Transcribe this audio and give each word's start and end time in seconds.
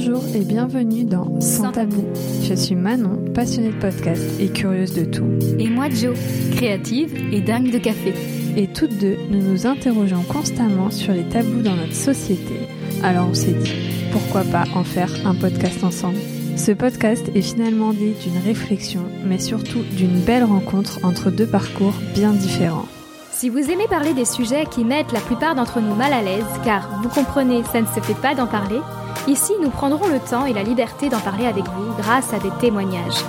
Bonjour 0.00 0.22
et 0.32 0.44
bienvenue 0.44 1.02
dans 1.02 1.40
Sans 1.40 1.72
Tabou. 1.72 2.04
Je 2.44 2.54
suis 2.54 2.76
Manon, 2.76 3.18
passionnée 3.34 3.72
de 3.72 3.80
podcast 3.80 4.22
et 4.38 4.46
curieuse 4.46 4.94
de 4.94 5.04
tout. 5.04 5.26
Et 5.58 5.68
moi 5.68 5.90
Jo, 5.90 6.12
créative 6.52 7.12
et 7.34 7.40
dingue 7.40 7.72
de 7.72 7.78
café. 7.78 8.14
Et 8.56 8.68
toutes 8.68 8.96
deux, 8.98 9.16
nous 9.28 9.42
nous 9.42 9.66
interrogeons 9.66 10.22
constamment 10.22 10.92
sur 10.92 11.12
les 11.12 11.24
tabous 11.24 11.62
dans 11.62 11.74
notre 11.74 11.96
société. 11.96 12.54
Alors 13.02 13.26
on 13.28 13.34
s'est 13.34 13.50
dit, 13.50 13.72
pourquoi 14.12 14.44
pas 14.44 14.66
en 14.76 14.84
faire 14.84 15.12
un 15.26 15.34
podcast 15.34 15.82
ensemble? 15.82 16.20
Ce 16.54 16.70
podcast 16.70 17.28
est 17.34 17.42
finalement 17.42 17.92
né 17.92 18.14
d'une 18.22 18.38
réflexion, 18.38 19.02
mais 19.24 19.40
surtout 19.40 19.82
d'une 19.96 20.20
belle 20.20 20.44
rencontre 20.44 21.00
entre 21.02 21.32
deux 21.32 21.48
parcours 21.48 21.94
bien 22.14 22.30
différents. 22.30 22.86
Si 23.32 23.48
vous 23.48 23.68
aimez 23.68 23.88
parler 23.90 24.14
des 24.14 24.24
sujets 24.24 24.66
qui 24.70 24.84
mettent 24.84 25.12
la 25.12 25.20
plupart 25.20 25.56
d'entre 25.56 25.80
nous 25.80 25.96
mal 25.96 26.12
à 26.12 26.22
l'aise, 26.22 26.44
car 26.64 26.88
vous 27.02 27.08
comprenez, 27.08 27.64
ça 27.72 27.80
ne 27.80 27.86
se 27.86 28.00
fait 28.00 28.20
pas 28.20 28.36
d'en 28.36 28.46
parler, 28.46 28.78
ici 29.26 29.52
nous 29.60 29.70
prendrons 29.70 30.08
le 30.08 30.20
temps 30.20 30.46
et 30.46 30.52
la 30.52 30.62
liberté 30.62 31.08
d'en 31.08 31.20
parler 31.20 31.46
avec 31.46 31.64
vous 31.64 31.92
grâce 31.98 32.32
à 32.32 32.38
des 32.38 32.50
témoignages. 32.60 33.24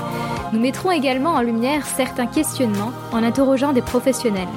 Nous 0.53 0.59
mettrons 0.59 0.91
également 0.91 1.31
en 1.31 1.41
lumière 1.41 1.85
certains 1.85 2.27
questionnements 2.27 2.91
en 3.11 3.23
interrogeant 3.23 3.73
des 3.73 3.81
professionnels. 3.81 4.47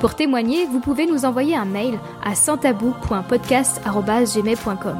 Pour 0.00 0.14
témoigner, 0.14 0.66
vous 0.66 0.80
pouvez 0.80 1.06
nous 1.06 1.24
envoyer 1.26 1.56
un 1.56 1.66
mail 1.66 1.98
à 2.24 2.34
santabou.podcast.gmail.com. 2.34 4.96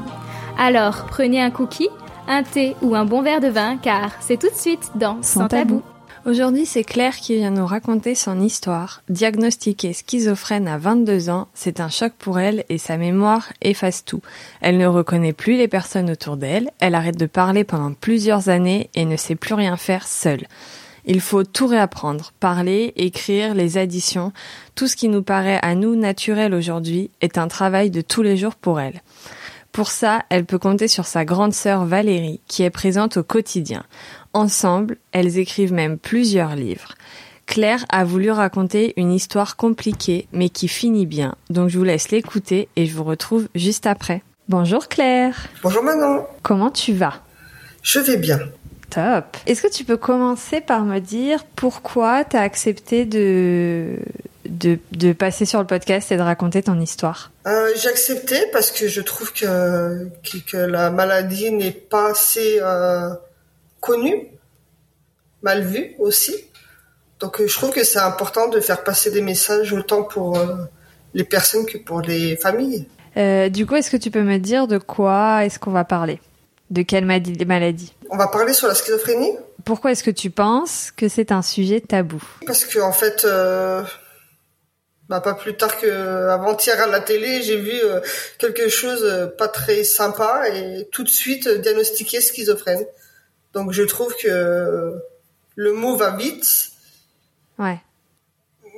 Alors, 0.58 1.06
prenez 1.06 1.40
un 1.40 1.50
cookie, 1.50 1.88
un 2.28 2.42
thé 2.42 2.76
ou 2.82 2.94
un 2.94 3.06
bon 3.06 3.22
verre 3.22 3.40
de 3.40 3.48
vin, 3.48 3.78
car 3.78 4.10
c'est 4.20 4.38
tout 4.38 4.50
de 4.50 4.54
suite 4.54 4.90
dans 4.94 5.16
Sans, 5.22 5.48
tabou. 5.48 5.80
Aujourd'hui, 6.26 6.66
c'est 6.66 6.84
Claire 6.84 7.16
qui 7.16 7.36
vient 7.36 7.50
nous 7.50 7.64
raconter 7.64 8.14
son 8.14 8.42
histoire. 8.42 9.02
Diagnostiquée 9.08 9.94
schizophrène 9.94 10.68
à 10.68 10.76
22 10.76 11.30
ans, 11.30 11.48
c'est 11.54 11.80
un 11.80 11.88
choc 11.88 12.12
pour 12.18 12.38
elle 12.38 12.64
et 12.68 12.76
sa 12.76 12.98
mémoire 12.98 13.50
efface 13.62 14.04
tout. 14.04 14.20
Elle 14.60 14.76
ne 14.76 14.86
reconnaît 14.86 15.32
plus 15.32 15.56
les 15.56 15.66
personnes 15.66 16.10
autour 16.10 16.36
d'elle, 16.36 16.70
elle 16.78 16.94
arrête 16.94 17.16
de 17.16 17.24
parler 17.24 17.64
pendant 17.64 17.94
plusieurs 17.94 18.50
années 18.50 18.90
et 18.94 19.06
ne 19.06 19.16
sait 19.16 19.34
plus 19.34 19.54
rien 19.54 19.78
faire 19.78 20.06
seule. 20.06 20.46
Il 21.06 21.22
faut 21.22 21.44
tout 21.44 21.66
réapprendre, 21.66 22.34
parler, 22.38 22.92
écrire, 22.96 23.54
les 23.54 23.78
additions, 23.78 24.34
tout 24.74 24.88
ce 24.88 24.96
qui 24.96 25.08
nous 25.08 25.22
paraît 25.22 25.58
à 25.62 25.74
nous 25.74 25.96
naturel 25.96 26.52
aujourd'hui 26.52 27.10
est 27.22 27.38
un 27.38 27.48
travail 27.48 27.90
de 27.90 28.02
tous 28.02 28.20
les 28.20 28.36
jours 28.36 28.56
pour 28.56 28.78
elle. 28.78 29.00
Pour 29.72 29.90
ça, 29.90 30.24
elle 30.30 30.46
peut 30.46 30.58
compter 30.58 30.88
sur 30.88 31.06
sa 31.06 31.24
grande 31.24 31.54
sœur 31.54 31.84
Valérie, 31.84 32.40
qui 32.48 32.64
est 32.64 32.70
présente 32.70 33.18
au 33.18 33.22
quotidien. 33.22 33.84
Ensemble, 34.32 34.96
elles 35.12 35.38
écrivent 35.38 35.72
même 35.72 35.98
plusieurs 35.98 36.54
livres. 36.54 36.94
Claire 37.46 37.84
a 37.88 38.04
voulu 38.04 38.30
raconter 38.30 38.92
une 38.96 39.12
histoire 39.12 39.56
compliquée, 39.56 40.28
mais 40.32 40.50
qui 40.50 40.68
finit 40.68 41.06
bien. 41.06 41.34
Donc 41.48 41.68
je 41.68 41.78
vous 41.78 41.84
laisse 41.84 42.12
l'écouter 42.12 42.68
et 42.76 42.86
je 42.86 42.94
vous 42.94 43.02
retrouve 43.02 43.48
juste 43.56 43.86
après. 43.86 44.22
Bonjour 44.48 44.86
Claire. 44.86 45.48
Bonjour 45.62 45.82
Manon. 45.82 46.24
Comment 46.42 46.70
tu 46.70 46.92
vas? 46.92 47.22
Je 47.82 47.98
vais 47.98 48.18
bien. 48.18 48.38
Top. 48.90 49.36
Est-ce 49.46 49.62
que 49.62 49.72
tu 49.72 49.84
peux 49.84 49.96
commencer 49.96 50.60
par 50.60 50.84
me 50.84 51.00
dire 51.00 51.44
pourquoi 51.56 52.24
tu 52.24 52.36
as 52.36 52.42
accepté 52.42 53.04
de, 53.04 53.96
de, 54.44 55.12
passer 55.12 55.44
sur 55.44 55.60
le 55.60 55.66
podcast 55.66 56.10
et 56.12 56.16
de 56.16 56.22
raconter 56.22 56.62
ton 56.62 56.80
histoire? 56.80 57.30
Euh, 57.46 57.70
J'ai 57.76 57.88
accepté 57.88 58.36
parce 58.52 58.70
que 58.70 58.88
je 58.88 59.00
trouve 59.00 59.32
que, 59.32 60.08
que, 60.50 60.56
la 60.56 60.90
maladie 60.90 61.52
n'est 61.52 61.70
pas 61.70 62.10
assez 62.10 62.58
euh, 62.60 63.10
connue, 63.80 64.28
mal 65.42 65.64
vue 65.64 65.94
aussi. 65.98 66.34
Donc 67.18 67.40
euh, 67.40 67.46
je 67.46 67.54
trouve 67.54 67.70
que 67.70 67.84
c'est 67.84 67.98
important 67.98 68.48
de 68.48 68.60
faire 68.60 68.84
passer 68.84 69.10
des 69.10 69.22
messages 69.22 69.72
autant 69.72 70.02
pour 70.02 70.38
les 71.14 71.24
personnes 71.24 71.66
que 71.66 71.78
pour 71.78 72.00
les 72.00 72.36
familles. 72.36 72.86
du 73.50 73.66
coup, 73.66 73.76
est-ce 73.76 73.90
que 73.90 73.96
tu 73.96 74.10
peux 74.10 74.22
me 74.22 74.38
dire 74.38 74.66
de 74.66 74.78
quoi 74.78 75.44
est-ce 75.44 75.58
qu'on 75.58 75.72
va 75.72 75.84
parler? 75.84 76.20
De 76.70 76.82
quelle 76.82 77.04
maladie 77.04 77.94
On 78.10 78.16
va 78.16 78.28
parler 78.28 78.52
sur 78.52 78.68
la 78.68 78.74
schizophrénie. 78.74 79.32
Pourquoi 79.64 79.90
est-ce 79.90 80.04
que 80.04 80.10
tu 80.10 80.30
penses 80.30 80.92
que 80.96 81.08
c'est 81.08 81.32
un 81.32 81.42
sujet 81.42 81.80
tabou? 81.80 82.22
Parce 82.46 82.64
que 82.64 82.78
en 82.78 82.92
fait, 82.92 83.26
bah, 85.10 85.20
pas 85.20 85.34
plus 85.34 85.56
tard 85.56 85.76
que 85.76 85.88
avant-hier 86.28 86.80
à 86.80 86.86
la 86.86 87.00
télé, 87.00 87.42
j'ai 87.42 87.56
vu 87.56 87.72
euh, 87.82 87.98
quelque 88.38 88.68
chose 88.68 89.02
euh, 89.02 89.26
pas 89.26 89.48
très 89.48 89.82
sympa 89.82 90.48
et 90.48 90.86
tout 90.92 91.02
de 91.02 91.08
suite 91.08 91.48
euh, 91.48 91.58
diagnostiqué 91.58 92.20
schizophrène. 92.20 92.86
Donc 93.54 93.72
je 93.72 93.82
trouve 93.82 94.14
que 94.16 94.94
le 95.56 95.72
mot 95.72 95.96
va 95.96 96.16
vite. 96.16 96.70
Ouais. 97.58 97.78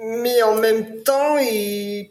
Mais 0.05 0.43
en 0.43 0.57
même 0.57 1.03
temps, 1.03 1.39
il... 1.39 2.11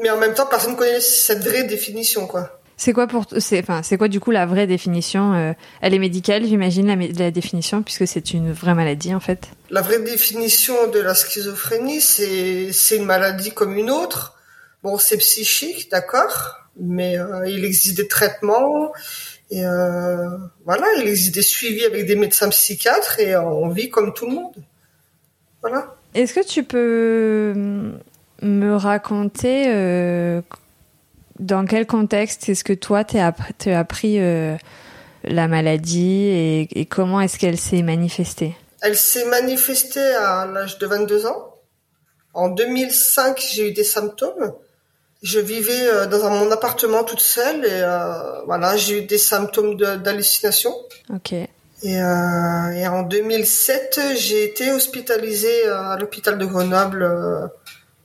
mais 0.00 0.10
en 0.10 0.18
même 0.18 0.34
temps, 0.34 0.46
personne 0.46 0.72
ne 0.72 0.76
connaît 0.76 1.00
cette 1.00 1.44
vraie 1.44 1.64
définition, 1.64 2.26
quoi. 2.26 2.58
C'est 2.80 2.92
quoi 2.92 3.08
pour 3.08 3.26
c'est 3.38 3.58
enfin 3.58 3.82
c'est 3.82 3.98
quoi 3.98 4.06
du 4.06 4.20
coup 4.20 4.30
la 4.30 4.46
vraie 4.46 4.68
définition 4.68 5.34
euh, 5.34 5.52
Elle 5.80 5.94
est 5.94 5.98
médicale, 5.98 6.46
j'imagine 6.46 6.86
la, 6.86 6.94
la, 6.94 7.32
définition 7.32 7.82
puisque 7.82 8.06
c'est 8.06 8.32
une 8.32 8.52
vraie 8.52 8.76
maladie 8.76 9.12
en 9.16 9.18
fait. 9.18 9.48
La 9.68 9.82
vraie 9.82 9.98
définition 9.98 10.86
de 10.86 11.00
la 11.00 11.16
schizophrénie, 11.16 12.00
c'est 12.00 12.72
c'est 12.72 12.96
une 12.96 13.04
maladie 13.04 13.50
comme 13.50 13.76
une 13.76 13.90
autre. 13.90 14.38
Bon, 14.84 14.96
c'est 14.96 15.16
psychique, 15.16 15.90
d'accord, 15.90 16.54
mais 16.80 17.18
euh, 17.18 17.48
il 17.48 17.64
existe 17.64 17.96
des 17.96 18.06
traitements 18.06 18.92
et 19.50 19.64
euh, 19.64 20.28
voilà, 20.64 20.86
il 20.98 21.08
existe 21.08 21.34
des 21.34 21.42
suivis 21.42 21.84
avec 21.84 22.06
des 22.06 22.16
médecins 22.16 22.48
psychiatres 22.50 23.18
et 23.18 23.36
on 23.36 23.68
vit 23.68 23.88
comme 23.88 24.12
tout 24.12 24.26
le 24.26 24.34
monde. 24.34 24.54
Voilà. 25.62 25.94
Est-ce 26.14 26.34
que 26.34 26.46
tu 26.46 26.64
peux 26.64 27.54
me 28.42 28.76
raconter 28.76 29.64
euh, 29.68 30.42
dans 31.38 31.64
quel 31.64 31.86
contexte 31.86 32.48
est-ce 32.48 32.64
que 32.64 32.72
toi, 32.72 33.04
tu 33.04 33.18
as 33.18 33.34
appris 33.78 34.18
euh, 34.18 34.56
la 35.24 35.48
maladie 35.48 36.68
et, 36.74 36.86
comment 36.86 37.20
est-ce 37.20 37.38
qu'elle 37.38 37.58
s'est 37.58 37.82
manifestée? 37.82 38.56
Elle 38.80 38.96
s'est 38.96 39.26
manifestée 39.26 40.14
à 40.14 40.46
l'âge 40.46 40.78
de 40.78 40.86
22 40.86 41.26
ans. 41.26 41.54
En 42.34 42.48
2005, 42.48 43.42
j'ai 43.52 43.70
eu 43.70 43.72
des 43.72 43.84
symptômes. 43.84 44.52
Je 45.22 45.40
vivais 45.40 45.88
euh, 45.88 46.06
dans 46.06 46.30
mon 46.30 46.50
appartement 46.50 47.04
toute 47.04 47.20
seule 47.20 47.64
et 47.64 47.82
euh, 47.82 48.42
voilà, 48.46 48.76
j'ai 48.76 48.98
eu 48.98 49.06
des 49.06 49.18
symptômes 49.18 49.76
d'hallucination. 49.76 50.74
Ok. 51.12 51.32
Et, 51.32 51.48
et, 51.84 52.88
en 52.88 53.02
2007, 53.02 54.00
j'ai 54.16 54.44
été 54.44 54.72
hospitalisée 54.72 55.68
à 55.68 55.96
l'hôpital 55.96 56.36
de 56.36 56.44
Grenoble 56.44 57.08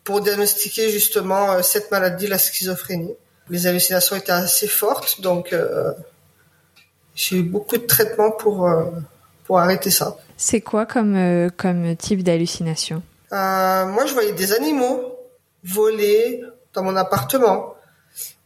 pour 0.03 0.22
diagnostiquer 0.22 0.91
justement 0.91 1.63
cette 1.63 1.90
maladie, 1.90 2.28
la 2.28 2.38
schizophrénie 2.38 3.16
les 3.50 3.68
hallucinations 3.68 4.16
étaient 4.16 4.31
assez 4.31 4.68
fortes, 4.68 5.22
donc 5.22 5.53
euh, 5.53 5.91
j'ai 7.16 7.38
eu 7.38 7.44
beaucoup 7.44 7.78
de 7.78 7.85
traitements 7.85 8.31
pour 8.31 8.68
euh, 8.68 8.85
pour 9.45 9.59
arrêter 9.59 9.91
ça. 9.91 10.18
C'est 10.38 10.62
quoi 10.62 10.85
comme 10.85 11.16
euh, 11.16 11.50
comme 11.56 11.95
type 11.95 12.24
d'hallucination? 12.24 13.01
Moi, 13.31 14.06
je 14.06 14.13
voyais 14.13 14.34
des 14.34 14.53
animaux 14.53 15.18
voler 15.63 16.44
dans 16.74 16.84
mon 16.84 16.96
appartement. 16.96 17.76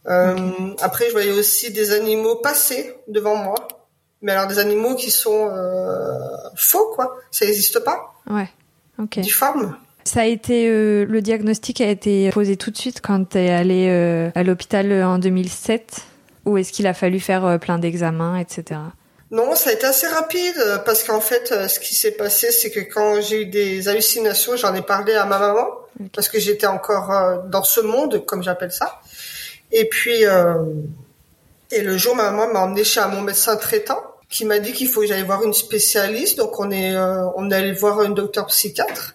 Après, 0.06 1.06
je 1.06 1.12
voyais 1.12 1.32
aussi 1.32 1.70
des 1.72 1.92
animaux 1.92 2.36
passer 2.36 2.94
devant 3.08 3.36
moi, 3.36 3.68
mais 4.22 4.32
alors 4.32 4.46
des 4.46 4.58
animaux 4.58 4.94
qui 4.94 5.10
sont 5.10 5.50
faux, 6.56 6.92
quoi. 6.94 7.16
Ça 7.30 7.44
n'existe 7.44 7.80
pas. 7.80 8.14
Ouais. 8.30 8.48
Ok. 8.98 9.18
Difformes. 9.20 9.76
Ça 10.08 10.22
a 10.22 10.24
été 10.24 10.68
euh, 10.70 11.04
le 11.04 11.20
diagnostic 11.20 11.82
a 11.82 11.90
été 11.90 12.30
posé 12.30 12.56
tout 12.56 12.70
de 12.70 12.78
suite 12.78 13.02
quand 13.02 13.30
tu 13.30 13.38
es 13.38 13.50
allé 13.50 13.88
euh, 13.90 14.30
à 14.34 14.42
l'hôpital 14.42 14.90
euh, 14.90 15.06
en 15.06 15.18
2007 15.18 16.02
ou 16.46 16.56
est-ce 16.56 16.72
qu'il 16.72 16.86
a 16.86 16.94
fallu 16.94 17.20
faire 17.20 17.58
plein 17.60 17.78
d'examens, 17.78 18.38
etc. 18.38 18.80
Non, 19.30 19.54
ça 19.54 19.70
a 19.70 19.72
été 19.74 19.84
assez 19.84 20.06
rapide 20.06 20.56
parce 20.86 21.02
qu'en 21.04 21.20
fait, 21.20 21.68
ce 21.68 21.78
qui 21.80 21.94
s'est 21.94 22.12
passé, 22.12 22.50
c'est 22.50 22.70
que 22.70 22.80
quand 22.80 23.20
j'ai 23.20 23.42
eu 23.42 23.46
des 23.46 23.88
hallucinations, 23.88 24.56
j'en 24.56 24.74
ai 24.74 24.82
parlé 24.82 25.14
à 25.14 25.26
ma 25.26 25.38
maman 25.38 25.68
parce 26.14 26.28
que 26.28 26.38
j'étais 26.40 26.66
encore 26.66 27.42
dans 27.44 27.62
ce 27.62 27.80
monde, 27.80 28.24
comme 28.24 28.42
j'appelle 28.42 28.72
ça. 28.72 29.00
Et 29.70 29.86
puis, 29.86 30.22
et 31.70 31.82
le 31.82 31.98
jour, 31.98 32.16
ma 32.16 32.30
maman 32.30 32.50
m'a 32.54 32.60
emmené 32.60 32.84
chez 32.84 33.02
mon 33.10 33.20
médecin 33.20 33.56
traitant 33.56 34.02
qui 34.30 34.46
m'a 34.46 34.60
dit 34.60 34.72
qu'il 34.72 34.88
faut 34.88 35.02
que 35.02 35.06
j'aille 35.06 35.24
voir 35.24 35.42
une 35.42 35.52
spécialiste. 35.52 36.38
Donc, 36.38 36.58
on 36.58 36.70
est, 36.70 36.96
on 36.96 37.50
est 37.50 37.54
allé 37.54 37.72
voir 37.72 38.00
un 38.00 38.08
docteur 38.08 38.46
psychiatre. 38.46 39.14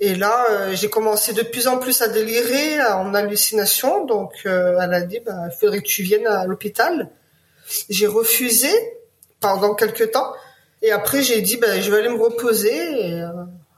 Et 0.00 0.14
là, 0.14 0.46
euh, 0.50 0.74
j'ai 0.74 0.90
commencé 0.90 1.32
de 1.32 1.42
plus 1.42 1.68
en 1.68 1.78
plus 1.78 2.02
à 2.02 2.08
délirer, 2.08 2.82
en 2.82 3.14
hallucination. 3.14 4.04
Donc, 4.04 4.32
euh, 4.44 4.78
elle 4.82 4.92
a 4.92 5.00
dit, 5.02 5.20
bah, 5.20 5.32
il 5.50 5.56
faudrait 5.58 5.80
que 5.80 5.86
tu 5.86 6.02
viennes 6.02 6.26
à 6.26 6.46
l'hôpital. 6.46 7.10
J'ai 7.88 8.06
refusé 8.06 8.68
pendant 9.44 9.74
quelques 9.74 10.10
temps. 10.10 10.32
Et 10.82 10.92
après, 10.92 11.22
j'ai 11.22 11.40
dit, 11.40 11.56
bah, 11.56 11.80
je 11.80 11.90
vais 11.90 11.98
aller 11.98 12.08
me 12.08 12.22
reposer. 12.22 12.74
Et, 12.74 13.22
euh, 13.22 13.28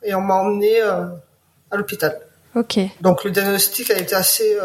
et 0.02 0.14
on 0.14 0.20
m'a 0.20 0.34
emmené 0.34 0.80
à 0.80 1.76
l'hôpital. 1.76 2.20
Ok. 2.54 2.78
Donc, 3.00 3.24
le 3.24 3.30
diagnostic 3.30 3.90
a 3.90 3.98
été 3.98 4.14
assez 4.14 4.56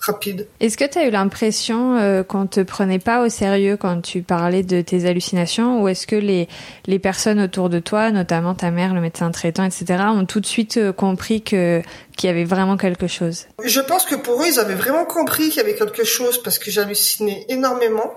rapide. 0.00 0.46
Est-ce 0.60 0.76
que 0.76 0.84
tu 0.84 0.98
as 0.98 1.06
eu 1.06 1.10
l'impression 1.10 1.96
euh, 1.96 2.22
qu'on 2.22 2.46
te 2.46 2.60
prenait 2.60 2.98
pas 2.98 3.24
au 3.24 3.28
sérieux 3.28 3.76
quand 3.76 4.00
tu 4.00 4.22
parlais 4.22 4.62
de 4.62 4.80
tes 4.80 5.06
hallucinations 5.06 5.82
ou 5.82 5.88
est-ce 5.88 6.06
que 6.06 6.16
les, 6.16 6.48
les 6.86 6.98
personnes 6.98 7.40
autour 7.40 7.68
de 7.68 7.78
toi, 7.78 8.10
notamment 8.10 8.54
ta 8.54 8.70
mère, 8.70 8.94
le 8.94 9.00
médecin 9.00 9.30
traitant, 9.30 9.64
etc., 9.64 10.04
ont 10.08 10.24
tout 10.24 10.40
de 10.40 10.46
suite 10.46 10.76
euh, 10.76 10.92
compris 10.92 11.42
que 11.42 11.82
qu'il 12.16 12.28
y 12.28 12.30
avait 12.30 12.44
vraiment 12.44 12.76
quelque 12.76 13.06
chose? 13.06 13.46
Je 13.64 13.80
pense 13.80 14.04
que 14.04 14.16
pour 14.16 14.42
eux, 14.42 14.46
ils 14.48 14.58
avaient 14.58 14.74
vraiment 14.74 15.04
compris 15.04 15.50
qu'il 15.50 15.58
y 15.58 15.64
avait 15.64 15.76
quelque 15.76 16.04
chose 16.04 16.42
parce 16.42 16.58
que 16.58 16.70
j'hallucinais 16.70 17.46
énormément 17.48 18.12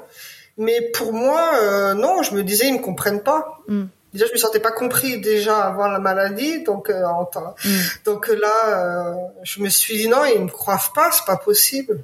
Mais 0.57 0.81
pour 0.93 1.13
moi, 1.13 1.51
euh, 1.61 1.93
non, 1.93 2.21
je 2.23 2.33
me 2.35 2.43
disais, 2.43 2.67
ils 2.67 2.73
me 2.73 2.79
comprennent 2.79 3.21
pas. 3.23 3.59
Mm. 3.67 3.83
Déjà, 4.13 4.25
je 4.27 4.33
me 4.33 4.37
sentais 4.37 4.59
pas 4.59 4.71
compris 4.73 5.21
déjà 5.21 5.57
avant 5.63 5.87
la 5.87 5.99
maladie, 5.99 6.63
donc 6.63 6.89
euh, 6.89 7.05
en 7.05 7.23
temps- 7.25 7.55
Mm. 7.63 7.69
donc 8.05 8.27
là, 8.27 8.67
euh, 8.67 9.13
je 9.43 9.61
me 9.61 9.69
suis 9.69 9.97
dit 9.97 10.07
non, 10.09 10.25
ils 10.25 10.41
me 10.43 10.49
croient 10.49 10.79
pas, 10.93 11.09
c'est 11.11 11.25
pas 11.25 11.37
possible. 11.37 11.99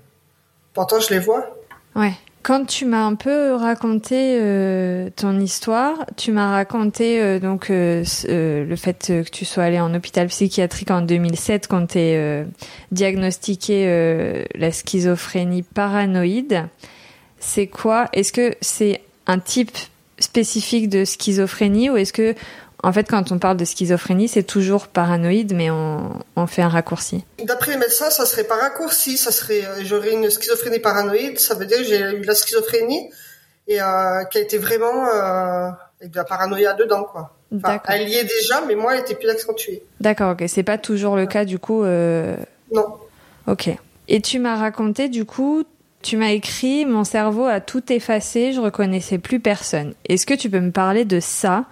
Pourtant, 0.74 1.00
je 1.00 1.10
les 1.14 1.20
vois. 1.20 1.46
Ouais. 1.96 2.14
Quand 2.44 2.64
tu 2.66 2.86
m'as 2.86 3.04
un 3.04 3.16
peu 3.16 3.56
raconté 3.56 4.38
euh, 4.40 5.10
ton 5.18 5.38
histoire, 5.38 6.06
tu 6.16 6.32
m'as 6.32 6.52
raconté 6.52 7.22
euh, 7.22 7.40
donc 7.40 7.70
euh, 7.70 8.06
euh, 8.30 8.64
le 8.64 8.76
fait 8.78 9.10
euh, 9.10 9.24
que 9.26 9.30
tu 9.30 9.44
sois 9.44 9.64
allé 9.66 9.82
en 9.82 9.94
hôpital 9.94 10.28
psychiatrique 10.28 10.90
en 10.92 11.02
2007 11.02 11.68
quand 11.68 11.88
tu 11.88 11.98
es 12.00 12.46
diagnostiqué 12.92 13.84
euh, 13.88 14.46
la 14.56 14.72
schizophrénie 14.72 15.64
paranoïde. 15.64 16.64
C'est 17.40 17.68
quoi? 17.68 18.08
Est-ce 18.14 18.32
que 18.34 18.56
c'est 18.62 19.02
un 19.26 19.40
type 19.40 19.76
spécifique 20.20 20.90
de 20.90 21.06
schizophrénie 21.06 21.90
ou 21.90 21.98
est-ce 21.98 22.14
que 22.14 22.34
en 22.84 22.92
fait 22.92 23.08
quand 23.10 23.32
on 23.32 23.40
parle 23.40 23.58
de 23.58 23.66
schizophrénie, 23.66 24.28
c'est 24.28 24.44
toujours 24.44 24.88
paranoïde 24.88 25.54
mais 25.54 25.70
on, 25.70 26.20
on 26.36 26.48
fait 26.48 26.62
un 26.62 26.70
raccourci? 26.70 27.24
D'après 27.44 27.72
les 27.72 27.78
médecins, 27.78 28.10
ça 28.10 28.26
serait 28.26 28.46
par 28.46 28.60
raccourci, 28.60 29.18
ça 29.18 29.32
serait 29.32 29.66
euh, 29.66 29.84
j'aurais 29.84 30.14
une 30.14 30.30
schizophrénie 30.30 30.80
paranoïde, 30.80 31.40
ça 31.40 31.54
veut 31.56 31.66
dire 31.66 31.78
que 31.78 31.84
j'ai 31.84 32.00
eu 32.00 32.24
la 32.24 32.36
schizophrénie 32.36 33.12
et 33.68 33.82
euh, 33.82 34.24
qui 34.26 34.38
a 34.38 34.42
été 34.42 34.58
vraiment 34.58 35.06
euh, 35.08 35.70
avec 36.00 36.12
de 36.12 36.18
la 36.18 36.24
paranoïa 36.24 36.74
dedans 36.74 37.04
quoi. 37.04 37.34
Enfin, 37.56 37.74
D'accord. 37.74 37.96
elle 37.96 38.10
y 38.10 38.16
est 38.16 38.26
déjà, 38.26 38.62
mais 38.68 38.76
moi, 38.76 38.96
elle 38.96 39.02
était 39.02 39.16
plus 39.16 39.30
accentuée. 39.30 39.82
D'accord, 40.02 40.32
OK, 40.32 40.44
c'est 40.48 40.64
pas 40.64 40.78
toujours 40.78 41.16
le 41.16 41.26
cas 41.26 41.46
du 41.46 41.60
coup 41.60 41.84
euh, 41.84 42.36
Non. 42.74 42.96
Ok. 43.48 43.70
Et 44.10 44.22
tu 44.22 44.40
m'as 44.40 44.58
raconté, 44.58 45.08
du 45.08 45.26
coup, 45.26 45.64
tu 46.02 46.18
m'as 46.18 46.32
écrit, 46.32 46.86
mon 46.86 47.04
cerveau 47.04 47.46
a 47.46 47.60
tout 47.60 47.92
effacé, 47.92 48.54
je 48.54 48.62
reconnaissais 48.62 49.18
plus 49.18 49.40
personne. 49.40 49.94
Est-ce 50.08 50.26
que 50.26 50.34
tu 50.34 50.50
peux 50.50 50.60
me 50.60 50.72
parler 50.72 51.06
de 51.06 51.20
ça? 51.20 51.66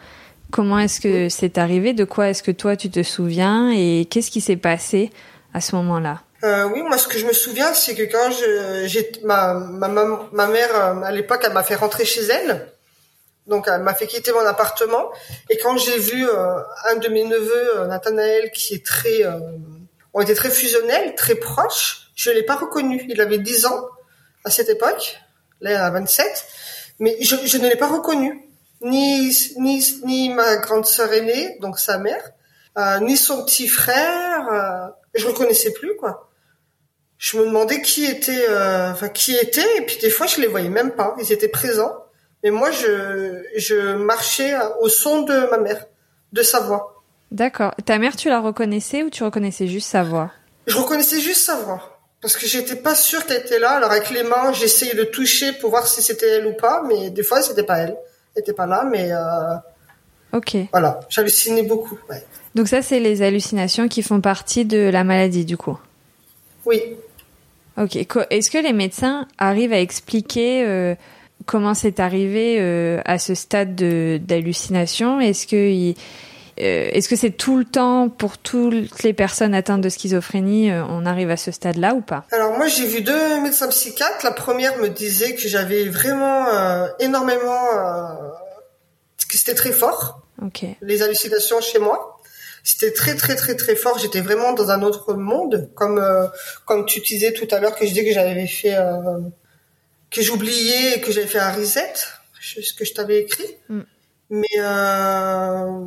Comment 0.51 0.79
est-ce 0.79 0.99
que 1.01 1.29
c'est 1.29 1.57
arrivé? 1.57 1.93
De 1.93 2.05
quoi 2.05 2.29
est-ce 2.29 2.43
que 2.43 2.51
toi 2.51 2.75
tu 2.75 2.89
te 2.89 3.03
souviens? 3.03 3.71
Et 3.71 4.05
qu'est-ce 4.09 4.31
qui 4.31 4.41
s'est 4.41 4.57
passé 4.57 5.11
à 5.53 5.61
ce 5.61 5.75
moment-là? 5.75 6.21
Euh, 6.43 6.69
oui, 6.73 6.81
moi, 6.83 6.97
ce 6.97 7.07
que 7.07 7.17
je 7.17 7.25
me 7.25 7.33
souviens, 7.33 7.73
c'est 7.73 7.95
que 7.95 8.03
quand 8.03 8.31
je, 8.31 8.87
j'ai, 8.87 9.11
ma, 9.23 9.53
ma, 9.53 9.87
ma, 9.87 10.47
mère, 10.47 10.69
euh, 10.75 11.01
à 11.01 11.11
l'époque, 11.11 11.41
elle 11.45 11.53
m'a 11.53 11.63
fait 11.63 11.75
rentrer 11.75 12.05
chez 12.05 12.21
elle. 12.23 12.67
Donc, 13.47 13.67
elle 13.67 13.81
m'a 13.81 13.93
fait 13.93 14.07
quitter 14.07 14.31
mon 14.31 14.45
appartement. 14.45 15.11
Et 15.49 15.57
quand 15.57 15.77
j'ai 15.77 15.97
vu 15.97 16.27
euh, 16.27 16.57
un 16.89 16.95
de 16.95 17.07
mes 17.09 17.23
neveux, 17.23 17.79
euh, 17.79 17.87
Nathanaël, 17.87 18.51
qui 18.51 18.73
est 18.73 18.85
très, 18.85 19.23
euh, 19.25 19.39
on 20.13 20.21
était 20.21 20.35
très 20.35 20.49
fusionnels, 20.49 21.15
très 21.15 21.35
proches, 21.35 22.11
je 22.15 22.31
l'ai 22.31 22.43
pas 22.43 22.55
reconnu. 22.55 23.05
Il 23.09 23.21
avait 23.21 23.37
10 23.37 23.65
ans 23.67 23.89
à 24.45 24.49
cette 24.49 24.69
époque. 24.69 25.19
Là, 25.59 25.85
a 25.85 25.91
27. 25.91 26.45
Mais 26.99 27.17
je, 27.21 27.35
je 27.45 27.57
ne 27.57 27.67
l'ai 27.67 27.75
pas 27.75 27.87
reconnu. 27.87 28.49
Ni, 28.81 29.35
ni, 29.57 29.83
ni 30.05 30.29
ma 30.29 30.57
grande 30.57 30.85
sœur 30.85 31.11
aînée, 31.11 31.57
donc 31.59 31.79
sa 31.79 31.97
mère, 31.97 32.31
euh, 32.77 32.99
ni 32.99 33.17
son 33.17 33.43
petit 33.43 33.67
frère. 33.67 34.47
Euh, 34.51 34.87
je 35.13 35.27
reconnaissais 35.27 35.71
plus, 35.73 35.95
quoi 35.97 36.29
je 37.17 37.37
me 37.37 37.45
demandais 37.45 37.81
qui 37.81 38.05
était, 38.05 38.45
euh, 38.49 38.91
enfin 38.91 39.09
qui 39.09 39.35
était, 39.35 39.77
et 39.77 39.81
puis 39.81 39.97
des 40.01 40.09
fois 40.09 40.27
je 40.27 40.41
les 40.41 40.47
voyais 40.47 40.69
même 40.69 40.91
pas, 40.91 41.15
ils 41.19 41.31
étaient 41.31 41.47
présents, 41.47 41.93
mais 42.43 42.51
moi 42.51 42.71
je 42.71 43.43
je 43.57 43.95
marchais 43.95 44.53
au 44.81 44.89
son 44.89 45.21
de 45.23 45.49
ma 45.49 45.57
mère, 45.57 45.85
de 46.33 46.41
sa 46.41 46.59
voix. 46.59 47.03
D'accord. 47.31 47.73
Ta 47.85 47.97
mère, 47.97 48.15
tu 48.15 48.29
la 48.29 48.39
reconnaissais 48.39 49.03
ou 49.03 49.09
tu 49.09 49.23
reconnaissais 49.23 49.67
juste 49.67 49.89
sa 49.89 50.03
voix? 50.03 50.31
Je 50.67 50.77
reconnaissais 50.77 51.19
juste 51.19 51.43
sa 51.45 51.55
voix, 51.55 51.94
parce 52.25 52.37
que 52.37 52.47
j'étais 52.47 52.75
pas 52.75 52.95
sûre 52.95 53.25
qu'elle 53.25 53.41
était 53.41 53.59
là. 53.59 53.71
Alors 53.71 53.91
avec 53.91 54.09
les 54.09 54.23
mains, 54.23 54.51
j'essayais 54.53 54.95
de 54.95 55.03
toucher 55.03 55.53
pour 55.53 55.69
voir 55.69 55.85
si 55.87 56.01
c'était 56.01 56.27
elle 56.37 56.47
ou 56.47 56.53
pas, 56.53 56.81
mais 56.87 57.09
des 57.11 57.23
fois 57.23 57.41
c'était 57.41 57.63
pas 57.63 57.77
elle, 57.77 57.95
elle 58.35 58.41
était 58.41 58.53
pas 58.53 58.65
là, 58.65 58.83
mais 58.89 59.11
euh, 59.11 59.55
Ok. 60.37 60.57
voilà, 60.71 60.99
j'hallucinais 61.09 61.63
beaucoup. 61.63 61.97
Ouais. 62.09 62.23
Donc 62.55 62.67
ça, 62.67 62.81
c'est 62.81 62.99
les 62.99 63.21
hallucinations 63.21 63.87
qui 63.87 64.01
font 64.01 64.21
partie 64.21 64.65
de 64.65 64.89
la 64.89 65.03
maladie, 65.03 65.45
du 65.45 65.55
coup. 65.57 65.77
Oui. 66.65 66.81
Ok. 67.77 67.95
Est-ce 68.29 68.49
que 68.49 68.57
les 68.57 68.73
médecins 68.73 69.27
arrivent 69.37 69.73
à 69.73 69.79
expliquer 69.79 70.63
euh, 70.65 70.95
comment 71.45 71.73
c'est 71.73 71.99
arrivé 71.99 72.57
euh, 72.59 73.01
à 73.05 73.19
ce 73.19 73.35
stade 73.35 73.75
de- 73.75 74.19
d'hallucination? 74.23 75.19
Est-ce 75.19 75.45
que 75.47 75.55
ils- 75.69 75.91
euh, 75.91 75.95
est-ce 76.57 77.09
que 77.09 77.15
c'est 77.15 77.31
tout 77.31 77.57
le 77.57 77.65
temps 77.65 78.09
pour 78.09 78.37
toutes 78.37 79.03
les 79.03 79.13
personnes 79.13 79.53
atteintes 79.53 79.81
de 79.81 79.89
schizophrénie, 79.89 80.71
euh, 80.71 80.83
on 80.89 81.05
arrive 81.05 81.29
à 81.29 81.37
ce 81.37 81.51
stade-là 81.51 81.93
ou 81.95 82.01
pas? 82.01 82.25
Alors 82.31 82.57
moi 82.57 82.67
j'ai 82.67 82.85
vu 82.85 83.01
deux 83.01 83.41
médecins 83.41 83.67
psychiatres. 83.67 84.23
La 84.23 84.31
première 84.31 84.77
me 84.77 84.89
disait 84.89 85.35
que 85.35 85.47
j'avais 85.47 85.85
vraiment 85.85 86.47
euh, 86.47 86.87
énormément, 86.99 87.67
euh, 87.75 88.13
que 89.27 89.37
c'était 89.37 89.55
très 89.55 89.71
fort. 89.71 90.21
Ok. 90.45 90.65
les 90.81 91.01
hallucinations 91.01 91.61
chez 91.61 91.79
moi. 91.79 92.19
C'était 92.63 92.91
très 92.91 93.15
très 93.15 93.35
très 93.35 93.55
très 93.55 93.75
fort. 93.75 93.99
J'étais 93.99 94.21
vraiment 94.21 94.53
dans 94.53 94.71
un 94.71 94.81
autre 94.81 95.13
monde, 95.13 95.69
comme 95.75 95.99
euh, 95.99 96.25
comme 96.65 96.85
tu 96.85 96.99
disais 96.99 97.31
tout 97.31 97.47
à 97.51 97.59
l'heure 97.59 97.75
que 97.75 97.85
je 97.85 97.91
disais 97.91 98.05
que 98.05 98.11
j'avais 98.11 98.47
fait 98.47 98.75
euh, 98.75 99.19
que 100.09 100.21
j'oubliais 100.21 100.97
et 100.97 101.01
que 101.01 101.11
j'avais 101.11 101.27
fait 101.27 101.39
un 101.39 101.51
reset, 101.51 101.93
ce 102.41 102.73
que 102.73 102.83
je 102.83 102.93
t'avais 102.93 103.19
écrit. 103.19 103.55
Mm. 103.69 103.81
Mais 104.31 104.47
euh, 104.57 105.83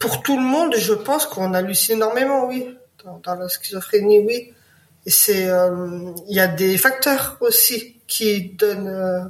pour 0.00 0.22
tout 0.22 0.36
le 0.36 0.42
monde, 0.42 0.74
je 0.76 0.92
pense 0.94 1.26
qu'on 1.26 1.54
hallucine 1.54 1.96
énormément, 1.96 2.46
oui, 2.48 2.76
dans, 3.04 3.18
dans 3.22 3.36
la 3.36 3.48
schizophrénie, 3.48 4.18
oui. 4.20 4.52
Et 5.06 5.10
c'est 5.10 5.48
euh, 5.48 6.12
il 6.28 6.34
y 6.36 6.40
a 6.40 6.48
des 6.48 6.76
facteurs 6.76 7.36
aussi 7.40 7.96
qui 8.08 8.50
donnent 8.58 8.88
euh, 8.88 9.20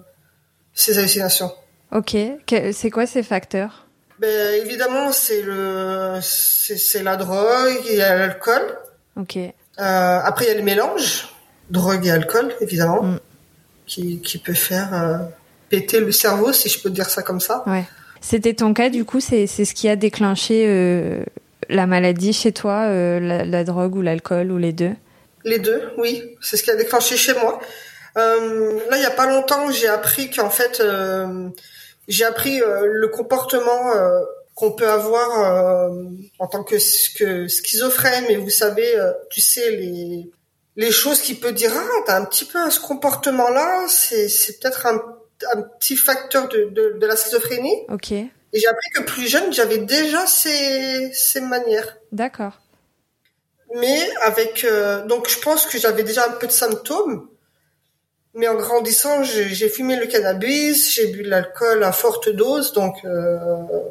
ces 0.72 0.98
hallucinations. 0.98 1.52
Ok. 1.92 2.16
C'est 2.72 2.90
quoi 2.90 3.06
ces 3.06 3.22
facteurs? 3.22 3.86
Ben 4.18 4.54
évidemment, 4.64 5.12
c'est 5.12 5.42
le, 5.42 6.18
c'est 6.22 7.02
la 7.02 7.16
drogue, 7.16 7.76
il 7.90 7.96
y 7.96 8.02
a 8.02 8.16
l'alcool. 8.16 8.78
Ok. 9.16 9.36
Euh, 9.36 9.50
après, 9.78 10.44
il 10.46 10.48
y 10.48 10.50
a 10.52 10.54
le 10.54 10.62
mélange, 10.62 11.28
drogue 11.70 12.06
et 12.06 12.10
alcool, 12.10 12.52
évidemment, 12.60 13.02
Mm. 13.02 13.18
qui 13.86 14.20
qui 14.20 14.38
peut 14.38 14.54
faire 14.54 15.28
péter 15.68 16.00
le 16.00 16.12
cerveau, 16.12 16.52
si 16.52 16.68
je 16.68 16.80
peux 16.82 16.90
dire 16.90 17.08
ça 17.08 17.22
comme 17.22 17.40
ça. 17.40 17.62
Ouais. 17.66 17.84
C'était 18.20 18.54
ton 18.54 18.74
cas, 18.74 18.90
du 18.90 19.04
coup, 19.04 19.20
c'est 19.20 19.46
ce 19.46 19.74
qui 19.74 19.88
a 19.88 19.96
déclenché 19.96 20.64
euh, 20.66 21.24
la 21.68 21.86
maladie 21.86 22.32
chez 22.32 22.52
toi, 22.52 22.84
euh, 22.86 23.18
la, 23.20 23.44
la 23.44 23.64
drogue 23.64 23.96
ou 23.96 24.02
l'alcool 24.02 24.52
ou 24.52 24.58
les 24.58 24.72
deux? 24.72 24.92
Les 25.44 25.58
deux, 25.58 25.90
oui, 25.96 26.36
c'est 26.40 26.56
ce 26.56 26.62
qui 26.62 26.70
a 26.70 26.76
déclenché 26.76 27.16
chez 27.16 27.32
moi. 27.34 27.60
Euh, 28.18 28.78
là, 28.90 28.96
il 28.96 29.02
y 29.02 29.06
a 29.06 29.10
pas 29.10 29.26
longtemps, 29.26 29.70
j'ai 29.70 29.88
appris 29.88 30.30
qu'en 30.30 30.50
fait, 30.50 30.80
euh, 30.80 31.48
j'ai 32.08 32.24
appris 32.24 32.60
euh, 32.60 32.86
le 32.86 33.08
comportement 33.08 33.94
euh, 33.94 34.20
qu'on 34.54 34.72
peut 34.72 34.88
avoir 34.88 35.90
en 36.38 36.46
tant 36.46 36.62
que, 36.62 36.76
que 37.16 37.48
schizophrène. 37.48 38.24
Mais 38.28 38.36
vous 38.36 38.50
savez, 38.50 38.92
tu 39.30 39.40
sais 39.40 39.70
les 39.70 40.30
les 40.76 40.90
choses 40.90 41.20
qu'il 41.20 41.40
peut 41.40 41.52
dire. 41.52 41.72
Ah, 41.74 42.02
t'as 42.06 42.20
un 42.20 42.24
petit 42.24 42.44
peu 42.44 42.68
ce 42.68 42.80
comportement-là. 42.80 43.86
C'est 43.88 44.60
peut-être 44.60 44.84
un 44.86 45.00
un 45.54 45.62
petit 45.62 45.96
facteur 45.96 46.48
de, 46.48 46.70
de, 46.70 46.98
de 46.98 47.06
la 47.06 47.16
schizophrénie. 47.16 47.84
Ok. 47.88 48.12
Et 48.12 48.58
j'ai 48.58 48.66
appris 48.66 48.90
que 48.94 49.02
plus 49.02 49.28
jeune, 49.28 49.52
j'avais 49.52 49.78
déjà 49.78 50.26
ces 50.26 51.10
ces 51.12 51.40
manières. 51.40 51.96
D'accord. 52.12 52.60
Mais 53.80 54.00
avec 54.22 54.64
euh, 54.64 55.06
donc 55.06 55.28
je 55.28 55.38
pense 55.38 55.66
que 55.66 55.78
j'avais 55.78 56.02
déjà 56.02 56.26
un 56.26 56.32
peu 56.32 56.46
de 56.46 56.52
symptômes. 56.52 57.28
Mais 58.32 58.46
en 58.46 58.54
grandissant, 58.54 59.24
j'ai 59.24 59.68
fumé 59.68 59.96
le 59.96 60.06
cannabis, 60.06 60.94
j'ai 60.94 61.08
bu 61.08 61.24
de 61.24 61.28
l'alcool 61.28 61.82
à 61.82 61.90
forte 61.90 62.28
dose, 62.28 62.72
donc 62.72 62.94
euh, 63.04 63.36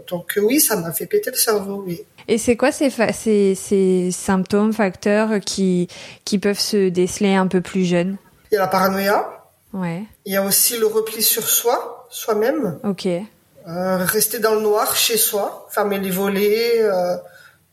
donc 0.07 0.39
oui, 0.41 0.61
ça 0.61 0.77
m'a 0.77 0.93
fait 0.93 1.07
péter 1.07 1.29
le 1.29 1.35
cerveau. 1.35 1.83
Oui. 1.85 2.03
Et 2.29 2.37
c'est 2.37 2.55
quoi 2.55 2.71
ces, 2.71 2.89
ces, 2.89 3.53
ces 3.53 4.11
symptômes, 4.11 4.71
facteurs 4.71 5.41
qui, 5.41 5.89
qui 6.23 6.39
peuvent 6.39 6.59
se 6.59 6.87
déceler 6.87 7.35
un 7.35 7.47
peu 7.47 7.59
plus 7.59 7.83
jeunes 7.83 8.15
Il 8.49 8.55
y 8.55 8.57
a 8.57 8.61
la 8.61 8.67
paranoïa, 8.67 9.38
Ouais. 9.73 10.03
il 10.25 10.33
y 10.33 10.37
a 10.37 10.43
aussi 10.43 10.77
le 10.77 10.87
repli 10.87 11.21
sur 11.21 11.47
soi, 11.47 12.07
soi-même, 12.09 12.79
Ok. 12.83 13.05
euh, 13.05 13.97
rester 13.97 14.39
dans 14.39 14.55
le 14.55 14.61
noir 14.61 14.95
chez 14.95 15.17
soi, 15.17 15.67
fermer 15.69 15.99
les 15.99 16.09
volets, 16.11 16.81
euh, 16.81 17.15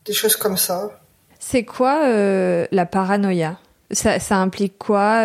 des 0.05 0.13
choses 0.13 0.37
comme 0.37 0.57
ça. 0.59 0.91
C'est 1.39 1.65
quoi 1.65 2.03
euh, 2.05 2.67
la 2.71 2.85
paranoïa? 2.87 3.59
Ça, 3.93 4.19
ça 4.19 4.37
implique 4.37 4.77
quoi 4.79 5.23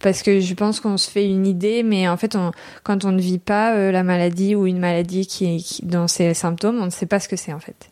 Parce 0.00 0.22
que 0.22 0.40
je 0.40 0.54
pense 0.54 0.80
qu'on 0.80 0.96
se 0.96 1.10
fait 1.10 1.24
une 1.26 1.46
idée, 1.46 1.82
mais 1.82 2.08
en 2.08 2.16
fait, 2.16 2.34
on, 2.36 2.52
quand 2.84 3.04
on 3.04 3.12
ne 3.12 3.20
vit 3.20 3.38
pas 3.38 3.90
la 3.90 4.02
maladie 4.02 4.54
ou 4.54 4.66
une 4.66 4.78
maladie 4.78 5.26
qui, 5.26 5.62
qui 5.62 5.84
dans 5.84 6.08
ses 6.08 6.34
symptômes, 6.34 6.80
on 6.80 6.86
ne 6.86 6.90
sait 6.90 7.06
pas 7.06 7.20
ce 7.20 7.28
que 7.28 7.36
c'est 7.36 7.52
en 7.52 7.60
fait. 7.60 7.90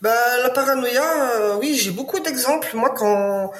Bah, 0.00 0.14
la 0.42 0.50
paranoïa, 0.50 1.02
oui, 1.60 1.74
j'ai 1.76 1.90
beaucoup 1.90 2.20
d'exemples. 2.20 2.70
Moi, 2.74 2.90
quand 2.96 3.52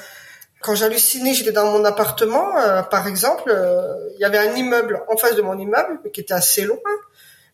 quand 0.61 0.75
j'hallucinais, 0.75 1.33
j'étais 1.33 1.51
dans 1.51 1.71
mon 1.71 1.83
appartement, 1.85 2.57
euh, 2.57 2.81
par 2.83 3.07
exemple, 3.07 3.49
euh, 3.49 3.93
il 4.15 4.21
y 4.21 4.25
avait 4.25 4.37
un 4.37 4.53
immeuble 4.55 5.01
en 5.09 5.17
face 5.17 5.35
de 5.35 5.41
mon 5.41 5.57
immeuble, 5.57 5.99
mais 6.03 6.11
qui 6.11 6.21
était 6.21 6.33
assez 6.33 6.63
loin. 6.63 6.77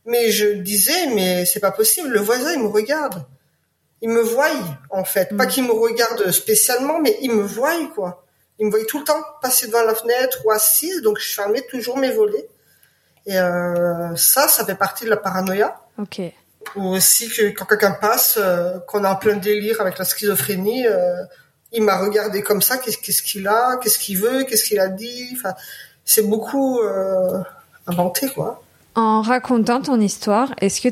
Mais 0.06 0.32
je 0.32 0.48
disais, 0.48 1.08
mais 1.14 1.46
c'est 1.46 1.60
pas 1.60 1.72
possible, 1.72 2.10
le 2.10 2.20
voisin, 2.20 2.54
il 2.54 2.62
me 2.62 2.68
regarde. 2.68 3.26
Il 4.02 4.10
me 4.10 4.22
voit, 4.22 4.48
en 4.90 5.04
fait. 5.04 5.36
Pas 5.36 5.46
Mm. 5.46 5.50
qu'il 5.50 5.64
me 5.66 5.72
regarde 5.72 6.32
spécialement, 6.32 7.00
mais 7.00 7.18
il 7.22 7.32
me 7.32 7.42
voit, 7.44 7.74
quoi. 7.96 8.24
Il 8.60 8.66
me 8.68 8.72
voyait 8.72 8.86
tout 8.86 9.00
le 9.00 9.04
temps 9.06 9.22
passer 9.42 9.68
devant 9.68 9.84
la 9.84 9.94
fenêtre 9.96 10.40
ou 10.46 10.52
assise, 10.52 11.02
donc 11.02 11.20
je 11.20 11.34
fermais 11.34 11.62
toujours 11.62 11.98
mes 11.98 12.12
volets 12.12 12.48
Et 13.26 13.38
euh, 13.38 14.16
ça, 14.16 14.48
ça 14.48 14.66
fait 14.66 14.76
partie 14.76 15.04
de 15.06 15.10
la 15.10 15.18
paranoïa. 15.18 15.76
Ok. 16.00 16.22
Ou 16.78 16.96
aussi 16.96 17.28
que 17.30 17.50
quand 17.50 17.66
quelqu'un 17.66 17.92
passe, 17.92 18.38
euh, 18.38 18.80
qu'on 18.88 19.04
a 19.04 19.12
en 19.12 19.16
plein 19.18 19.36
délire 19.36 19.82
avec 19.82 19.98
la 19.98 20.06
schizophrénie, 20.06 20.88
euh, 20.88 21.24
il 21.72 21.84
m'a 21.84 21.98
regardé 21.98 22.42
comme 22.42 22.62
ça, 22.62 22.78
qu'est-ce 22.78 23.22
qu'il 23.22 23.48
a, 23.48 23.78
qu'est-ce 23.78 24.00
qu'il 24.00 24.18
veut, 24.18 24.44
qu'est-ce 24.44 24.66
qu'il 24.66 24.80
a 24.80 24.88
dit. 24.88 25.30
Enfin, 25.34 25.54
c'est 26.06 26.28
beaucoup 26.28 26.80
euh, 26.80 27.40
inventé, 27.88 28.30
quoi. 28.30 28.64
En 28.96 29.22
racontant 29.22 29.82
ton 29.82 30.00
histoire, 30.00 30.54
est-ce 30.60 30.82
que 30.82 30.90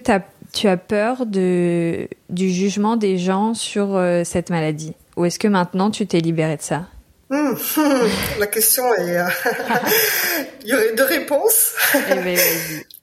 tu 0.53 0.67
as 0.67 0.77
peur 0.77 1.25
de, 1.25 2.07
du 2.29 2.51
jugement 2.51 2.97
des 2.97 3.17
gens 3.17 3.53
sur 3.53 3.95
euh, 3.95 4.23
cette 4.23 4.49
maladie? 4.49 4.93
Ou 5.17 5.25
est-ce 5.25 5.39
que 5.39 5.47
maintenant 5.47 5.89
tu 5.91 6.05
t'es 6.05 6.19
libéré 6.19 6.57
de 6.57 6.61
ça? 6.61 6.85
Hmm, 7.29 7.53
la 8.39 8.47
question 8.47 8.93
est... 8.95 9.17
euh, 9.17 9.25
il 10.61 10.67
y 10.67 10.73
aurait 10.73 10.93
deux 10.93 11.05
réponses. 11.05 11.73
Eh 11.93 12.15
vas-y. 12.15 12.85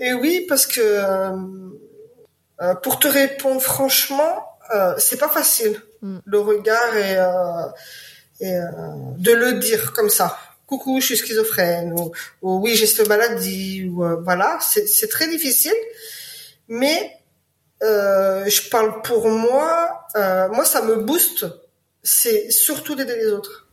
Et 0.00 0.14
oui, 0.14 0.46
parce 0.48 0.66
que 0.66 0.80
euh, 0.80 1.36
euh, 2.62 2.74
pour 2.76 2.98
te 2.98 3.06
répondre 3.06 3.60
franchement, 3.60 4.58
euh, 4.74 4.94
c'est 4.98 5.18
pas 5.18 5.28
facile. 5.28 5.80
Mm. 6.02 6.18
Le 6.24 6.38
regard 6.40 6.96
et, 6.96 7.16
euh, 7.16 7.66
et 8.40 8.54
euh, 8.54 8.68
de 9.18 9.32
le 9.32 9.54
dire 9.54 9.92
comme 9.92 10.10
ça. 10.10 10.38
Coucou, 10.66 11.00
je 11.00 11.06
suis 11.06 11.16
schizophrène 11.16 11.92
ou, 11.92 12.12
ou 12.42 12.60
oui, 12.62 12.76
j'ai 12.76 12.86
cette 12.86 13.08
maladie 13.08 13.88
ou 13.90 14.04
euh, 14.04 14.16
voilà, 14.22 14.58
c'est 14.62 14.86
c'est 14.88 15.08
très 15.08 15.28
difficile. 15.28 15.74
Mais 16.68 17.16
euh, 17.82 18.44
je 18.48 18.68
parle 18.70 19.02
pour 19.02 19.28
moi. 19.28 20.06
euh, 20.16 20.48
moi, 20.48 20.64
ça 20.64 20.82
me 20.82 20.96
booste. 20.96 21.46
C'est 22.02 22.50
surtout 22.50 22.94
d'aider 22.94 23.16
les 23.16 23.26
autres 23.26 23.66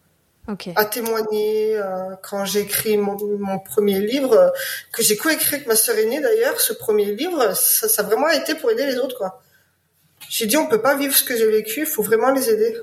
Ok. 0.50 0.70
à 0.76 0.86
témoigner 0.86 1.78
euh, 1.78 2.16
quand 2.24 2.46
j'ai 2.46 2.62
écrit 2.62 2.98
mon, 2.98 3.18
mon 3.38 3.60
premier 3.60 4.00
livre 4.00 4.34
euh, 4.34 4.50
que 4.94 5.04
j'ai 5.04 5.18
coécrit 5.18 5.56
avec 5.56 5.68
ma 5.68 5.76
sœur 5.76 5.98
aînée 5.98 6.22
d'ailleurs 6.22 6.60
ce 6.62 6.72
premier 6.74 7.14
livre 7.14 7.54
ça, 7.54 7.90
ça 7.90 8.02
a 8.02 8.06
vraiment 8.06 8.30
été 8.30 8.56
pour 8.56 8.72
aider 8.72 8.86
les 8.86 8.98
autres 8.98 9.18
quoi 9.18 9.42
j'ai 10.30 10.46
dit 10.46 10.58
on 10.58 10.68
peut 10.68 10.82
pas 10.82 10.96
vivre 10.96 11.14
ce 11.14 11.24
que 11.24 11.36
j'ai 11.38 11.50
vécu 11.50 11.82
il 11.82 11.86
faut 11.86 12.04
vraiment 12.04 12.32
les 12.32 12.50
aider 12.50 12.76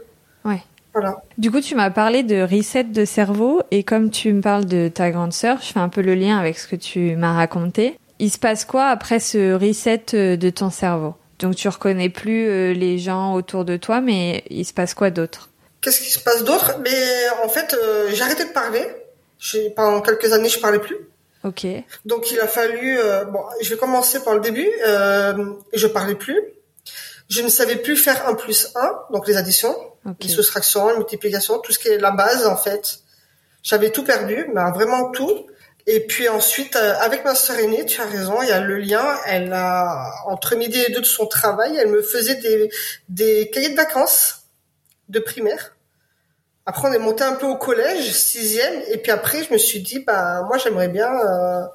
Ouais. 0.45 0.63
voilà 0.93 1.17
Du 1.39 1.51
coup, 1.51 1.61
tu 1.61 1.75
m'as 1.75 1.91
parlé 1.91 2.23
de 2.23 2.43
reset 2.43 2.85
de 2.85 3.05
cerveau 3.05 3.63
et 3.71 3.83
comme 3.83 4.11
tu 4.11 4.33
me 4.33 4.41
parles 4.43 4.67
de 4.67 4.89
ta 4.89 5.11
grande 5.11 5.33
sœur, 5.33 5.59
je 5.63 5.73
fais 5.73 5.81
un 5.81 5.89
peu 5.89 6.03
le 6.03 6.15
lien 6.15 6.37
avec 6.39 6.59
ce 6.59 6.69
que 6.69 6.77
tu 6.77 7.17
m'as 7.17 7.33
raconté. 7.35 7.99
Il 8.19 8.31
se 8.31 8.39
passe 8.39 8.65
quoi 8.65 8.87
après 8.89 9.21
ce 9.21 9.55
reset 9.55 10.05
euh, 10.15 10.37
de 10.37 10.51
ton 10.51 10.69
cerveau? 10.71 11.15
Donc 11.39 11.57
tu 11.57 11.67
reconnais 11.69 12.11
plus 12.11 12.47
euh, 12.49 12.73
les 12.75 12.99
gens 12.99 13.35
autour 13.35 13.65
de 13.65 13.77
toi, 13.77 14.01
mais 14.01 14.45
il 14.51 14.65
se 14.65 14.73
passe 14.75 14.93
quoi 14.95 15.11
d'autre? 15.11 15.49
Qu'est-ce 15.81 16.01
qui 16.01 16.11
se 16.11 16.21
passe 16.21 16.45
d'autre? 16.45 16.79
Mais 16.85 16.93
en 17.45 17.49
fait 17.49 17.75
euh, 17.75 18.11
j'ai 18.13 18.23
arrêté 18.23 18.45
de 18.45 18.51
parler 18.53 18.85
pendant 19.77 20.01
quelques 20.01 20.33
années 20.33 20.49
je 20.49 20.59
parlais 20.61 20.79
plus 20.79 20.97
Ok. 21.43 21.67
Donc 22.07 22.31
il 22.33 22.41
a 22.41 22.47
fallu 22.47 22.99
euh, 22.99 23.25
bon, 23.25 23.41
je 23.61 23.69
vais 23.71 23.77
commencer 23.77 24.23
par 24.23 24.35
le 24.35 24.41
début. 24.41 24.71
Euh, 24.87 25.53
je 25.75 25.87
parlais 25.87 26.15
plus. 26.15 26.41
Je 27.29 27.43
ne 27.43 27.49
savais 27.49 27.77
plus 27.77 27.97
faire 27.97 28.29
1 28.29 28.35
plus 28.35 28.71
1, 28.75 29.07
donc 29.11 29.27
les 29.27 29.37
additions, 29.37 29.75
les 30.21 30.29
soustractions, 30.29 30.89
les 30.91 30.97
multiplications, 30.97 31.59
tout 31.59 31.73
ce 31.73 31.79
qui 31.79 31.89
est 31.89 31.99
la 31.99 32.11
base 32.11 32.47
en 32.47 32.57
fait. 32.57 32.99
J'avais 33.63 33.91
tout 33.91 34.05
perdu, 34.05 34.47
mais 34.55 34.71
vraiment 34.73 35.11
tout. 35.11 35.47
Et 35.87 36.01
puis 36.01 36.29
ensuite, 36.29 36.77
euh, 36.77 36.95
avec 37.01 37.25
ma 37.25 37.35
sœur 37.35 37.59
aînée, 37.59 37.85
tu 37.85 38.01
as 38.01 38.07
raison, 38.07 38.41
il 38.43 38.49
y 38.49 38.53
a 38.53 38.61
le 38.61 38.79
lien. 38.79 39.05
Elle 39.27 39.53
a 39.53 40.13
entre 40.27 40.57
midi 40.57 40.79
et 40.81 40.93
deux 40.93 41.01
de 41.01 41.07
son 41.07 41.27
travail, 41.27 41.77
elle 41.77 41.89
me 41.89 42.03
faisait 42.03 42.37
des 42.37 42.71
des 43.09 43.51
cahiers 43.51 43.71
de 43.71 43.77
vacances 43.77 44.45
de 45.09 45.19
primaire. 45.19 45.77
Après, 46.67 46.89
on 46.89 46.93
est 46.93 46.99
monté 46.99 47.23
un 47.23 47.35
peu 47.35 47.47
au 47.47 47.57
collège, 47.57 48.11
sixième, 48.13 48.81
et 48.89 48.97
puis 48.97 49.13
après, 49.13 49.45
je 49.45 49.53
me 49.53 49.59
suis 49.59 49.81
dit, 49.81 49.99
bah 49.99 50.43
moi, 50.49 50.57
j'aimerais 50.57 50.89
bien 50.89 51.13
euh, 51.13 51.67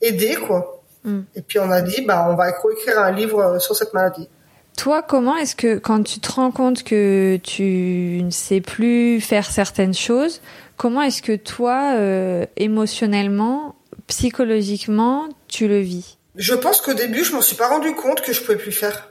aider, 0.00 0.34
quoi. 0.34 0.82
Mm. 1.04 1.20
Et 1.36 1.42
puis 1.42 1.58
on 1.58 1.70
a 1.70 1.82
dit, 1.82 2.02
bah 2.02 2.26
on 2.28 2.34
va 2.34 2.50
écrire 2.50 2.98
un 2.98 3.12
livre 3.12 3.40
euh, 3.40 3.58
sur 3.58 3.76
cette 3.76 3.94
maladie. 3.94 4.28
Toi, 4.76 5.02
comment 5.02 5.36
est-ce 5.36 5.54
que 5.54 5.78
quand 5.78 6.02
tu 6.02 6.18
te 6.20 6.32
rends 6.32 6.50
compte 6.50 6.82
que 6.82 7.38
tu 7.42 8.20
ne 8.22 8.30
sais 8.30 8.60
plus 8.60 9.20
faire 9.20 9.48
certaines 9.50 9.94
choses, 9.94 10.40
comment 10.76 11.02
est-ce 11.02 11.22
que 11.22 11.36
toi, 11.36 11.92
euh, 11.94 12.44
émotionnellement, 12.56 13.76
psychologiquement, 14.08 15.28
tu 15.48 15.68
le 15.68 15.78
vis? 15.78 16.18
Je 16.34 16.54
pense 16.54 16.80
qu'au 16.80 16.94
début, 16.94 17.22
je 17.24 17.32
m'en 17.32 17.40
suis 17.40 17.54
pas 17.56 17.68
rendu 17.68 17.94
compte 17.94 18.20
que 18.20 18.32
je 18.32 18.40
pouvais 18.42 18.58
plus 18.58 18.72
faire, 18.72 19.10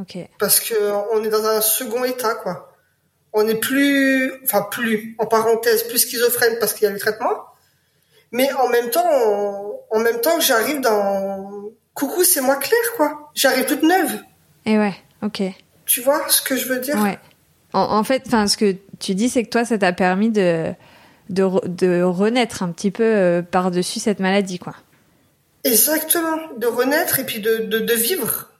Ok. 0.00 0.18
parce 0.40 0.58
que 0.58 0.74
on 1.12 1.22
est 1.22 1.28
dans 1.28 1.44
un 1.46 1.60
second 1.60 2.02
état, 2.04 2.34
quoi. 2.34 2.72
On 3.32 3.44
n'est 3.44 3.54
plus, 3.54 4.32
enfin 4.44 4.62
plus, 4.68 5.14
en 5.18 5.26
parenthèse, 5.26 5.84
plus 5.84 5.98
schizophrène 5.98 6.56
parce 6.58 6.72
qu'il 6.74 6.84
y 6.84 6.90
a 6.90 6.92
les 6.92 6.98
traitements, 6.98 7.44
mais 8.32 8.52
en 8.54 8.68
même 8.68 8.90
temps, 8.90 9.08
on- 9.08 9.78
en 9.90 10.00
même 10.00 10.20
temps, 10.20 10.40
j'arrive 10.40 10.80
dans, 10.80 11.70
coucou, 11.94 12.24
c'est 12.24 12.40
moi 12.40 12.56
Claire, 12.56 12.92
quoi. 12.96 13.30
J'arrive 13.34 13.66
toute 13.66 13.82
neuve. 13.84 14.18
Et 14.66 14.78
ouais. 14.78 14.94
Ok. 15.22 15.42
Tu 15.86 16.00
vois 16.00 16.22
ce 16.28 16.42
que 16.42 16.56
je 16.56 16.66
veux 16.68 16.78
dire? 16.80 16.96
Ouais. 16.96 17.18
En, 17.72 17.80
en 17.80 18.04
fait, 18.04 18.22
enfin, 18.26 18.46
ce 18.46 18.56
que 18.56 18.76
tu 19.00 19.14
dis, 19.14 19.28
c'est 19.28 19.42
que 19.44 19.50
toi, 19.50 19.64
ça 19.64 19.76
t'a 19.78 19.92
permis 19.92 20.30
de, 20.30 20.72
de, 21.30 21.42
re- 21.42 21.66
de 21.66 22.02
renaître 22.02 22.62
un 22.62 22.70
petit 22.70 22.90
peu 22.90 23.02
euh, 23.04 23.42
par-dessus 23.42 24.00
cette 24.00 24.20
maladie, 24.20 24.58
quoi. 24.58 24.74
Exactement, 25.64 26.36
de 26.58 26.66
renaître 26.66 27.20
et 27.20 27.24
puis 27.24 27.40
de, 27.40 27.56
de, 27.56 27.78
de 27.78 27.94
vivre 27.94 28.50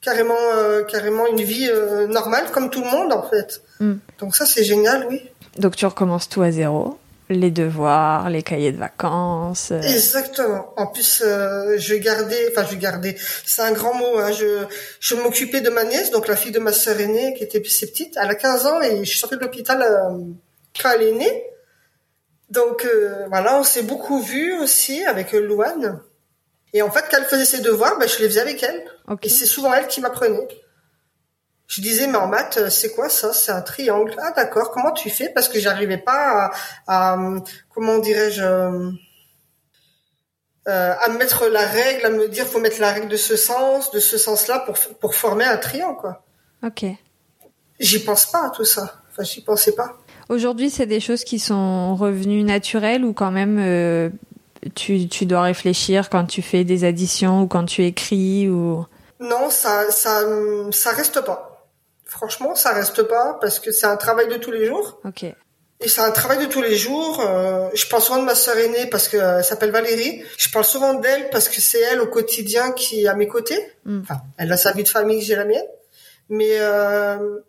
carrément, 0.00 0.34
euh, 0.56 0.82
carrément 0.82 1.26
une 1.28 1.40
vie 1.42 1.68
euh, 1.70 2.06
normale 2.08 2.50
comme 2.52 2.70
tout 2.70 2.80
le 2.82 2.90
monde 2.90 3.12
en 3.12 3.22
fait. 3.22 3.62
Mm. 3.80 3.94
Donc 4.18 4.34
ça 4.34 4.44
c'est 4.44 4.64
génial, 4.64 5.06
oui. 5.08 5.22
Donc 5.58 5.76
tu 5.76 5.86
recommences 5.86 6.28
tout 6.28 6.42
à 6.42 6.50
zéro. 6.50 6.98
Les 7.30 7.50
devoirs, 7.50 8.28
les 8.28 8.42
cahiers 8.42 8.72
de 8.72 8.78
vacances. 8.78 9.70
euh, 9.72 9.80
Exactement. 9.80 10.74
En 10.76 10.86
plus, 10.88 11.22
euh, 11.24 11.76
je 11.78 11.94
gardais, 11.94 12.50
enfin 12.50 12.66
je 12.70 12.76
gardais, 12.76 13.16
c'est 13.46 13.62
un 13.62 13.72
grand 13.72 13.94
mot. 13.94 14.18
Hein, 14.18 14.30
je 14.32 14.64
je 15.00 15.14
m'occupais 15.14 15.60
de 15.62 15.70
ma 15.70 15.84
nièce, 15.84 16.10
donc 16.10 16.28
la 16.28 16.36
fille 16.36 16.52
de 16.52 16.58
ma 16.58 16.72
sœur 16.72 17.00
aînée 17.00 17.34
qui 17.34 17.44
était 17.44 17.60
plus 17.60 17.80
petite. 17.80 18.14
Elle 18.20 18.28
a 18.30 18.34
15 18.34 18.66
ans 18.66 18.80
et 18.82 18.98
je 19.04 19.08
suis 19.10 19.18
sortie 19.18 19.36
de 19.36 19.40
l'hôpital 19.40 19.80
euh, 19.82 20.18
quand 20.80 20.90
elle 20.90 21.02
est 21.08 21.12
née. 21.12 21.44
Donc 22.50 22.86
voilà, 23.30 23.58
on 23.58 23.64
s'est 23.64 23.82
beaucoup 23.82 24.20
vu 24.20 24.52
aussi 24.60 25.02
avec 25.04 25.32
Louane. 25.32 26.00
Et 26.72 26.82
en 26.82 26.90
fait, 26.90 27.04
quand 27.10 27.16
elle 27.18 27.24
faisait 27.24 27.44
ses 27.46 27.60
devoirs, 27.62 27.98
ben, 27.98 28.06
je 28.08 28.18
les 28.20 28.28
faisais 28.28 28.40
avec 28.42 28.62
elle. 28.62 28.84
Et 29.22 29.28
c'est 29.28 29.46
souvent 29.46 29.72
elle 29.74 29.86
qui 29.88 30.00
m'apprenait. 30.00 30.46
Je 31.66 31.80
disais, 31.80 32.06
mais 32.06 32.18
en 32.18 32.26
maths, 32.28 32.58
euh, 32.58 32.70
c'est 32.70 32.92
quoi 32.94 33.08
ça? 33.08 33.32
C'est 33.32 33.52
un 33.52 33.62
triangle. 33.62 34.14
Ah 34.18 34.32
d'accord, 34.36 34.70
comment 34.70 34.92
tu 34.92 35.08
fais? 35.10 35.30
Parce 35.30 35.48
que 35.48 35.58
j'arrivais 35.58 35.98
pas 35.98 36.50
à, 36.86 37.12
à, 37.14 37.18
comment 37.72 37.98
dirais-je, 37.98 38.42
euh, 38.42 38.90
euh, 40.68 40.94
à 41.00 41.08
mettre 41.10 41.46
la 41.46 41.66
règle, 41.66 42.04
à 42.06 42.10
me 42.10 42.28
dire, 42.28 42.46
faut 42.46 42.60
mettre 42.60 42.80
la 42.80 42.92
règle 42.92 43.08
de 43.08 43.16
ce 43.16 43.36
sens, 43.36 43.90
de 43.90 43.98
ce 43.98 44.18
sens-là 44.18 44.60
pour 44.60 44.76
pour 45.00 45.14
former 45.14 45.44
un 45.44 45.56
triangle, 45.56 45.96
quoi. 45.98 46.22
Ok. 46.62 46.84
J'y 47.80 47.98
pense 47.98 48.26
pas 48.26 48.46
à 48.46 48.50
tout 48.50 48.64
ça. 48.64 48.94
Enfin, 49.10 49.22
j'y 49.24 49.42
pensais 49.42 49.72
pas. 49.72 49.96
Aujourd'hui, 50.28 50.70
c'est 50.70 50.86
des 50.86 51.00
choses 51.00 51.24
qui 51.24 51.38
sont 51.38 51.96
revenues 51.96 52.44
naturelles 52.44 53.04
ou 53.04 53.12
quand 53.12 53.30
même 53.30 53.58
euh, 53.60 54.08
tu, 54.74 55.08
tu 55.08 55.26
dois 55.26 55.42
réfléchir 55.42 56.08
quand 56.08 56.24
tu 56.24 56.40
fais 56.40 56.64
des 56.64 56.84
additions 56.84 57.42
ou 57.42 57.46
quand 57.46 57.64
tu 57.64 57.84
écris 57.84 58.48
ou. 58.48 58.86
Non, 59.20 59.50
ça, 59.50 59.90
ça, 59.90 60.22
ça 60.70 60.90
reste 60.92 61.20
pas. 61.22 61.53
Franchement, 62.14 62.54
ça 62.54 62.72
reste 62.72 63.02
pas 63.02 63.38
parce 63.40 63.58
que 63.58 63.72
c'est 63.72 63.86
un 63.86 63.96
travail 63.96 64.28
de 64.28 64.36
tous 64.36 64.52
les 64.52 64.66
jours. 64.66 65.00
Ok. 65.04 65.24
Et 65.24 65.88
c'est 65.88 66.00
un 66.00 66.12
travail 66.12 66.38
de 66.38 66.46
tous 66.46 66.62
les 66.62 66.76
jours. 66.76 67.20
Euh, 67.20 67.68
je 67.74 67.86
parle 67.88 68.02
souvent 68.02 68.20
de 68.20 68.24
ma 68.24 68.36
sœur 68.36 68.56
aînée 68.56 68.86
parce 68.86 69.08
que 69.08 69.16
euh, 69.16 69.38
elle 69.38 69.44
s'appelle 69.44 69.72
Valérie. 69.72 70.22
Je 70.38 70.48
parle 70.50 70.64
souvent 70.64 70.94
d'elle 70.94 71.28
parce 71.30 71.48
que 71.48 71.60
c'est 71.60 71.80
elle 71.80 72.00
au 72.00 72.06
quotidien 72.06 72.70
qui 72.70 73.02
est 73.02 73.08
à 73.08 73.16
mes 73.16 73.26
côtés. 73.26 73.58
Mm. 73.84 74.02
Enfin, 74.02 74.20
elle 74.38 74.52
a 74.52 74.56
sa 74.56 74.70
vie 74.70 74.84
de 74.84 74.88
famille, 74.88 75.22
j'ai 75.22 75.34
la 75.34 75.44
mienne. 75.44 75.66
Mais 76.28 76.60
euh, 76.60 77.40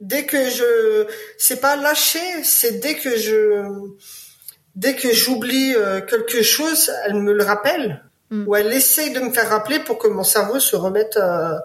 dès 0.00 0.24
que 0.24 0.48
je, 0.48 1.06
c'est 1.36 1.60
pas 1.60 1.76
lâcher, 1.76 2.42
c'est 2.42 2.80
dès 2.80 2.94
que 2.94 3.18
je, 3.18 3.62
dès 4.76 4.96
que 4.96 5.12
j'oublie 5.12 5.74
euh, 5.76 6.00
quelque 6.00 6.42
chose, 6.42 6.90
elle 7.04 7.16
me 7.16 7.34
le 7.34 7.44
rappelle 7.44 8.02
Mm. 8.30 8.46
ou 8.46 8.54
elle 8.54 8.72
essaye 8.72 9.12
de 9.12 9.20
me 9.20 9.30
faire 9.30 9.48
rappeler 9.48 9.80
pour 9.80 9.98
que 9.98 10.06
mon 10.06 10.22
cerveau 10.22 10.60
se 10.60 10.76
remette 10.76 11.16
euh, 11.16 11.58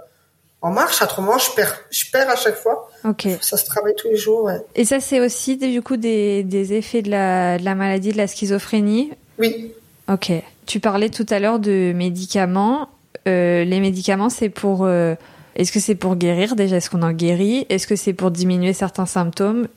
en 0.66 0.72
marche. 0.72 1.02
Autrement, 1.02 1.38
je 1.38 1.52
perds, 1.56 1.78
je 1.92 2.06
perds 2.12 2.30
à 2.30 2.36
chaque 2.36 2.56
fois. 2.56 2.90
Ok. 3.04 3.28
Ça 3.42 3.56
se 3.58 3.66
travaille 3.66 3.96
tous 3.96 4.08
les 4.10 4.18
jours. 4.18 4.44
Ouais. 4.46 4.60
Et 4.76 4.84
ça, 4.86 5.00
c'est 5.00 5.20
aussi 5.20 5.58
du 5.58 5.82
coup 5.82 5.98
des, 5.98 6.44
des 6.44 6.74
effets 6.74 7.02
de 7.04 7.12
la, 7.12 7.58
de 7.60 7.64
la 7.66 7.76
maladie 7.76 8.12
de 8.12 8.18
la 8.18 8.28
schizophrénie? 8.28 9.12
Oui. 9.38 9.74
Ok. 10.12 10.32
Tu 10.66 10.80
parlais 10.80 11.10
tout 11.10 11.26
à 11.30 11.40
l'heure 11.40 11.60
de 11.60 11.94
médicaments. 11.96 12.90
Euh, 13.28 13.64
les 13.64 13.80
médicaments, 13.80 14.30
c'est 14.30 14.50
pour. 14.50 14.86
euh, 14.86 15.16
Est-ce 15.56 15.72
que 15.72 15.80
c'est 15.80 15.96
pour 15.96 16.16
guérir 16.16 16.56
déjà 16.56 16.78
Est-ce 16.78 16.90
qu'on 16.90 17.04
en 17.04 17.12
guérit? 17.14 17.66
Est-ce 17.70 17.86
que 17.88 17.96
c'est 17.96 18.14
pour 18.14 18.32
diminuer 18.32 18.74
certains 18.74 19.06
symptômes? 19.06 19.68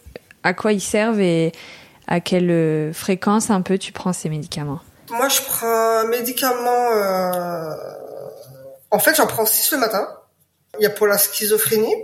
À 0.42 0.54
quoi 0.54 0.72
ils 0.72 0.80
servent 0.80 1.20
et 1.20 1.52
à 2.06 2.20
quelle 2.20 2.50
euh, 2.50 2.92
fréquence 2.92 3.50
un 3.50 3.60
peu 3.62 3.76
tu 3.78 3.92
prends 3.92 4.12
ces 4.14 4.28
médicaments? 4.30 4.80
Moi, 5.10 5.28
je 5.28 5.40
prends 5.42 5.66
un 5.66 6.08
médicament. 6.08 6.92
euh, 6.94 7.74
En 8.90 8.98
fait, 8.98 9.14
j'en 9.16 9.26
prends 9.26 9.44
six 9.46 9.70
le 9.72 9.78
matin. 9.78 10.06
Il 10.78 10.82
y 10.84 10.86
a 10.86 10.90
pour 10.90 11.06
la 11.06 11.18
schizophrénie. 11.18 11.94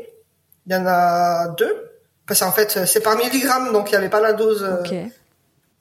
Il 0.67 0.73
y 0.73 0.77
en 0.77 0.87
a 0.87 1.49
deux. 1.57 1.91
Parce 2.27 2.41
qu'en 2.41 2.53
fait, 2.53 2.87
c'est 2.87 3.01
par 3.01 3.17
milligramme, 3.17 3.73
donc 3.73 3.89
il 3.91 3.93
n'y 3.93 3.97
avait 3.99 4.09
pas 4.09 4.21
la 4.21 4.33
dose 4.33 4.63
euh, 4.63 4.81
Ok. 4.81 4.95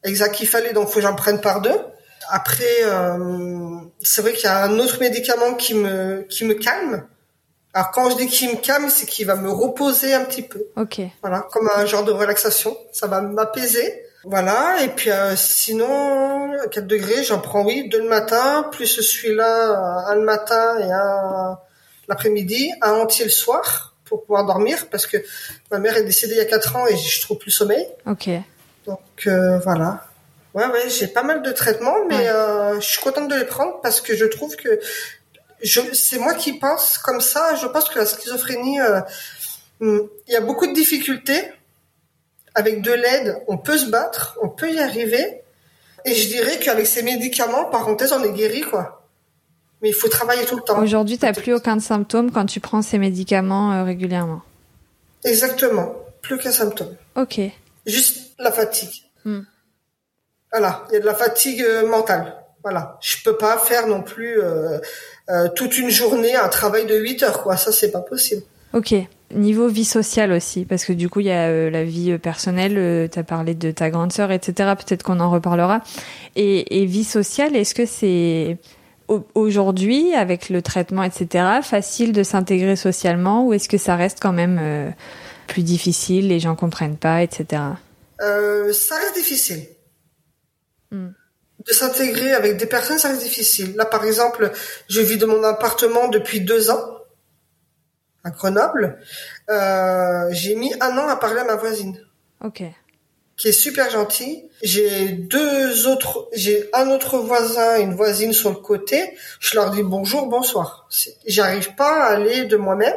exacte 0.03 0.35
qu'il 0.35 0.47
fallait, 0.47 0.73
donc 0.73 0.89
faut 0.89 0.95
que 0.95 1.01
j'en 1.01 1.15
prenne 1.15 1.39
par 1.39 1.62
deux. 1.62 1.79
Après, 2.29 2.83
euh, 2.83 3.77
c'est 4.01 4.21
vrai 4.21 4.33
qu'il 4.33 4.45
y 4.45 4.47
a 4.47 4.63
un 4.63 4.77
autre 4.79 5.00
médicament 5.00 5.53
qui 5.55 5.73
me 5.73 6.21
qui 6.29 6.43
me 6.45 6.53
calme. 6.53 7.05
Alors 7.73 7.91
quand 7.91 8.09
je 8.12 8.17
dis 8.17 8.27
qu'il 8.27 8.50
me 8.51 8.55
calme, 8.57 8.89
c'est 8.89 9.05
qu'il 9.05 9.25
va 9.25 9.35
me 9.35 9.50
reposer 9.50 10.13
un 10.13 10.23
petit 10.25 10.41
peu. 10.41 10.63
Ok. 10.75 11.00
Voilà, 11.21 11.47
comme 11.51 11.69
un 11.75 11.85
genre 11.85 12.03
de 12.03 12.12
relaxation. 12.12 12.75
Ça 12.91 13.07
va 13.07 13.21
m'apaiser. 13.21 14.03
Voilà. 14.25 14.83
Et 14.83 14.89
puis 14.89 15.12
euh, 15.12 15.35
sinon, 15.35 16.53
à 16.62 16.67
4 16.67 16.85
degrés, 16.88 17.23
j'en 17.23 17.39
prends 17.39 17.63
oui 17.65 17.88
deux 17.89 18.00
le 18.01 18.09
matin, 18.09 18.67
plus 18.71 18.85
celui-là 19.01 20.05
un 20.07 20.15
le 20.15 20.21
matin 20.23 20.77
et 20.79 20.91
un 20.91 21.57
l'après-midi, 22.07 22.72
un 22.81 22.93
entier 22.93 23.25
le 23.25 23.31
soir 23.31 23.95
pour 24.05 24.24
pouvoir 24.24 24.45
dormir 24.45 24.88
parce 24.91 25.07
que 25.07 25.17
ma 25.72 25.79
mère 25.79 25.98
est 25.98 26.03
décédée 26.03 26.33
il 26.33 26.38
y 26.38 26.41
a 26.41 26.45
4 26.45 26.75
ans 26.75 26.88
et 26.88 26.95
je 26.95 27.22
trouve 27.22 27.38
plus 27.38 27.51
sommeil. 27.51 27.88
Ok. 28.05 28.29
Donc 28.86 29.00
euh, 29.27 29.60
voilà. 29.60 30.05
Ouais, 30.53 30.67
ouais, 30.67 30.89
j'ai 30.89 31.07
pas 31.07 31.24
mal 31.24 31.41
de 31.41 31.51
traitements, 31.51 32.05
mais 32.07 32.27
euh, 32.29 32.79
je 32.79 32.86
suis 32.86 33.01
contente 33.01 33.27
de 33.27 33.36
les 33.36 33.45
prendre 33.45 33.81
parce 33.81 34.01
que 34.01 34.15
je 34.15 34.25
trouve 34.25 34.55
que 34.55 34.79
je, 35.63 35.81
c'est 35.93 36.19
moi 36.19 36.36
qui 36.36 36.53
pense 36.53 36.98
comme 37.00 37.22
ça. 37.22 37.55
Je 37.55 37.65
pense 37.65 37.89
que 37.89 37.98
la 37.98 38.05
schizophrénie, 38.05 38.79
euh, 38.79 39.01
hmm, 39.79 40.00
il 40.27 40.33
y 40.33 40.36
a 40.36 40.41
beaucoup 40.41 40.67
de 40.67 40.74
difficultés. 40.74 41.51
Avec 42.55 42.83
de 42.83 42.91
l'aide, 42.91 43.41
on 43.48 43.57
peut 43.57 43.79
se 43.79 43.88
battre, 43.88 44.38
on 44.43 44.48
peut 44.48 44.72
y 44.72 44.79
arriver. 44.79 45.41
Et 46.05 46.13
je 46.13 46.27
dirais 46.27 46.60
qu'avec 46.60 46.86
ces 46.86 47.01
médicaments, 47.01 47.65
parenthèse, 47.65 48.13
on 48.13 48.24
est 48.24 48.31
guéri, 48.31 48.62
quoi. 48.62 49.02
Mais 49.83 49.89
il 49.89 49.93
faut 49.93 50.07
travailler 50.07 50.45
tout 50.45 50.55
le 50.55 50.63
temps. 50.63 50.79
Aujourd'hui, 50.81 51.19
t'as 51.19 51.33
plus 51.33 51.53
aucun 51.53 51.79
symptôme 51.79 52.31
quand 52.31 52.45
tu 52.45 52.59
prends 52.59 52.81
ces 52.81 52.97
médicaments 52.97 53.73
euh, 53.73 53.83
régulièrement. 53.83 54.41
Exactement. 55.23 55.93
Plus 56.21 56.39
qu'un 56.39 56.51
symptôme. 56.51 56.95
Ok. 57.15 57.39
Juste 57.85 58.31
la 58.39 58.51
fatigue. 58.51 59.03
Hmm. 59.25 59.41
Voilà, 60.51 60.85
il 60.89 60.93
y 60.93 60.97
a 60.97 60.99
de 61.01 61.05
la 61.05 61.13
fatigue 61.13 61.61
euh, 61.61 61.87
mentale. 61.87 62.33
Voilà, 62.63 62.97
je 63.01 63.17
peux 63.25 63.35
pas 63.35 63.57
faire 63.57 63.87
non 63.87 64.01
plus 64.01 64.39
euh, 64.39 64.79
euh, 65.29 65.49
toute 65.53 65.77
une 65.77 65.89
journée 65.89 66.35
un 66.35 66.47
travail 66.47 66.85
de 66.85 66.95
8 66.95 67.23
heures, 67.23 67.43
quoi. 67.43 67.57
Ça, 67.57 67.73
c'est 67.73 67.91
pas 67.91 67.99
possible. 67.99 68.41
Ok. 68.73 68.95
Niveau 69.31 69.67
vie 69.67 69.85
sociale 69.85 70.31
aussi, 70.31 70.63
parce 70.63 70.85
que 70.85 70.93
du 70.93 71.09
coup, 71.09 71.19
il 71.19 71.25
y 71.25 71.31
a 71.31 71.47
euh, 71.47 71.69
la 71.69 71.83
vie 71.83 72.17
personnelle, 72.17 72.77
euh, 72.77 73.07
tu 73.11 73.19
as 73.19 73.23
parlé 73.23 73.55
de 73.55 73.71
ta 73.71 73.89
grande 73.89 74.13
sœur, 74.13 74.31
etc. 74.31 74.73
Peut-être 74.77 75.03
qu'on 75.03 75.19
en 75.19 75.29
reparlera. 75.29 75.81
Et, 76.35 76.81
et 76.81 76.85
vie 76.85 77.03
sociale, 77.03 77.55
est-ce 77.55 77.73
que 77.75 77.85
c'est 77.85 78.57
aujourd'hui, 79.07 80.13
avec 80.13 80.50
le 80.50 80.62
traitement, 80.62 81.03
etc., 81.03 81.45
facile 81.62 82.13
de 82.13 82.24
s'intégrer 82.24 82.75
socialement 82.75 83.45
ou 83.45 83.53
est-ce 83.53 83.69
que 83.69 83.77
ça 83.77 83.95
reste 83.95 84.19
quand 84.22 84.33
même 84.33 84.60
euh, 84.62 84.89
plus 85.48 85.63
difficile, 85.63 86.27
les 86.27 86.39
gens 86.39 86.55
comprennent 86.55 86.98
pas, 86.98 87.22
etc. 87.22 87.62
Euh, 88.22 88.72
ça 88.74 88.95
reste 88.95 89.15
difficile. 89.15 89.67
Hmm. 90.91 91.10
De 91.67 91.74
s'intégrer 91.74 92.33
avec 92.33 92.57
des 92.57 92.65
personnes, 92.65 92.98
ça 92.98 93.10
reste 93.10 93.24
difficile. 93.24 93.75
Là, 93.75 93.86
par 93.86 94.03
exemple, 94.03 94.51
je 94.89 95.01
vis 95.01 95.17
dans 95.17 95.27
mon 95.27 95.43
appartement 95.43 96.07
depuis 96.07 96.41
deux 96.41 96.69
ans 96.69 96.98
à 98.24 98.31
Grenoble. 98.31 99.00
Euh, 99.50 100.27
j'ai 100.31 100.55
mis 100.55 100.74
un 100.81 100.98
an 100.98 101.07
à 101.07 101.15
parler 101.15 101.41
à 101.41 101.45
ma 101.45 101.55
voisine. 101.55 102.00
Ok. 102.43 102.63
Qui 103.43 103.50
est 103.50 103.51
super 103.51 103.89
gentil. 103.89 104.45
J'ai 104.62 105.09
deux 105.09 105.85
autres, 105.89 106.29
j'ai 106.31 106.69
un 106.71 106.89
autre 106.91 107.17
voisin 107.17 107.77
une 107.77 107.93
voisine 107.93 108.31
sur 108.31 108.50
le 108.51 108.55
côté. 108.55 109.17
Je 109.41 109.55
leur 109.57 109.71
dis 109.71 109.83
bonjour, 109.83 110.27
bonsoir. 110.27 110.88
J'arrive 111.25 111.75
pas 111.75 112.05
à 112.05 112.13
aller 112.13 112.45
de 112.45 112.55
moi-même, 112.55 112.95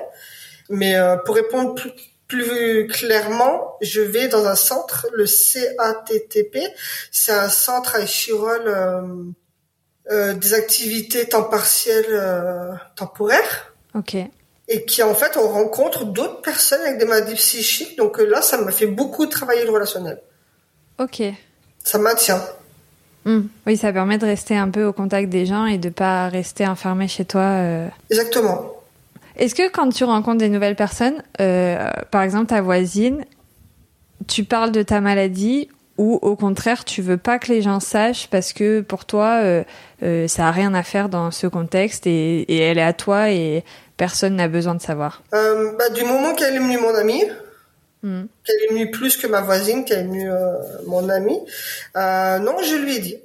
mais 0.69 0.95
euh, 0.95 1.17
pour 1.17 1.35
répondre 1.35 1.75
plus, 1.75 1.91
plus 2.29 2.87
clairement, 2.87 3.76
je 3.81 4.00
vais 4.00 4.29
dans 4.29 4.47
un 4.47 4.55
centre, 4.55 5.09
le 5.12 5.26
CATTP. 5.26 6.59
C'est 7.11 7.32
un 7.32 7.49
centre 7.49 7.97
à 7.97 8.02
Échirol 8.02 8.63
euh, 8.69 9.02
euh, 10.13 10.32
des 10.35 10.54
activités 10.54 11.28
temps 11.28 11.43
partiel 11.43 12.04
euh, 12.11 12.71
temporaires 12.95 13.75
Ok. 13.97 14.15
et 14.69 14.85
qui 14.85 15.02
en 15.02 15.17
fait 15.17 15.37
on 15.37 15.49
rencontre 15.49 16.04
d'autres 16.04 16.41
personnes 16.41 16.82
avec 16.82 16.99
des 16.99 17.04
maladies 17.04 17.35
psychiques. 17.35 17.99
Donc 17.99 18.21
euh, 18.21 18.26
là, 18.26 18.43
ça 18.43 18.59
m'a 18.59 18.71
fait 18.71 18.87
beaucoup 18.87 19.26
travailler 19.26 19.65
le 19.65 19.73
relationnel. 19.73 20.23
Ok. 20.99 21.23
Ça 21.85 21.99
maintient. 21.99 22.41
Hmm. 23.25 23.43
Oui, 23.67 23.76
ça 23.76 23.93
permet 23.93 24.19
de 24.19 24.26
rester 24.26 24.56
un 24.56 24.71
peu 24.71 24.85
au 24.85 24.93
contact 24.93 25.28
des 25.28 25.47
gens 25.47 25.67
et 25.67 25.78
de 25.78 25.89
pas 25.89 26.28
rester 26.28 26.67
enfermé 26.67 27.09
chez 27.09 27.25
toi. 27.25 27.41
euh. 27.41 27.89
Exactement. 28.11 28.73
Est-ce 29.37 29.54
que 29.54 29.69
quand 29.71 29.91
tu 29.91 30.04
rencontres 30.04 30.39
des 30.39 30.49
nouvelles 30.49 30.76
personnes, 30.76 31.23
euh, 31.41 31.91
par 32.11 32.23
exemple 32.23 32.47
ta 32.47 32.61
voisine, 32.63 33.25
tu 34.28 34.45
parles 34.45 34.73
de 34.73 34.82
ta 34.82 35.00
maladie 35.00 35.69
ou 35.99 36.19
au 36.23 36.37
contraire 36.37 36.85
tu 36.85 37.00
veux 37.02 37.17
pas 37.17 37.39
que 37.39 37.49
les 37.52 37.63
gens 37.63 37.80
sachent 37.80 38.28
parce 38.28 38.52
que 38.52 38.80
pour 38.82 39.04
toi 39.06 39.41
euh, 39.43 39.65
euh, 40.02 40.28
ça 40.28 40.47
a 40.49 40.50
rien 40.50 40.75
à 40.75 40.82
faire 40.82 41.09
dans 41.09 41.30
ce 41.30 41.47
contexte 41.47 42.06
et, 42.06 42.41
et 42.43 42.59
elle 42.59 42.76
est 42.78 42.82
à 42.82 42.93
toi 42.93 43.30
et 43.30 43.65
personne 43.97 44.37
n'a 44.37 44.47
besoin 44.49 44.75
de 44.75 44.82
savoir? 44.82 45.23
Euh, 45.35 45.73
bah, 45.78 45.89
du 45.91 46.04
moment 46.04 46.35
qu'elle 46.35 46.54
est 46.54 46.59
venue 46.59 46.78
mon 46.78 46.95
amie, 46.95 47.25
Qu'elle 48.02 48.56
est 48.65 48.69
venue 48.71 48.91
plus 48.91 49.17
que 49.17 49.26
ma 49.26 49.41
voisine, 49.41 49.85
qu'elle 49.85 50.00
est 50.00 50.04
venue 50.04 50.30
euh, 50.30 50.52
mon 50.87 51.09
amie, 51.09 51.41
euh, 51.97 52.39
non, 52.39 52.56
je 52.63 52.76
lui 52.76 52.97
ai 52.97 52.99
dit. 53.00 53.19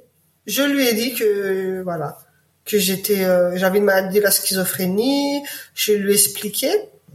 Je 0.46 0.62
lui 0.62 0.88
ai 0.88 0.92
dit 0.92 1.14
que 1.14 1.82
voilà 1.82 2.18
que 2.64 2.78
j'étais, 2.78 3.24
euh, 3.24 3.56
j'avais 3.56 3.78
une 3.78 3.84
maladie 3.84 4.18
de 4.18 4.24
la 4.24 4.30
schizophrénie. 4.30 5.42
Je 5.74 5.92
lui 5.92 6.10
ai 6.10 6.14
expliqué 6.14 6.68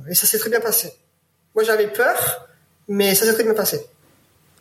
et 0.09 0.15
ça 0.15 0.27
s'est 0.27 0.39
très 0.39 0.49
bien 0.49 0.61
passé. 0.61 0.93
Moi, 1.55 1.63
j'avais 1.63 1.87
peur, 1.87 2.47
mais 2.87 3.15
ça 3.15 3.25
s'est 3.25 3.33
très 3.33 3.43
bien 3.43 3.53
passé. 3.53 3.85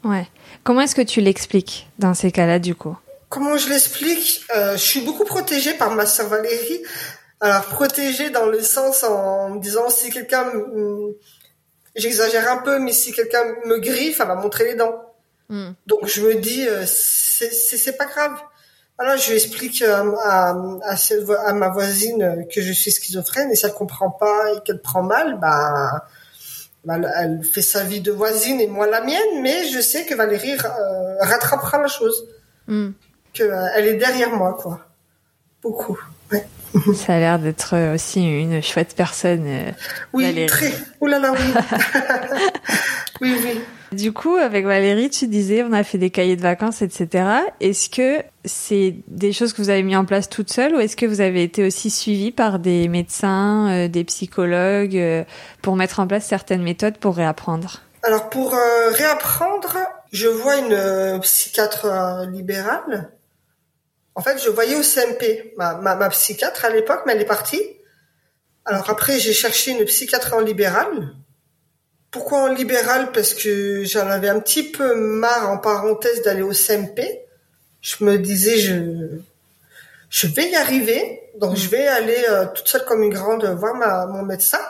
Ouais. 0.03 0.27
Comment 0.65 0.81
est-ce 0.81 0.95
que 0.95 1.03
tu 1.03 1.21
l'expliques 1.21 1.89
dans 1.99 2.15
ces 2.15 2.33
cas-là 2.33 2.59
du 2.59 2.75
coup? 2.75 2.97
Comment 3.29 3.57
je 3.57 3.69
l'explique? 3.69 4.45
Je 4.53 4.77
suis 4.77 5.03
beaucoup 5.03 5.25
protégée 5.25 5.75
par 5.75 5.91
ma 5.91 6.07
sœur 6.07 6.29
Valérie. 6.29 6.83
Alors 7.41 7.67
protégée 7.67 8.31
dans 8.31 8.47
le 8.47 8.61
sens 8.63 9.05
en 9.05 9.51
me 9.51 9.61
disant 9.61 9.91
si 9.91 10.11
quelqu'un, 10.11 10.51
j'exagère 11.97 12.51
un 12.51 12.59
peu, 12.59 12.79
mais 12.79 12.93
si 12.93 13.13
quelqu'un 13.13 13.43
me 13.65 13.79
griffe, 13.79 14.21
elle 14.21 14.27
va 14.29 14.35
montrer 14.37 14.65
les 14.65 14.75
dents. 14.75 15.03
Hmm. 15.49 15.71
Donc 15.87 16.07
je 16.07 16.23
me 16.23 16.35
dis 16.35 16.67
euh, 16.69 16.85
c'est 16.87 17.97
pas 17.97 18.07
grave. 18.07 18.33
Alors 18.99 19.17
je 19.19 19.33
explique 19.35 19.83
à, 19.83 20.55
ma 21.53 21.69
voisine 21.69 22.47
que 22.53 22.61
je 22.63 22.73
suis 22.73 22.91
schizophrène 22.91 23.51
et 23.51 23.55
si 23.55 23.67
elle 23.67 23.73
comprend 23.75 24.11
pas 24.11 24.53
et 24.55 24.61
qu'elle 24.65 24.81
prend 24.81 25.03
mal, 25.03 25.39
bah, 25.39 26.07
bah, 26.85 26.97
elle- 27.17 27.45
fait 27.45 27.63
sa 27.63 27.83
vie 27.85 28.01
de 28.01 28.11
voisine 28.13 28.61
et 28.61 28.67
moi 28.67 28.87
la 28.87 29.03
mienne, 29.03 29.43
mais 29.43 29.69
je 29.69 29.81
sais 29.81 30.07
que 30.07 30.15
Valérie 30.15 30.57
euh, 30.65 31.17
rattrapera 31.21 31.79
la 31.81 31.89
chose 31.89 32.27
Hmm. 32.69 32.91
que 33.33 33.45
euh, 33.45 33.67
elle 33.77 33.87
est 33.87 33.95
derrière 33.97 34.31
moi 34.31 34.57
quoi 34.61 34.81
beaucoup. 35.63 36.01
Ça 36.95 37.15
a 37.15 37.19
l'air 37.19 37.39
d'être 37.39 37.75
euh, 37.75 37.95
aussi 37.95 38.23
une 38.23 38.63
chouette 38.63 38.95
personne. 38.97 39.45
euh. 39.47 39.71
oui 40.13 40.25
Valérie. 40.25 40.47
très 40.49 40.73
là 41.03 41.19
là 41.19 41.33
oui 41.33 41.55
oui 43.21 43.35
oui 43.45 43.61
Du 43.93 44.13
coup, 44.13 44.35
avec 44.35 44.67
Valérie, 44.67 45.11
tu 45.11 45.29
disais, 45.29 45.63
on 45.63 45.73
a 45.73 45.85
fait 45.85 45.97
des 45.97 46.11
cahiers 46.11 46.37
de 46.37 46.43
vacances, 46.43 46.83
etc. 46.83 47.25
Est-ce 47.61 47.89
que 47.89 48.23
c'est 48.45 48.97
des 49.09 49.33
choses 49.33 49.53
que 49.53 49.63
vous 49.63 49.71
avez 49.71 49.85
mis 49.85 49.97
en 49.97 50.05
place 50.05 50.29
toute 50.29 50.53
seule 50.53 50.75
ou 50.75 50.81
est-ce 50.81 50.97
que 50.97 51.07
vous 51.07 51.21
avez 51.21 51.43
été 51.45 51.65
aussi 51.65 51.89
suivi 51.89 52.33
par 52.33 52.59
des 52.59 52.89
médecins, 52.89 53.71
euh, 53.71 53.89
des 53.89 54.05
psychologues 54.05 54.97
euh, 54.97 55.25
pour 55.63 55.77
mettre 55.77 56.01
en 56.01 56.07
place 56.07 56.27
certaines 56.27 56.63
méthodes 56.63 56.99
pour 56.99 57.15
réapprendre? 57.17 57.83
Alors 58.03 58.29
pour 58.29 58.55
euh, 58.55 58.91
réapprendre 58.91 59.79
je 60.13 60.29
vois 60.29 60.57
une 60.57 61.21
psychiatre 61.21 61.87
libérale 62.33 63.11
en 64.17 64.23
fait 64.23 64.43
je 64.43 64.51
voyais 64.51 64.75
au 64.75 64.83
CMP 64.83 65.55
ma, 65.57 65.75
ma, 65.75 65.95
ma 65.95 66.09
psychiatre 66.09 66.65
à 66.65 66.71
l'époque 66.71 67.03
mais 67.07 67.13
elle 67.13 67.23
est 67.23 67.27
partie. 67.27 67.63
Alors 68.65 68.91
après 68.91 69.21
j'ai 69.21 69.33
cherché 69.33 69.71
une 69.71 69.85
psychiatre 69.85 70.35
en 70.35 70.41
libéral. 70.41 71.15
Pourquoi 72.11 72.41
en 72.41 72.53
libéral? 72.53 73.13
Parce 73.13 73.35
que 73.35 73.85
j'en 73.85 74.09
avais 74.09 74.29
un 74.29 74.41
petit 74.41 74.65
peu 74.65 74.97
marre 74.97 75.51
en 75.51 75.59
parenthèse 75.59 76.23
d'aller 76.23 76.43
au 76.43 76.53
CMP 76.53 77.27
je 77.87 78.05
me 78.05 78.19
disais 78.19 78.59
je 78.59 79.21
je 80.09 80.27
vais 80.27 80.51
y 80.51 80.57
arriver. 80.57 81.23
Donc 81.37 81.57
je 81.57 81.69
vais 81.69 81.87
aller 81.87 82.25
euh, 82.29 82.47
toute 82.55 82.69
seule 82.69 82.85
comme 82.85 83.03
une 83.03 83.13
grande 83.13 83.45
voir 83.45 83.75
ma, 83.75 84.07
mon 84.07 84.23
médecin. 84.23 84.61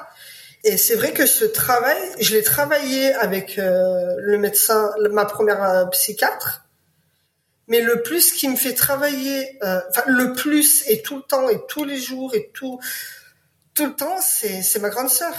Et 0.65 0.77
c'est 0.77 0.97
vrai 0.97 1.13
que 1.13 1.27
ce 1.27 1.45
travail 1.45 1.97
je 2.19 2.35
l'ai 2.35 2.43
travaillé 2.43 3.15
avec 3.15 3.59
euh, 3.59 4.17
le 4.19 4.39
médecin 4.39 4.91
ma 5.11 5.25
première 5.25 5.63
euh, 5.63 5.87
psychiatre 5.87 6.66
mais 7.69 7.81
le 7.81 8.03
plus 8.03 8.33
qui 8.33 8.49
me 8.49 8.57
fait 8.57 8.75
travailler 8.75 9.59
euh, 9.63 9.81
enfin 9.91 10.03
le 10.07 10.33
plus 10.33 10.89
et 10.89 11.03
tout 11.03 11.17
le 11.17 11.23
temps 11.23 11.49
et 11.49 11.59
tous 11.69 11.85
les 11.85 11.99
jours 11.99 12.35
et 12.35 12.51
tout 12.53 12.79
tout 13.75 13.87
le 13.87 13.95
temps 13.95 14.19
c'est 14.21 14.79
ma 14.81 14.89
grande 14.89 15.11
sœur. 15.11 15.35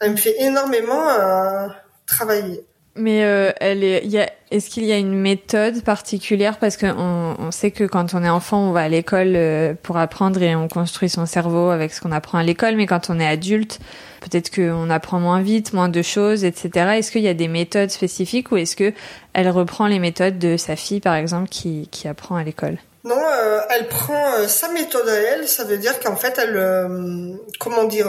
Elle 0.00 0.12
me 0.12 0.16
fait 0.16 0.40
énormément 0.42 1.08
euh, 1.08 1.68
travailler 2.06 2.64
Mais 2.96 3.22
euh, 3.24 3.52
elle 3.60 3.84
est, 3.84 4.02
il 4.04 4.10
y 4.10 4.18
a, 4.18 4.28
est-ce 4.50 4.70
qu'il 4.70 4.84
y 4.84 4.92
a 4.92 4.96
une 4.96 5.14
méthode 5.14 5.82
particulière? 5.82 6.58
Parce 6.58 6.76
qu'on 6.76 7.36
on 7.38 7.50
sait 7.50 7.70
que 7.70 7.84
quand 7.84 8.14
on 8.14 8.24
est 8.24 8.28
enfant, 8.28 8.68
on 8.68 8.72
va 8.72 8.80
à 8.80 8.88
l'école 8.88 9.34
euh, 9.36 9.74
pour 9.82 9.98
apprendre 9.98 10.42
et 10.42 10.56
on 10.56 10.66
construit 10.66 11.08
son 11.08 11.24
cerveau 11.24 11.70
avec 11.70 11.92
ce 11.92 12.00
qu'on 12.00 12.12
apprend 12.12 12.38
à 12.38 12.42
l'école, 12.42 12.74
mais 12.76 12.86
quand 12.86 13.08
on 13.08 13.20
est 13.20 13.26
adulte, 13.26 13.78
peut-être 14.20 14.52
qu'on 14.52 14.90
apprend 14.90 15.20
moins 15.20 15.42
vite, 15.42 15.72
moins 15.72 15.88
de 15.88 16.02
choses, 16.02 16.44
etc. 16.44 16.96
Est-ce 16.96 17.12
qu'il 17.12 17.22
y 17.22 17.28
a 17.28 17.34
des 17.34 17.48
méthodes 17.48 17.90
spécifiques 17.90 18.50
ou 18.50 18.56
est-ce 18.56 18.74
que 18.74 18.92
elle 19.32 19.48
reprend 19.48 19.86
les 19.86 20.00
méthodes 20.00 20.38
de 20.38 20.56
sa 20.56 20.74
fille, 20.74 21.00
par 21.00 21.14
exemple, 21.14 21.48
qui, 21.48 21.88
qui 21.92 22.08
apprend 22.08 22.36
à 22.36 22.42
l'école? 22.42 22.78
Non, 23.04 23.16
euh, 23.16 23.60
elle 23.70 23.88
prend 23.88 24.34
euh, 24.34 24.48
sa 24.48 24.68
méthode 24.68 25.08
à 25.08 25.14
elle. 25.14 25.48
Ça 25.48 25.64
veut 25.64 25.78
dire 25.78 25.98
qu'en 26.00 26.16
fait, 26.16 26.38
elle, 26.38 26.56
euh, 26.56 27.34
comment 27.58 27.84
dire, 27.84 28.08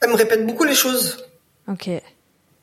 elle 0.00 0.10
me 0.10 0.16
répète 0.16 0.46
beaucoup 0.46 0.64
les 0.64 0.74
choses. 0.74 1.26
Ok. 1.68 1.90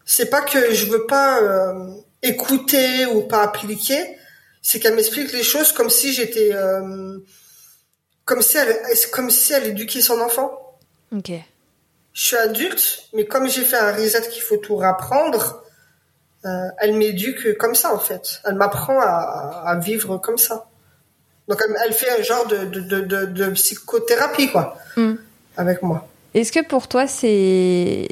C'est 0.05 0.29
pas 0.29 0.41
que 0.41 0.73
je 0.73 0.85
veux 0.87 1.05
pas 1.05 1.39
euh, 1.41 1.93
écouter 2.21 3.05
ou 3.05 3.21
pas 3.23 3.43
appliquer. 3.43 4.17
C'est 4.61 4.79
qu'elle 4.79 4.95
m'explique 4.95 5.31
les 5.31 5.43
choses 5.43 5.71
comme 5.71 5.89
si 5.89 6.13
j'étais, 6.13 6.49
euh, 6.53 7.17
comme 8.25 8.41
si 8.41 8.57
elle, 8.57 8.79
comme 9.11 9.29
si 9.29 9.53
elle 9.53 9.67
éduquait 9.67 10.01
son 10.01 10.19
enfant. 10.19 10.51
Ok. 11.15 11.31
Je 12.13 12.21
suis 12.25 12.35
adulte, 12.35 13.03
mais 13.13 13.25
comme 13.25 13.47
j'ai 13.49 13.63
fait 13.63 13.77
un 13.77 13.91
reset 13.93 14.27
qu'il 14.29 14.41
faut 14.41 14.57
tout 14.57 14.75
rapprendre, 14.75 15.63
euh, 16.45 16.49
elle 16.79 16.93
m'éduque 16.95 17.57
comme 17.57 17.73
ça 17.75 17.93
en 17.93 17.99
fait. 17.99 18.41
Elle 18.45 18.55
m'apprend 18.55 18.99
à, 18.99 19.63
à 19.65 19.79
vivre 19.79 20.17
comme 20.17 20.37
ça. 20.37 20.67
Donc 21.47 21.59
elle, 21.65 21.75
elle 21.85 21.93
fait 21.93 22.09
un 22.19 22.21
genre 22.21 22.45
de, 22.47 22.65
de, 22.65 22.79
de, 22.81 23.01
de, 23.01 23.25
de 23.25 23.49
psychothérapie 23.51 24.51
quoi, 24.51 24.77
Mm. 24.97 25.13
avec 25.57 25.81
moi. 25.81 26.07
Est-ce 26.33 26.51
que 26.51 26.63
pour 26.65 26.87
toi 26.87 27.07
c'est 27.07 28.07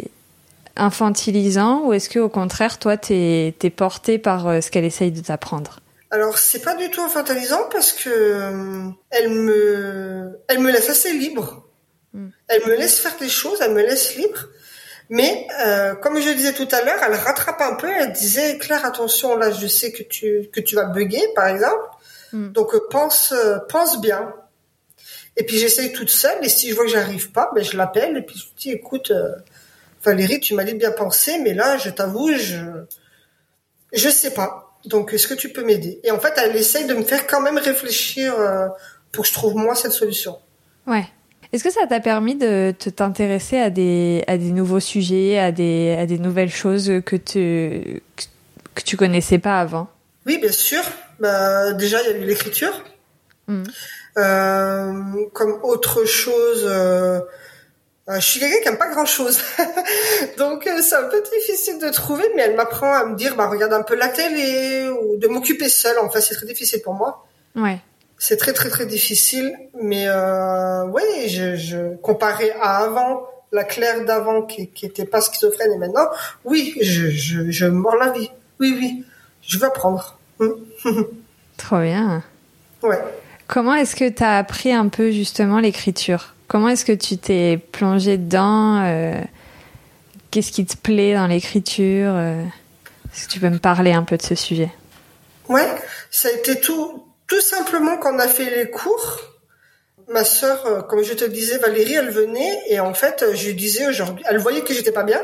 infantilisant 0.76 1.86
ou 1.86 1.94
est-ce 1.94 2.10
que 2.10 2.20
au 2.20 2.30
contraire 2.30 2.80
toi 2.80 2.98
t'es 2.98 3.56
es 3.62 3.70
porté 3.70 4.18
par 4.18 4.48
euh, 4.48 4.62
ce 4.62 4.72
qu'elle 4.72 4.86
essaye 4.86 5.12
de 5.12 5.22
t'apprendre? 5.22 5.80
Alors 6.12 6.38
c'est 6.38 6.62
pas 6.62 6.76
du 6.76 6.90
tout 6.90 7.02
infantilisant 7.02 7.70
parce 7.72 7.94
que 7.94 8.10
euh, 8.10 8.90
elle 9.12 9.30
me, 9.30 10.40
elle 10.48 10.60
me 10.60 10.72
laisse 10.72 10.90
assez 10.90 11.14
libre. 11.14 11.68
Mm. 12.14 12.30
Elle 12.48 12.66
me 12.66 12.76
laisse 12.76 13.00
faire 13.00 13.16
des 13.20 13.30
choses, 13.30 13.60
elle 13.62 13.74
me 13.74 13.82
laisse 13.82 14.16
libre. 14.16 14.48
Mais 15.12 15.48
euh, 15.66 15.96
comme 15.96 16.20
je 16.20 16.30
disais 16.30 16.54
tout 16.54 16.68
à 16.72 16.84
l'heure, 16.84 17.00
elle 17.04 17.16
rattrape 17.16 17.62
un 17.62 17.76
peu. 17.76 17.88
Elle 17.88 18.12
disait 18.14 18.58
Claire, 18.58 18.86
attention, 18.86 19.36
là, 19.36 19.52
je 19.52 19.68
sais 19.68 19.92
que 19.92 20.04
tu 20.04 20.50
que 20.52 20.60
tu 20.60 20.76
vas 20.76 20.86
bugger, 20.86 21.24
par 21.36 21.48
exemple. 21.48 21.84
Mm. 22.34 22.52
Donc 22.54 22.72
pense 22.90 23.34
pense 23.70 24.02
bien. 24.02 24.34
Et 25.38 25.44
puis 25.46 25.58
j'essaye 25.58 25.94
toute 25.94 26.10
seule. 26.10 26.44
Et 26.44 26.50
si 26.50 26.70
je 26.70 26.76
vois 26.76 26.86
que 26.86 26.92
j'arrive 26.92 27.32
pas, 27.32 27.52
ben 27.54 27.64
je 27.64 27.78
l'appelle 27.78 28.18
et 28.18 28.22
puis 28.22 28.36
je 28.38 28.62
dis 28.62 28.72
écoute, 28.72 29.12
Valérie, 30.04 30.40
tu 30.40 30.54
m'as 30.54 30.64
dit 30.64 30.74
bien 30.74 30.92
penser, 30.92 31.40
mais 31.40 31.54
là, 31.54 31.78
je 31.78 31.90
t'avoue, 31.90 32.32
je 32.34 32.58
je 33.92 34.10
sais 34.10 34.32
pas. 34.32 34.78
Donc 34.86 35.14
est-ce 35.14 35.28
que 35.28 35.34
tu 35.34 35.50
peux 35.50 35.64
m'aider? 35.64 36.00
Et 36.04 36.12
en 36.12 36.20
fait, 36.20 36.34
elle 36.38 36.56
essaye 36.56 36.86
de 36.86 36.94
me 36.94 37.04
faire 37.04 37.28
quand 37.28 37.42
même 37.42 37.58
réfléchir 37.58 38.34
euh, 38.40 38.68
pour 39.12 39.24
que 39.24 39.28
je 39.28 39.34
trouve 39.34 39.56
moi 39.56 39.76
cette 39.76 39.92
solution. 39.92 40.38
Ouais. 40.88 41.06
Est-ce 41.52 41.64
que 41.64 41.72
ça 41.72 41.88
t'a 41.88 42.00
permis 42.00 42.36
de 42.36 42.74
te 42.78 42.90
t'intéresser 42.90 43.58
à 43.58 43.70
des 43.70 44.24
à 44.28 44.38
des 44.38 44.52
nouveaux 44.52 44.80
sujets, 44.80 45.40
à 45.40 45.52
des 45.52 45.98
à 46.00 46.06
des 46.06 46.20
nouvelles 46.20 46.52
choses 46.52 46.92
que 47.06 47.16
tu 47.16 48.02
que, 48.76 48.84
tu 48.84 48.96
connaissais 48.96 49.40
pas 49.40 49.60
avant? 49.60 49.90
Oui, 50.26 50.38
bien 50.38 50.52
sûr. 50.52 50.84
Bah, 51.20 51.74
déjà, 51.74 52.02
il 52.04 52.12
y 52.12 52.14
a 52.14 52.18
eu 52.18 52.26
l'écriture. 52.26 52.84
Mm. 53.48 53.64
Euh, 54.18 55.26
comme 55.34 55.60
autre 55.64 56.06
chose, 56.06 56.66
euh, 56.66 57.20
je 58.16 58.26
suis 58.26 58.40
quelqu'un 58.40 58.62
qui 58.62 58.68
aime 58.70 58.78
pas 58.78 58.90
grand 58.90 59.06
chose. 59.06 59.40
Donc, 60.38 60.66
euh, 60.66 60.82
c'est 60.82 60.96
un 60.96 61.04
peu 61.04 61.22
difficile 61.22 61.80
de 61.80 61.90
trouver, 61.90 62.24
mais 62.36 62.42
elle 62.44 62.56
m'apprend 62.56 62.92
à 62.92 63.06
me 63.06 63.16
dire, 63.16 63.36
bah, 63.36 63.48
regarde 63.48 63.74
un 63.74 63.84
peu 63.84 63.96
la 63.96 64.08
télé, 64.08 64.90
ou 64.90 65.18
de 65.18 65.28
m'occuper 65.28 65.70
seule. 65.70 65.98
Enfin, 66.00 66.20
c'est 66.20 66.36
très 66.36 66.48
difficile 66.48 66.82
pour 66.82 66.96
moi. 66.96 67.28
Ouais. 67.56 67.80
C'est 68.18 68.38
très, 68.38 68.54
très, 68.54 68.70
très 68.70 68.86
difficile. 68.86 69.56
Mais, 69.82 70.08
euh, 70.08 70.86
oui, 70.86 71.04
je, 71.28 71.56
je, 71.56 71.96
comparé 71.98 72.52
à 72.60 72.78
avant, 72.78 73.28
la 73.52 73.64
Claire 73.64 74.06
d'avant 74.06 74.42
qui, 74.44 74.70
qui 74.70 74.86
était 74.86 75.06
pas 75.06 75.22
schizophrène 75.22 75.72
et 75.74 75.78
maintenant, 75.78 76.08
oui, 76.46 76.78
je, 76.82 77.10
je, 77.10 77.52
je 77.52 77.66
mords 77.66 77.96
la 77.96 78.12
vie. 78.12 78.32
Oui, 78.60 78.76
oui. 78.78 79.06
Je 79.42 79.58
veux 79.58 79.68
apprendre. 79.68 80.18
Mm. 80.40 80.50
Trop 81.58 81.80
bien. 81.80 82.24
Ouais. 82.82 83.00
Comment 83.48 83.76
est-ce 83.76 83.96
que 83.96 84.08
tu 84.10 84.24
as 84.24 84.38
appris 84.38 84.72
un 84.72 84.88
peu 84.88 85.12
justement 85.12 85.60
l'écriture? 85.60 86.34
Comment 86.50 86.70
est-ce 86.70 86.84
que 86.84 86.92
tu 86.92 87.20
t'es 87.20 87.60
plongé 87.72 88.18
dedans 88.18 88.84
euh, 88.84 89.22
Qu'est-ce 90.32 90.52
qui 90.52 90.66
te 90.66 90.76
plaît 90.76 91.14
dans 91.14 91.28
l'écriture 91.28 92.12
euh, 92.16 92.42
Est-ce 93.14 93.28
que 93.28 93.34
tu 93.34 93.40
peux 93.40 93.52
me 93.52 93.60
parler 93.60 93.94
un 93.94 94.02
peu 94.02 94.18
de 94.18 94.24
ce 94.24 94.34
sujet? 94.34 94.72
Ouais, 95.48 95.68
ça 96.10 96.28
a 96.28 96.32
été 96.32 96.60
tout, 96.60 97.06
tout 97.28 97.40
simplement 97.40 97.98
quand 97.98 98.16
on 98.16 98.20
a 98.20 98.28
fait 98.28 98.50
les 98.50 98.72
cours. 98.72 99.20
Ma 100.08 100.24
sœur, 100.24 100.66
euh, 100.66 100.82
comme 100.82 101.04
je 101.04 101.14
te 101.14 101.24
disais, 101.24 101.60
Valérie, 101.60 101.94
elle 101.94 102.10
venait 102.10 102.60
et 102.68 102.80
en 102.80 102.96
fait, 102.96 103.24
je 103.36 103.52
disais 103.52 103.88
aujourd'hui, 103.88 104.26
elle 104.28 104.40
voyait 104.40 104.62
que 104.62 104.74
j'étais 104.74 104.92
pas 104.92 105.04
bien, 105.04 105.22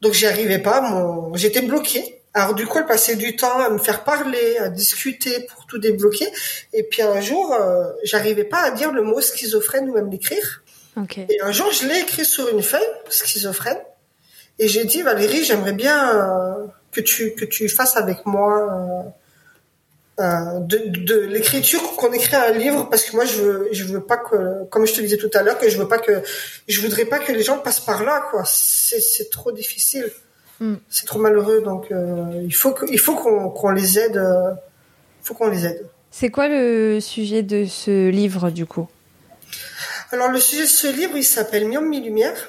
donc 0.00 0.14
j'y 0.14 0.26
arrivais 0.26 0.58
pas, 0.58 0.80
mon, 0.80 1.32
j'étais 1.36 1.62
bloquée. 1.62 2.19
Alors 2.32 2.54
du 2.54 2.66
coup, 2.66 2.78
elle 2.78 2.86
passait 2.86 3.16
du 3.16 3.36
temps 3.36 3.58
à 3.58 3.70
me 3.70 3.78
faire 3.78 4.04
parler, 4.04 4.58
à 4.58 4.68
discuter 4.68 5.40
pour 5.40 5.66
tout 5.66 5.78
débloquer. 5.78 6.28
Et 6.72 6.84
puis 6.84 7.02
un 7.02 7.20
jour, 7.20 7.52
euh, 7.52 7.90
j'arrivais 8.04 8.44
pas 8.44 8.62
à 8.62 8.70
dire 8.70 8.92
le 8.92 9.02
mot 9.02 9.20
schizophrène 9.20 9.90
ou 9.90 9.94
même 9.94 10.10
l'écrire. 10.10 10.62
Et 11.28 11.40
un 11.40 11.52
jour, 11.52 11.72
je 11.72 11.86
l'ai 11.86 12.00
écrit 12.00 12.24
sur 12.24 12.48
une 12.48 12.62
feuille, 12.62 12.80
schizophrène. 13.08 13.78
Et 14.58 14.68
j'ai 14.68 14.84
dit, 14.84 15.02
Valérie, 15.02 15.44
j'aimerais 15.44 15.72
bien 15.72 16.16
euh, 16.16 16.66
que 16.92 17.00
tu 17.00 17.34
que 17.34 17.44
tu 17.44 17.68
fasses 17.68 17.96
avec 17.96 18.26
moi 18.26 19.14
euh, 20.20 20.60
de, 20.60 20.76
de 20.86 21.18
l'écriture, 21.20 21.96
qu'on 21.96 22.12
écrit 22.12 22.36
un 22.36 22.52
livre, 22.52 22.90
parce 22.90 23.04
que 23.04 23.16
moi, 23.16 23.24
je 23.24 23.40
veux, 23.40 23.68
je 23.72 23.84
veux 23.84 24.02
pas 24.02 24.18
que, 24.18 24.64
comme 24.64 24.86
je 24.86 24.92
te 24.92 25.00
disais 25.00 25.16
tout 25.16 25.30
à 25.32 25.42
l'heure, 25.42 25.58
que 25.58 25.70
je 25.70 25.78
veux 25.78 25.88
pas 25.88 25.98
que, 25.98 26.22
je 26.68 26.80
voudrais 26.82 27.06
pas 27.06 27.18
que 27.18 27.32
les 27.32 27.42
gens 27.42 27.58
passent 27.58 27.80
par 27.80 28.04
là, 28.04 28.28
quoi. 28.30 28.42
C'est 28.44 29.30
trop 29.30 29.50
difficile, 29.50 30.12
Mm. 30.60 30.74
c'est 30.90 31.06
trop 31.06 31.18
malheureux. 31.18 31.62
Donc, 31.62 31.90
euh, 31.90 32.42
il 32.44 32.54
faut 32.54 32.72
que, 32.72 32.84
il 32.90 32.98
faut 32.98 33.14
qu'on 33.14 33.70
les 33.70 33.98
aide, 33.98 34.18
euh, 34.18 34.52
faut 35.22 35.34
qu'on 35.34 35.48
les 35.48 35.66
aide. 35.66 35.86
C'est 36.10 36.30
quoi 36.30 36.48
le 36.48 37.00
sujet 37.00 37.42
de 37.42 37.64
ce 37.64 38.08
livre 38.08 38.50
du 38.50 38.66
coup? 38.66 38.88
Alors 40.12 40.28
le 40.28 40.40
sujet 40.40 40.62
de 40.62 40.68
ce 40.68 40.88
livre, 40.88 41.16
il 41.16 41.24
s'appelle 41.24 41.68
Miam 41.68 41.88
mi 41.88 42.00
lumière. 42.00 42.48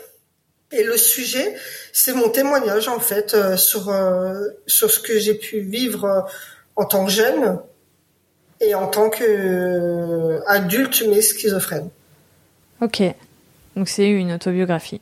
Et 0.72 0.84
le 0.84 0.98
sujet, 0.98 1.56
c'est 1.94 2.14
mon 2.14 2.30
témoignage 2.30 2.88
en 2.88 3.00
fait 3.00 3.34
euh, 3.34 3.58
sur 3.58 3.94
sur 4.68 4.90
ce 4.90 5.00
que 5.00 5.20
j'ai 5.20 5.36
pu 5.36 5.60
vivre 5.60 6.28
en 6.76 6.86
tant 6.86 7.06
que 7.06 7.12
jeune 7.12 7.60
et 8.62 8.74
en 8.74 8.88
tant 8.88 9.10
que 9.10 10.42
adulte 10.48 11.04
mais 11.08 11.22
schizophrène. 11.22 11.90
Ok. 12.82 13.04
Donc 13.76 13.90
c'est 13.90 14.10
une 14.10 14.34
autobiographie. 14.34 15.02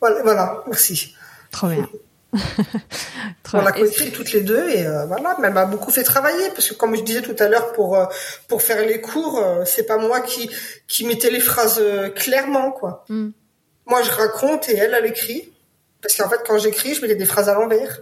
Voilà, 0.00 0.22
voilà 0.22 0.64
merci. 0.66 1.14
Trop 1.50 1.68
bien. 1.68 1.88
On. 3.54 3.60
Est-ce 3.60 3.72
coécrit 3.72 4.12
toutes 4.12 4.32
les 4.32 4.42
deux 4.42 4.68
et 4.68 4.86
euh, 4.86 5.06
voilà, 5.06 5.36
mais 5.40 5.48
elle 5.48 5.54
m'a 5.54 5.64
beaucoup 5.64 5.90
fait 5.90 6.02
travailler 6.02 6.50
parce 6.50 6.68
que 6.68 6.74
comme 6.74 6.94
je 6.94 7.02
disais 7.02 7.22
tout 7.22 7.36
à 7.38 7.48
l'heure 7.48 7.72
pour 7.72 7.96
euh, 7.96 8.04
pour 8.48 8.60
faire 8.60 8.84
les 8.84 9.00
cours, 9.00 9.38
euh, 9.38 9.64
c'est 9.64 9.84
pas 9.84 9.96
moi 9.96 10.20
qui 10.20 10.50
qui 10.86 11.06
mettais 11.06 11.30
les 11.30 11.40
phrases 11.40 11.82
clairement 12.14 12.70
quoi. 12.70 13.04
Mm. 13.08 13.30
Moi 13.86 14.02
je 14.02 14.10
raconte 14.10 14.68
et 14.68 14.76
elle 14.76 14.92
elle 14.92 15.06
écrit 15.06 15.50
parce 16.02 16.14
qu'en 16.16 16.28
fait 16.28 16.40
quand 16.46 16.58
j'écris, 16.58 16.94
je 16.94 17.00
mettais 17.00 17.14
des 17.14 17.24
phrases 17.24 17.48
à 17.48 17.54
l'envers. 17.54 18.00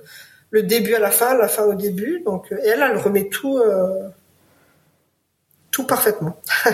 Le 0.51 0.62
début 0.62 0.95
à 0.95 1.01
la 1.01 1.11
fin, 1.11 1.37
la 1.37 1.49
fin 1.49 1.65
au 1.65 1.75
début, 1.75 2.23
donc 2.25 2.51
et 2.51 2.67
elle 2.67 2.83
elle 2.83 2.97
remet 2.97 3.29
tout 3.29 3.62
tout 5.71 5.85
parfaitement. 5.85 6.37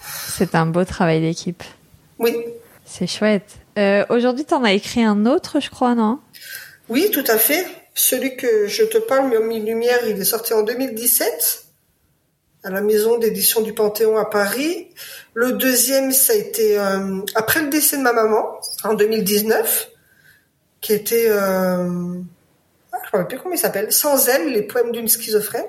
C'est 0.00 0.56
un 0.56 0.66
beau 0.66 0.84
travail 0.84 1.20
d'équipe. 1.20 1.62
Oui. 2.18 2.36
C'est 2.84 3.06
chouette. 3.06 3.58
Aujourd'hui, 4.10 4.44
t'en 4.44 4.64
as 4.64 4.72
écrit 4.72 5.02
un 5.02 5.26
autre, 5.26 5.60
je 5.60 5.70
crois, 5.70 5.94
non? 5.94 6.20
Oui, 6.88 7.10
tout 7.10 7.24
à 7.26 7.38
fait. 7.38 7.66
Celui 7.94 8.36
que 8.36 8.66
je 8.66 8.84
te 8.84 8.98
parle, 8.98 9.36
Mille 9.44 9.64
Lumière, 9.64 10.06
il 10.06 10.20
est 10.20 10.24
sorti 10.24 10.52
en 10.52 10.62
2017 10.62 11.64
à 12.62 12.70
la 12.70 12.80
maison 12.80 13.18
d'édition 13.18 13.60
du 13.60 13.72
Panthéon 13.72 14.16
à 14.18 14.24
Paris. 14.24 14.88
Le 15.34 15.52
deuxième, 15.52 16.12
ça 16.12 16.32
a 16.32 16.36
été 16.36 16.78
euh, 16.78 17.20
après 17.34 17.62
le 17.62 17.68
décès 17.68 17.96
de 17.96 18.02
ma 18.02 18.12
maman, 18.12 18.60
en 18.84 18.94
2019, 18.94 19.90
qui 20.80 20.92
était... 20.92 21.28
Euh, 21.28 22.18
ah, 22.92 22.98
je 23.12 23.16
ne 23.16 23.22
sais 23.22 23.28
plus 23.28 23.38
comment 23.38 23.54
il 23.54 23.58
s'appelle. 23.58 23.92
Sans 23.92 24.28
elle, 24.28 24.52
les 24.52 24.62
poèmes 24.62 24.92
d'une 24.92 25.08
schizophrène. 25.08 25.66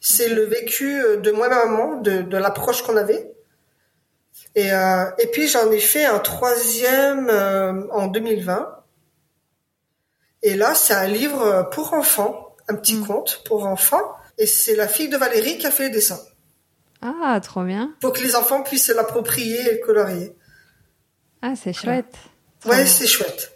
C'est 0.00 0.28
le 0.28 0.42
vécu 0.44 1.02
euh, 1.02 1.16
de 1.16 1.30
moi 1.32 1.46
et 1.46 1.50
ma 1.50 1.66
maman, 1.66 2.00
de, 2.00 2.36
l'approche 2.36 2.82
qu'on 2.82 2.96
avait. 2.96 3.32
Et, 4.54 4.72
euh, 4.72 5.04
et 5.18 5.26
puis 5.26 5.48
j'en 5.48 5.70
ai 5.70 5.80
fait 5.80 6.04
un 6.04 6.18
troisième 6.18 7.28
euh, 7.28 7.86
en 7.90 8.06
2020. 8.06 8.75
Et 10.42 10.54
là, 10.54 10.74
c'est 10.74 10.94
un 10.94 11.06
livre 11.06 11.68
pour 11.72 11.92
enfants, 11.94 12.54
un 12.68 12.74
petit 12.74 12.96
Mm. 12.96 13.06
conte 13.06 13.42
pour 13.46 13.66
enfants. 13.66 14.02
Et 14.38 14.46
c'est 14.46 14.76
la 14.76 14.86
fille 14.88 15.08
de 15.08 15.16
Valérie 15.16 15.56
qui 15.58 15.66
a 15.66 15.70
fait 15.70 15.84
les 15.84 15.90
dessins. 15.90 16.20
Ah, 17.02 17.40
trop 17.42 17.62
bien. 17.64 17.92
Pour 18.00 18.12
que 18.12 18.20
les 18.22 18.36
enfants 18.36 18.62
puissent 18.62 18.88
l'approprier 18.94 19.60
et 19.60 19.72
le 19.80 19.86
colorier. 19.86 20.32
Ah, 21.42 21.54
c'est 21.56 21.72
chouette. 21.72 22.14
Trop 22.60 22.70
Ouais, 22.70 22.84
c'est 22.86 23.06
chouette. 23.06 23.52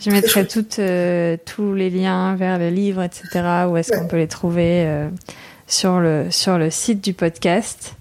Je 0.00 0.10
mettrai 0.10 0.46
toutes, 0.46 0.78
euh, 0.78 1.36
tous 1.44 1.74
les 1.74 1.90
liens 1.90 2.34
vers 2.36 2.58
le 2.58 2.70
livre, 2.70 3.02
etc. 3.02 3.28
Où 3.68 3.76
est-ce 3.76 3.92
Ouais. 3.92 3.98
qu'on 3.98 4.06
peut 4.08 4.16
les 4.16 4.28
trouver 4.28 4.86
euh, 4.86 5.08
sur, 5.66 5.98
le, 6.00 6.30
sur 6.30 6.56
le 6.58 6.70
site 6.70 7.02
du 7.02 7.12
podcast. 7.14 7.94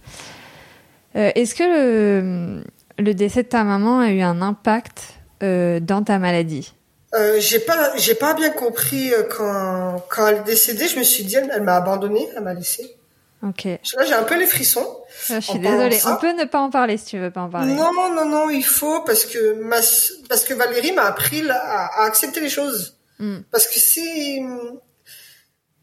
Euh, 1.15 1.31
est-ce 1.35 1.55
que 1.55 1.63
le, 1.63 2.63
le 2.97 3.13
décès 3.13 3.43
de 3.43 3.47
ta 3.49 3.63
maman 3.63 3.99
a 3.99 4.09
eu 4.11 4.21
un 4.21 4.41
impact 4.41 5.15
euh, 5.43 5.79
dans 5.79 6.03
ta 6.03 6.19
maladie? 6.19 6.73
Euh, 7.15 7.39
j'ai 7.39 7.59
pas, 7.59 7.95
j'ai 7.97 8.13
pas 8.13 8.33
bien 8.33 8.51
compris 8.51 9.11
euh, 9.13 9.23
quand, 9.23 10.05
quand 10.09 10.27
elle 10.27 10.37
est 10.37 10.43
décédée. 10.43 10.87
Je 10.87 10.99
me 10.99 11.03
suis 11.03 11.23
dit, 11.23 11.35
elle, 11.35 11.51
elle 11.53 11.63
m'a 11.63 11.75
abandonnée, 11.75 12.29
elle 12.35 12.43
m'a 12.43 12.53
laissé. 12.53 12.95
Ok. 13.41 13.65
Là, 13.65 14.05
j'ai 14.05 14.13
un 14.13 14.23
peu 14.23 14.37
les 14.37 14.45
frissons. 14.45 14.85
Ah, 15.29 15.39
je 15.39 15.51
suis 15.51 15.59
désolée. 15.59 15.99
On 16.05 16.17
peut 16.17 16.33
ne 16.33 16.43
pas 16.43 16.59
en 16.59 16.69
parler 16.69 16.97
si 16.97 17.05
tu 17.05 17.19
veux 17.19 17.31
pas 17.31 17.41
en 17.41 17.49
parler. 17.49 17.73
Non, 17.73 17.91
non, 17.93 18.25
non, 18.25 18.49
il 18.49 18.65
faut 18.65 19.01
parce 19.01 19.25
que 19.25 19.53
ma, 19.63 19.77
parce 20.27 20.43
que 20.43 20.53
Valérie 20.53 20.91
m'a 20.91 21.03
appris 21.03 21.49
à, 21.49 21.55
à, 21.55 22.03
accepter 22.03 22.41
les 22.41 22.49
choses. 22.49 22.97
Hmm. 23.17 23.39
Parce 23.49 23.67
que 23.67 23.79
si 23.79 24.43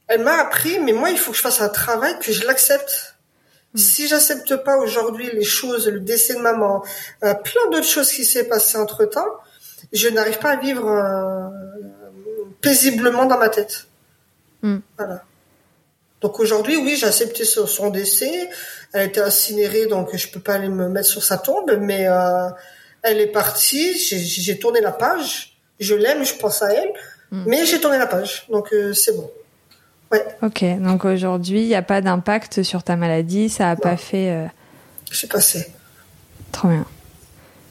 elle 0.06 0.22
m'a 0.22 0.34
appris, 0.34 0.78
mais 0.80 0.92
moi, 0.92 1.10
il 1.10 1.18
faut 1.18 1.30
que 1.30 1.36
je 1.36 1.42
fasse 1.42 1.60
un 1.62 1.70
travail 1.70 2.18
que 2.20 2.30
je 2.30 2.46
l'accepte. 2.46 3.16
Hmm. 3.72 3.78
Si 3.78 4.06
j'accepte 4.06 4.56
pas 4.56 4.76
aujourd'hui 4.76 5.30
les 5.32 5.42
choses, 5.42 5.88
le 5.88 6.00
décès 6.00 6.34
de 6.34 6.40
maman, 6.40 6.84
euh, 7.24 7.32
plein 7.34 7.70
d'autres 7.70 7.88
choses 7.88 8.12
qui 8.12 8.26
s'est 8.26 8.48
passé 8.48 8.76
entre 8.76 9.06
temps, 9.06 9.26
je 9.92 10.08
n'arrive 10.08 10.38
pas 10.38 10.52
à 10.52 10.56
vivre 10.56 10.88
euh, 10.88 11.48
paisiblement 12.60 13.26
dans 13.26 13.38
ma 13.38 13.48
tête. 13.48 13.86
Hmm. 14.62 14.78
Voilà. 14.96 15.22
Donc 16.20 16.40
aujourd'hui, 16.40 16.76
oui, 16.76 16.96
j'ai 16.96 17.06
accepté 17.06 17.44
son 17.44 17.90
décès. 17.90 18.48
Elle 18.92 19.00
a 19.00 19.04
été 19.04 19.20
incinérée, 19.20 19.86
donc 19.86 20.16
je 20.16 20.28
peux 20.28 20.40
pas 20.40 20.54
aller 20.54 20.68
me 20.68 20.88
mettre 20.88 21.08
sur 21.08 21.22
sa 21.22 21.38
tombe, 21.38 21.78
mais 21.80 22.08
euh, 22.08 22.48
elle 23.02 23.20
est 23.20 23.26
partie. 23.26 23.96
J'ai 23.98 24.58
tourné 24.58 24.80
la 24.80 24.92
page. 24.92 25.56
Je 25.78 25.94
l'aime, 25.94 26.24
je 26.24 26.34
pense 26.34 26.62
à 26.62 26.72
elle, 26.72 26.92
hmm. 27.30 27.44
mais 27.46 27.66
j'ai 27.66 27.80
tourné 27.80 27.98
la 27.98 28.06
page, 28.06 28.46
donc 28.48 28.72
euh, 28.72 28.94
c'est 28.94 29.14
bon. 29.14 29.30
Ouais. 30.10 30.24
Ok, 30.42 30.64
donc 30.80 31.04
aujourd'hui, 31.04 31.62
il 31.62 31.68
n'y 31.68 31.74
a 31.74 31.82
pas 31.82 32.00
d'impact 32.00 32.62
sur 32.62 32.82
ta 32.82 32.96
maladie, 32.96 33.50
ça 33.50 33.70
a 33.70 33.76
pas 33.76 33.96
fait. 33.96 34.30
Euh... 34.30 34.46
C'est 35.12 35.30
passé. 35.30 35.70
Trop 36.52 36.68
bien. 36.68 36.86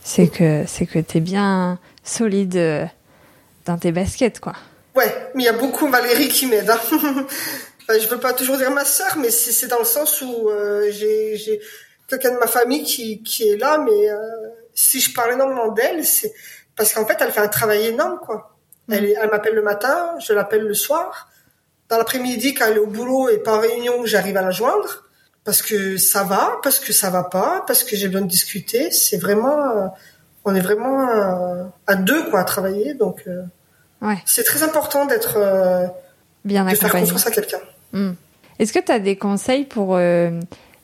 C'est 0.03 0.27
que 0.27 0.65
c'est 0.67 0.85
que 0.85 0.99
t'es 0.99 1.19
bien 1.19 1.79
solide 2.05 2.55
euh, 2.55 2.85
dans 3.65 3.77
tes 3.77 3.91
baskets, 3.91 4.39
quoi. 4.39 4.53
Ouais, 4.95 5.13
mais 5.33 5.43
il 5.43 5.45
y 5.45 5.49
a 5.49 5.53
beaucoup 5.53 5.89
Valérie 5.89 6.29
qui 6.29 6.45
m'aide. 6.45 6.69
Hein. 6.69 6.79
Je 7.89 7.99
je 7.99 8.07
veux 8.07 8.19
pas 8.19 8.31
toujours 8.31 8.57
dire 8.57 8.71
ma 8.71 8.85
sœur, 8.85 9.17
mais 9.17 9.29
c'est 9.29 9.67
dans 9.67 9.79
le 9.79 9.85
sens 9.85 10.21
où 10.21 10.49
euh, 10.49 10.89
j'ai 10.91 11.59
quelqu'un 12.07 12.31
de 12.31 12.37
ma 12.37 12.47
famille 12.47 12.83
qui, 12.83 13.21
qui 13.23 13.49
est 13.49 13.57
là, 13.57 13.77
mais 13.79 14.09
euh, 14.09 14.17
si 14.73 15.01
je 15.01 15.13
parle 15.13 15.33
énormément 15.33 15.71
d'elle, 15.71 16.05
c'est 16.05 16.33
parce 16.77 16.93
qu'en 16.93 17.05
fait, 17.05 17.17
elle 17.19 17.31
fait 17.31 17.41
un 17.41 17.49
travail 17.49 17.87
énorme, 17.87 18.19
quoi. 18.23 18.57
Mm. 18.87 18.93
Elle, 18.93 19.17
elle 19.21 19.29
m'appelle 19.29 19.55
le 19.55 19.63
matin, 19.63 20.15
je 20.19 20.31
l'appelle 20.33 20.63
le 20.63 20.73
soir. 20.73 21.29
Dans 21.89 21.97
l'après-midi, 21.97 22.53
quand 22.53 22.65
elle 22.67 22.77
est 22.77 22.79
au 22.79 22.87
boulot 22.87 23.29
et 23.29 23.39
pas 23.39 23.57
en 23.57 23.59
réunion, 23.59 24.05
j'arrive 24.05 24.37
à 24.37 24.41
la 24.41 24.51
joindre 24.51 25.05
parce 25.45 25.61
que 25.61 25.97
ça 25.97 26.23
va, 26.23 26.59
parce 26.63 26.79
que 26.79 26.91
ça 26.91 27.09
va 27.11 27.23
pas, 27.23 27.63
parce 27.67 27.83
que 27.83 27.95
j'ai 27.95 28.07
besoin 28.07 28.23
de 28.23 28.27
discuter. 28.27 28.91
C'est 28.91 29.17
vraiment, 29.17 29.61
euh, 29.61 29.87
on 30.45 30.55
est 30.55 30.61
vraiment 30.61 31.09
euh, 31.09 31.63
à 31.87 31.95
deux, 31.95 32.29
quoi, 32.29 32.41
à 32.41 32.43
travailler. 32.43 32.93
Donc, 32.93 33.23
euh, 33.27 33.41
ouais. 34.01 34.17
c'est 34.25 34.43
très 34.43 34.63
important 34.63 35.05
d'être 35.05 35.37
bien 36.45 36.63
de 36.63 36.75
faire 36.75 36.91
confiance 36.91 37.27
à 37.27 37.31
quelqu'un. 37.31 37.59
Hmm. 37.91 38.13
Est-ce 38.59 38.71
que 38.71 38.79
tu 38.79 38.91
as 38.91 38.99
des 38.99 39.17
conseils 39.17 39.65
pour 39.65 39.95
euh, 39.95 40.39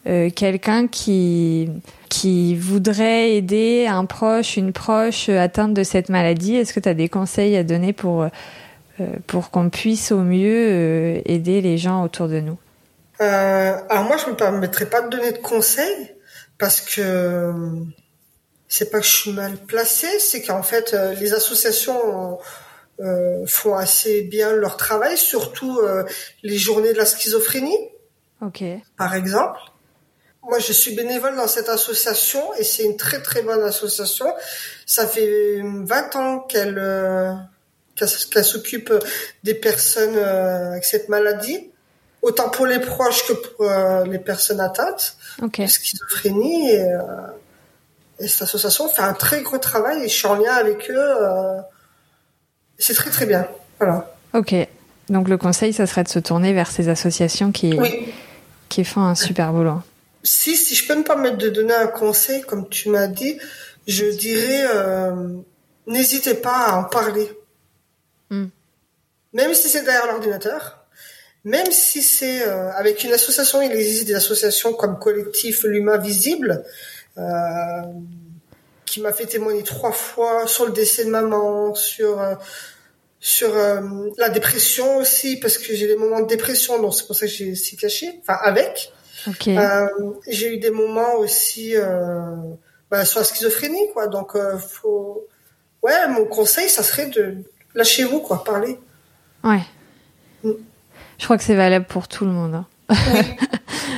euh, 0.08 0.30
quelqu'un 0.30 0.88
qui 0.88 1.70
qui 2.10 2.56
voudrait 2.56 3.36
aider 3.36 3.88
un 3.88 4.04
proche, 4.06 4.58
une 4.58 4.74
proche 4.74 5.30
atteinte 5.30 5.74
de 5.74 5.84
cette 5.84 6.10
maladie? 6.10 6.56
Est-ce 6.56 6.74
que 6.74 6.82
tu 6.82 6.90
as 6.90 6.94
des 6.94 7.08
conseils 7.08 7.56
à 7.56 7.64
donner 7.64 7.94
pour 7.94 8.24
euh, 8.24 8.30
pour 9.28 9.52
qu'on 9.52 9.70
puisse 9.70 10.12
au 10.12 10.20
mieux 10.20 11.22
aider 11.30 11.62
les 11.62 11.78
gens 11.78 12.04
autour 12.04 12.28
de 12.28 12.42
nous? 12.42 12.58
Alors 13.20 14.06
moi, 14.06 14.18
je 14.18 14.32
me 14.32 14.36
permettrai 14.36 14.88
pas 14.88 15.02
de 15.02 15.10
donner 15.10 15.32
de 15.32 15.38
conseils 15.38 16.12
parce 16.58 16.82
que 16.82 17.54
c'est 18.74 18.90
pas 18.90 19.00
que 19.00 19.06
je 19.06 19.12
suis 19.12 19.32
mal 19.34 19.58
placée, 19.58 20.20
c'est 20.20 20.42
qu'en 20.42 20.64
fait 20.64 20.96
les 21.20 21.34
associations 21.34 22.40
euh, 23.02 23.48
font 23.48 23.76
assez 23.76 24.22
bien 24.22 24.54
leur 24.54 24.78
travail, 24.78 25.18
surtout 25.18 25.80
euh, 25.80 26.04
les 26.44 26.58
journées 26.58 26.94
de 26.94 26.98
la 27.00 27.06
schizophrénie. 27.06 27.78
Ok. 28.42 28.64
Par 28.98 29.16
exemple. 29.16 29.60
Moi, 30.44 30.60
je 30.60 30.74
suis 30.74 30.96
bénévole 30.96 31.36
dans 31.36 31.48
cette 31.48 31.70
association 31.70 32.42
et 32.56 32.64
c'est 32.64 32.84
une 32.84 32.98
très 32.98 33.22
très 33.22 33.44
bonne 33.44 33.64
association. 33.64 34.26
Ça 34.86 35.08
fait 35.08 35.62
20 35.64 36.16
ans 36.16 36.40
qu'elle 36.40 36.78
euh, 36.80 37.34
qu'elle 37.96 38.44
s'occupe 38.44 38.92
des 39.44 39.54
personnes 39.54 40.18
avec 40.18 40.84
cette 40.84 41.10
maladie, 41.10 41.72
autant 42.22 42.50
pour 42.50 42.66
les 42.66 42.80
proches 42.80 43.28
que 43.28 43.34
pour 43.34 43.66
les 44.06 44.20
personnes 44.20 44.60
atteintes 44.60 45.18
de 45.40 45.68
schizophrénie. 45.68 46.72
Et, 46.72 46.86
et, 48.22 48.28
cette 48.28 48.44
association 48.44 48.88
fait 48.90 49.02
un 49.02 49.14
très 49.14 49.42
gros 49.42 49.58
travail 49.58 50.04
et 50.04 50.08
je 50.08 50.14
suis 50.14 50.28
en 50.28 50.36
lien 50.36 50.54
avec 50.54 50.90
eux 50.90 51.16
c'est 52.82 52.96
très 52.96 53.10
très 53.10 53.26
bien. 53.26 53.48
Voilà. 53.80 54.14
Ok. 54.34 54.56
Donc 55.10 55.30
le 55.30 55.38
conseil, 55.38 55.74
ça 55.74 55.86
serait 55.86 56.04
de 56.04 56.10
se 56.10 56.20
tourner 56.20 56.54
vers 56.54 56.72
ces 56.72 56.90
associations 56.90 57.52
qui, 57.52 57.78
qui 58.70 58.84
font 58.84 59.02
un 59.02 59.16
super 59.16 59.54
boulot. 59.54 59.82
Si, 60.24 60.56
si 60.56 60.76
je 60.76 60.88
peux 60.88 60.96
me 60.96 61.04
permettre 61.04 61.38
de 61.38 61.50
donner 61.50 61.74
un 61.74 61.88
conseil, 61.88 62.42
comme 62.42 62.70
tu 62.70 62.90
m'as 62.90 63.08
dit, 63.08 63.38
je 63.88 64.06
dirais, 64.06 64.66
euh, 64.68 65.38
n'hésitez 65.88 66.36
pas 66.36 66.66
à 66.68 66.76
en 66.78 66.84
parler. 66.84 67.30
Hmm. 68.30 68.48
Même 69.34 69.54
si 69.54 69.70
c'est 69.70 69.84
derrière 69.84 70.08
l'ordinateur, 70.08 70.86
même 71.44 71.72
si 71.72 72.04
c'est 72.04 72.48
euh, 72.48 72.72
avec 72.74 73.04
une 73.04 73.14
association, 73.14 73.62
il 73.62 73.72
existe 73.72 74.06
des 74.06 74.16
associations 74.16 74.74
comme 74.74 75.00
Collectif 75.00 75.64
L'Humain 75.64 75.98
Visible, 75.98 76.64
euh, 76.64 76.70
qui 78.86 79.02
m'a 79.02 79.14
fait 79.14 79.26
témoigner 79.26 79.64
trois 79.64 79.92
fois 79.92 80.48
sur 80.48 80.66
le 80.66 80.72
décès 80.72 81.06
de 81.06 81.10
maman, 81.10 81.74
sur 81.76 82.20
sur 83.22 83.56
euh, 83.56 84.10
la 84.18 84.30
dépression 84.30 84.98
aussi 84.98 85.38
parce 85.38 85.60
que 85.60 85.76
j'ai 85.76 85.86
des 85.86 85.96
moments 85.96 86.22
de 86.22 86.28
dépression 86.28 86.82
donc 86.82 86.96
c'est 86.96 87.06
pour 87.06 87.16
ça 87.16 87.28
que 87.28 87.32
j'ai 87.32 87.52
aussi 87.52 87.78
caché 87.78 88.20
enfin 88.22 88.38
avec 88.42 88.92
euh, 89.48 89.88
j'ai 90.28 90.56
eu 90.56 90.58
des 90.58 90.72
moments 90.72 91.14
aussi 91.18 91.76
euh, 91.76 92.36
bah, 92.90 93.06
sur 93.06 93.20
la 93.20 93.26
schizophrénie 93.26 93.92
quoi 93.94 94.08
donc 94.08 94.36
euh, 94.36 94.58
faut 94.58 95.28
ouais 95.84 96.08
mon 96.10 96.26
conseil 96.26 96.68
ça 96.68 96.82
serait 96.82 97.06
de 97.06 97.44
lâchez-vous 97.76 98.22
quoi 98.22 98.44
parler 98.44 98.80
ouais 99.44 99.62
mm. 100.44 100.54
je 101.20 101.24
crois 101.24 101.38
que 101.38 101.44
c'est 101.44 101.56
valable 101.56 101.86
pour 101.86 102.08
tout 102.08 102.26
le 102.26 102.32
monde 102.32 102.56
hein. 102.56 102.66
oui. 102.90 103.22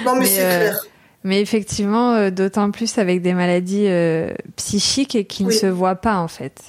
non 0.06 0.18
mais, 0.18 0.26
c'est 0.26 0.42
clair 0.42 0.86
mais 1.24 1.42
effectivement 1.42 2.30
d'autant 2.30 2.72
plus 2.72 2.98
avec 2.98 3.22
des 3.22 3.34
maladies 3.34 3.88
psychiques 4.56 5.16
et 5.16 5.26
qui 5.26 5.44
ne 5.44 5.52
se 5.52 5.66
voient 5.66 5.96
pas 5.96 6.18
en 6.18 6.28
fait. 6.28 6.62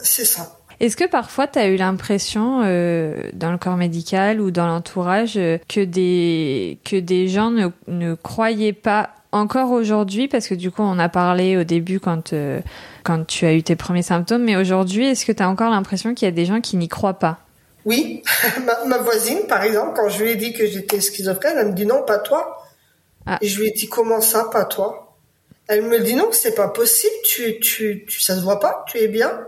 C'est 0.00 0.24
ça. 0.24 0.58
Est-ce 0.80 0.96
que 0.96 1.04
parfois 1.04 1.48
tu 1.48 1.58
as 1.58 1.68
eu 1.68 1.76
l'impression 1.76 2.62
euh, 2.64 3.30
dans 3.32 3.50
le 3.50 3.58
corps 3.58 3.76
médical 3.76 4.40
ou 4.40 4.52
dans 4.52 4.66
l'entourage 4.66 5.34
euh, 5.36 5.58
que 5.68 5.84
des 5.84 6.78
que 6.84 6.96
des 6.96 7.26
gens 7.26 7.50
ne, 7.50 7.68
ne 7.88 8.14
croyaient 8.14 8.72
pas 8.72 9.10
encore 9.32 9.72
aujourd'hui? 9.72 10.28
Parce 10.28 10.46
que 10.46 10.54
du 10.54 10.70
coup 10.70 10.82
on 10.82 10.98
a 11.00 11.08
parlé 11.08 11.56
au 11.56 11.64
début 11.64 11.98
quand 11.98 12.32
euh, 12.32 12.60
quand 13.02 13.26
tu 13.26 13.44
as 13.44 13.54
eu 13.54 13.62
tes 13.64 13.74
premiers 13.74 14.02
symptômes 14.02 14.44
mais 14.44 14.54
aujourd'hui 14.54 15.06
est-ce 15.08 15.26
que 15.26 15.32
tu 15.32 15.42
as 15.42 15.48
encore 15.48 15.70
l'impression 15.70 16.14
qu'il 16.14 16.26
y 16.26 16.28
a 16.28 16.34
des 16.34 16.44
gens 16.44 16.60
qui 16.60 16.76
n'y 16.76 16.88
croient 16.88 17.18
pas? 17.18 17.38
Oui, 17.84 18.22
ma, 18.86 18.98
voisine 18.98 19.40
par 19.48 19.64
exemple 19.64 19.94
quand 19.96 20.08
je 20.08 20.22
lui 20.22 20.30
ai 20.30 20.36
dit 20.36 20.52
que 20.52 20.64
j'étais 20.66 21.00
schizophrène, 21.00 21.56
elle 21.58 21.68
me 21.68 21.72
dit 21.72 21.86
non, 21.86 22.04
pas 22.06 22.18
toi. 22.18 22.62
Ah. 23.26 23.38
Et 23.40 23.48
je 23.48 23.60
lui 23.60 23.68
ai 23.68 23.72
dit 23.72 23.88
comment 23.88 24.20
ça, 24.20 24.44
pas 24.44 24.64
toi? 24.64 25.16
Elle 25.66 25.82
me 25.82 26.00
dit 26.00 26.14
non, 26.14 26.30
c'est 26.32 26.54
pas 26.54 26.68
possible, 26.68 27.12
tu 27.24 27.60
tu 27.60 28.04
tu 28.06 28.20
ça 28.20 28.36
se 28.36 28.40
voit 28.40 28.58
pas, 28.60 28.84
tu 28.88 28.98
es 28.98 29.08
bien. 29.08 29.46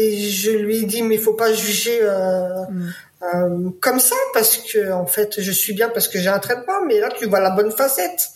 Et 0.00 0.16
je 0.30 0.52
lui 0.52 0.78
ai 0.78 0.82
dit, 0.84 1.02
mais 1.02 1.16
il 1.16 1.20
faut 1.20 1.34
pas 1.34 1.52
juger 1.52 1.98
euh, 2.02 2.62
mm. 2.70 2.94
euh, 3.22 3.70
comme 3.80 3.98
ça, 3.98 4.14
parce 4.32 4.56
que 4.56 4.92
en 4.92 5.06
fait, 5.06 5.40
je 5.40 5.50
suis 5.50 5.72
bien 5.72 5.88
parce 5.88 6.06
que 6.06 6.20
j'ai 6.20 6.28
un 6.28 6.38
traitement, 6.38 6.84
mais 6.86 7.00
là, 7.00 7.08
tu 7.08 7.26
vois 7.26 7.40
la 7.40 7.50
bonne 7.50 7.72
facette. 7.72 8.28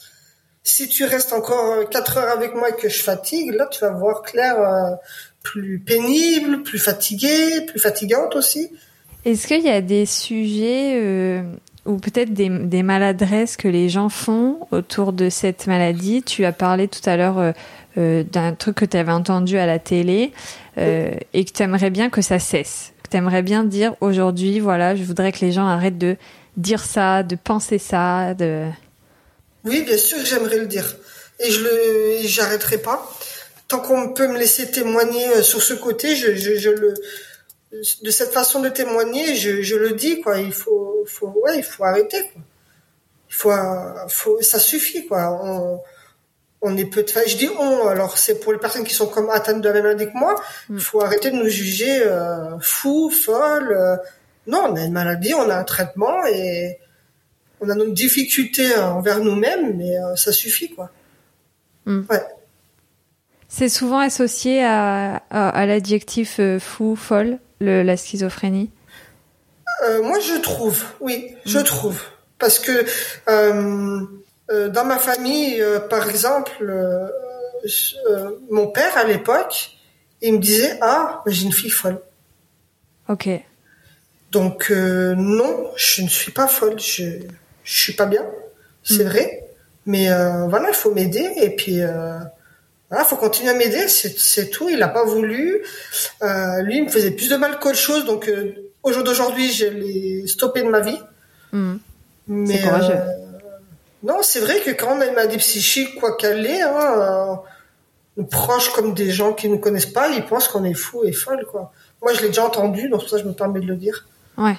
Si 0.65 0.89
tu 0.89 1.05
restes 1.05 1.33
encore 1.33 1.73
euh, 1.73 1.85
quatre 1.85 2.19
heures 2.19 2.31
avec 2.31 2.55
moi 2.55 2.71
et 2.71 2.73
que 2.73 2.89
je 2.89 3.01
fatigue, 3.01 3.55
là, 3.55 3.69
tu 3.71 3.81
vas 3.81 3.93
voir 3.93 4.23
Claire 4.23 4.61
euh, 4.61 4.97
plus 5.45 5.79
pénible, 5.79 6.65
plus 6.65 6.81
fatiguée, 6.81 7.61
plus 7.67 7.79
fatigante 7.79 8.35
aussi. 8.35 8.73
Est-ce 9.25 9.47
qu'il 9.47 9.63
y 9.63 9.71
a 9.71 9.81
des 9.81 10.05
sujets 10.05 11.01
euh, 11.01 11.43
ou 11.85 11.97
peut-être 11.97 12.33
des, 12.33 12.83
maladresses 12.83 13.57
que 13.57 13.69
les 13.69 13.89
gens 13.89 14.09
font 14.09 14.67
autour 14.71 15.13
de 15.13 15.29
cette 15.29 15.67
maladie 15.67 16.23
Tu 16.23 16.45
as 16.45 16.53
parlé 16.53 16.87
tout 16.89 17.01
à 17.09 17.17
l'heure 17.17 17.53
euh, 17.99 18.23
d'un 18.25 18.55
truc 18.55 18.77
que 18.77 18.85
tu 18.85 18.97
avais 18.97 19.13
entendu 19.13 19.59
à 19.59 19.67
la 19.67 19.79
télé 19.79 20.33
euh, 20.79 21.13
et 21.35 21.45
que 21.45 21.53
tu 21.53 21.63
aimerais 21.63 21.91
bien 21.91 22.09
que 22.09 22.23
ça 22.23 22.39
cesse. 22.39 22.93
Que 23.03 23.11
tu 23.11 23.17
aimerais 23.17 23.43
bien 23.43 23.65
dire 23.65 23.95
aujourd'hui, 24.01 24.61
voilà, 24.61 24.97
je 24.97 25.03
voudrais 25.03 25.33
que 25.33 25.41
les 25.41 25.53
gens 25.53 25.67
arrêtent 25.67 25.99
de 25.99 26.17
dire 26.57 26.85
ça, 26.85 27.23
de 27.23 27.37
penser 27.37 27.79
ça, 27.79 28.35
de... 28.35 28.65
Oui, 29.65 29.83
bien 29.83 29.99
sûr, 29.99 30.19
j'aimerais 30.25 30.59
le 30.59 30.67
dire. 30.67 30.97
Et 31.41 31.51
je 31.51 31.61
le, 31.63 32.27
j'arrêterai 32.27 32.79
pas. 32.79 33.13
Tant 33.69 33.81
qu'on 33.81 34.13
peut 34.13 34.29
me 34.29 34.39
laisser 34.39 34.71
témoigner 34.71 35.29
euh, 35.29 35.43
sur 35.43 35.63
ce 35.63 35.75
côté, 35.75 36.17
je, 36.17 36.35
je 36.35 36.71
le, 36.71 36.95
de 37.73 38.11
cette 38.11 38.33
façon 38.33 38.61
de 38.61 38.69
témoigner, 38.69 39.35
je, 39.35 39.63
je 39.63 39.77
le 39.77 39.93
dis, 39.93 40.21
quoi. 40.21 40.39
Il 40.39 40.53
faut, 40.53 41.05
faut, 41.07 41.29
ouais, 41.29 41.59
il 41.59 41.65
faut 41.65 41.85
arrêter, 41.85 42.21
quoi. 42.33 42.43
Il 43.29 43.35
faut, 43.35 43.51
faut, 44.09 44.41
ça 44.43 44.59
suffit, 44.59 45.07
quoi. 45.07 45.41
On, 45.43 45.81
on 46.65 46.77
est 46.77 46.85
peut 46.85 47.05
je 47.27 47.37
dis 47.37 47.49
on 47.59 47.89
alors 47.89 48.19
c'est 48.19 48.39
pour 48.39 48.53
les 48.53 48.59
personnes 48.61 48.85
qui 48.85 48.95
sont 48.95 49.09
comme 49.09 49.29
atteintes 49.31 49.61
de 49.61 49.67
la 49.67 49.75
même 49.75 49.83
maladie 49.83 50.07
que 50.07 50.17
moi 50.17 50.41
il 50.69 50.77
mm. 50.77 50.79
faut 50.79 51.03
arrêter 51.03 51.33
de 51.33 51.37
nous 51.37 51.49
juger 51.49 52.07
euh, 52.07 52.57
fous 52.61 53.11
folles 53.11 53.73
euh. 53.73 53.97
non 54.47 54.69
on 54.71 54.77
a 54.77 54.85
une 54.85 54.93
maladie 54.93 55.35
on 55.35 55.51
a 55.51 55.57
un 55.57 55.65
traitement 55.65 56.25
et 56.33 56.79
on 57.63 57.69
a 57.69 57.75
nos 57.75 57.91
difficultés 57.91 58.75
envers 58.77 59.21
nous-mêmes, 59.21 59.77
mais 59.77 59.95
ça 60.17 60.33
suffit 60.33 60.69
quoi. 60.75 60.91
Mm. 61.87 62.03
Ouais. 62.11 62.23
C'est 63.49 63.69
souvent 63.69 63.99
associé 63.99 64.65
à, 64.65 65.17
à, 65.31 65.67
l'adjectif 65.67 66.41
fou, 66.59 66.97
folle, 66.97 67.39
le, 67.63 67.83
la 67.83 67.97
schizophrénie. 67.97 68.71
moi, 70.03 70.19
je 70.21 70.41
trouve, 70.41 70.85
oui, 71.01 71.35
je 71.45 71.59
mm. 71.59 71.65
trouve, 71.65 72.01
parce 72.39 72.59
que 72.59 72.85
dans 74.69 74.85
ma 74.85 74.99
famille, 74.99 75.63
par 75.89 76.09
exemple, 76.09 76.65
mon 78.51 78.67
père 78.69 78.97
à 78.97 79.05
l'époque, 79.05 79.79
il 80.21 80.35
me 80.35 80.39
disait 80.39 80.79
ah, 80.81 81.23
j'ai 81.27 81.45
une 81.47 81.53
fille 81.53 81.71
folle. 81.71 82.01
Ok. 83.09 83.29
Donc 84.31 84.71
euh, 84.71 85.15
non, 85.15 85.71
je 85.77 86.03
ne 86.03 86.09
suis 86.09 86.33
pas 86.33 86.49
folle, 86.49 86.79
je 86.81 87.05
je 87.65 87.79
suis 87.79 87.93
pas 87.93 88.07
bien, 88.07 88.25
c'est 88.83 89.05
hmm. 89.05 89.09
vrai, 89.09 89.45
mais 89.87 90.11
euh, 90.11 90.47
voilà, 90.49 90.71
il 90.71 90.75
faut 90.75 90.93
m'aider 90.93 91.29
et 91.37 91.51
puis 91.51 91.81
euh, 91.83 92.19
voilà, 92.93 93.07
faut 93.07 93.17
continuer 93.17 93.49
à 93.49 93.55
m'aider, 93.55 93.89
c'est 93.89 94.51
tout. 94.51 94.69
Il 94.69 94.79
n'a 94.79 94.89
pas 94.89 95.03
voulu. 95.03 95.63
Euh, 96.23 96.61
lui, 96.61 96.77
il 96.77 96.85
me 96.85 96.91
faisait 96.91 97.13
plus 97.13 97.31
de 97.31 97.37
mal 97.37 97.59
qu'autre 97.59 97.79
chose, 97.79 98.05
donc 98.05 98.29
euh, 98.29 98.71
au 98.83 98.93
jour 98.93 99.03
d'aujourd'hui, 99.03 99.51
je 99.51 99.65
l'ai 99.65 100.27
stoppé 100.27 100.61
de 100.61 100.69
ma 100.69 100.81
vie. 100.81 101.01
Mais 102.29 102.61
courageux. 102.61 102.99
non, 104.03 104.19
c'est 104.21 104.41
vrai 104.41 104.61
que 104.61 104.73
quand 104.73 104.95
on 104.95 105.01
a 105.01 105.07
une 105.07 105.15
maladie 105.15 105.39
psychique, 105.39 105.99
quoi 105.99 106.19
qu'elle 106.19 106.45
est, 106.45 106.61
hein, 106.61 107.41
proches 108.31 108.69
comme 108.75 108.93
des 108.93 109.11
gens 109.11 109.33
qui 109.33 109.49
ne 109.49 109.57
connaissent 109.57 109.87
pas, 109.87 110.11
ils 110.11 110.27
pensent 110.27 110.49
qu'on 110.49 110.65
est 110.65 110.75
fou 110.75 111.03
et 111.05 111.13
folle, 111.13 111.47
quoi. 111.51 111.73
Moi, 112.03 112.13
je 112.13 112.21
l'ai 112.21 112.29
déjà 112.29 112.45
entendu, 112.45 112.91
donc 112.91 113.01
pour 113.01 113.09
ça 113.09 113.17
je 113.17 113.25
me 113.25 113.33
permets 113.33 113.61
de 113.61 113.67
le 113.69 113.77
dire. 113.77 114.07
Ouais. 114.37 114.59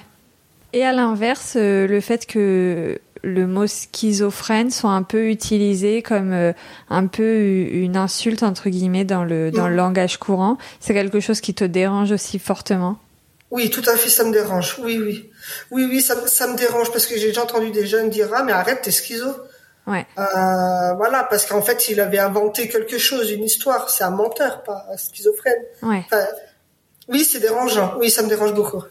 Et 0.72 0.84
à 0.84 0.90
l'inverse, 0.90 1.54
euh, 1.54 1.86
le 1.86 2.00
fait 2.00 2.26
que 2.26 2.98
le 3.24 3.46
mot 3.46 3.66
schizophrène 3.66 4.70
soit 4.70 4.90
un 4.90 5.02
peu 5.02 5.28
utilisé 5.28 6.02
comme 6.02 6.32
euh, 6.32 6.52
un 6.90 7.06
peu 7.06 7.40
une 7.40 7.96
insulte 7.96 8.42
entre 8.42 8.68
guillemets 8.68 9.04
dans 9.04 9.24
le 9.24 9.50
dans 9.50 9.68
le 9.68 9.74
langage 9.74 10.18
courant, 10.18 10.58
c'est 10.80 10.94
quelque 10.94 11.20
chose 11.20 11.40
qui 11.40 11.54
te 11.54 11.64
dérange 11.64 12.12
aussi 12.12 12.38
fortement? 12.38 12.98
Oui, 13.50 13.70
tout 13.70 13.82
à 13.86 13.96
fait, 13.96 14.10
ça 14.10 14.24
me 14.24 14.32
dérange. 14.32 14.76
Oui, 14.82 14.98
oui, 14.98 15.30
oui, 15.70 15.86
oui, 15.88 16.00
ça, 16.00 16.26
ça 16.26 16.46
me 16.48 16.56
dérange 16.56 16.90
parce 16.90 17.06
que 17.06 17.16
j'ai 17.16 17.28
déjà 17.28 17.42
entendu 17.42 17.70
des 17.70 17.86
jeunes 17.86 18.10
dire 18.10 18.28
ah 18.34 18.42
mais 18.42 18.52
arrête, 18.52 18.82
t'es 18.82 18.90
schizo. 18.90 19.28
Ouais. 19.86 20.06
Euh, 20.18 20.94
voilà, 20.94 21.24
parce 21.28 21.46
qu'en 21.46 21.62
fait, 21.62 21.88
il 21.88 22.00
avait 22.00 22.18
inventé 22.18 22.68
quelque 22.68 22.98
chose, 22.98 23.30
une 23.30 23.44
histoire. 23.44 23.90
C'est 23.90 24.04
un 24.04 24.10
menteur, 24.10 24.62
pas 24.62 24.86
un 24.90 24.96
schizophrène. 24.96 25.62
Ouais. 25.82 26.04
oui, 27.08 27.24
c'est 27.24 27.40
dérangeant. 27.40 27.94
Oui, 27.98 28.10
ça 28.10 28.22
me 28.22 28.28
dérange 28.28 28.54
beaucoup. 28.54 28.82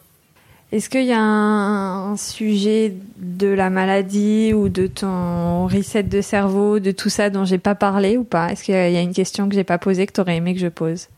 Est-ce 0.74 0.90
qu'il 0.90 1.04
y 1.04 1.14
a 1.14 1.22
un, 1.22 2.18
sujet 2.18 2.96
de 3.18 3.48
la 3.48 3.70
maladie 3.70 4.54
ou 4.56 4.70
de 4.70 4.88
ton 4.88 5.68
reset 5.68 6.02
de 6.02 6.20
cerveau, 6.20 6.80
de 6.80 6.90
tout 6.90 7.10
ça 7.10 7.30
dont 7.30 7.46
j'ai 7.46 7.60
pas 7.60 7.76
parlé 7.76 8.18
ou 8.18 8.24
pas? 8.24 8.52
Est-ce 8.52 8.64
qu'il 8.64 8.74
y 8.74 8.98
a 8.98 9.02
une 9.02 9.14
question 9.14 9.48
que 9.48 9.54
j'ai 9.54 9.64
pas 9.64 9.78
posée 9.78 10.08
que 10.08 10.14
tu 10.14 10.22
aurais 10.22 10.38
aimé 10.38 10.56
que 10.56 10.60
je 10.60 10.68
pose? 10.68 11.10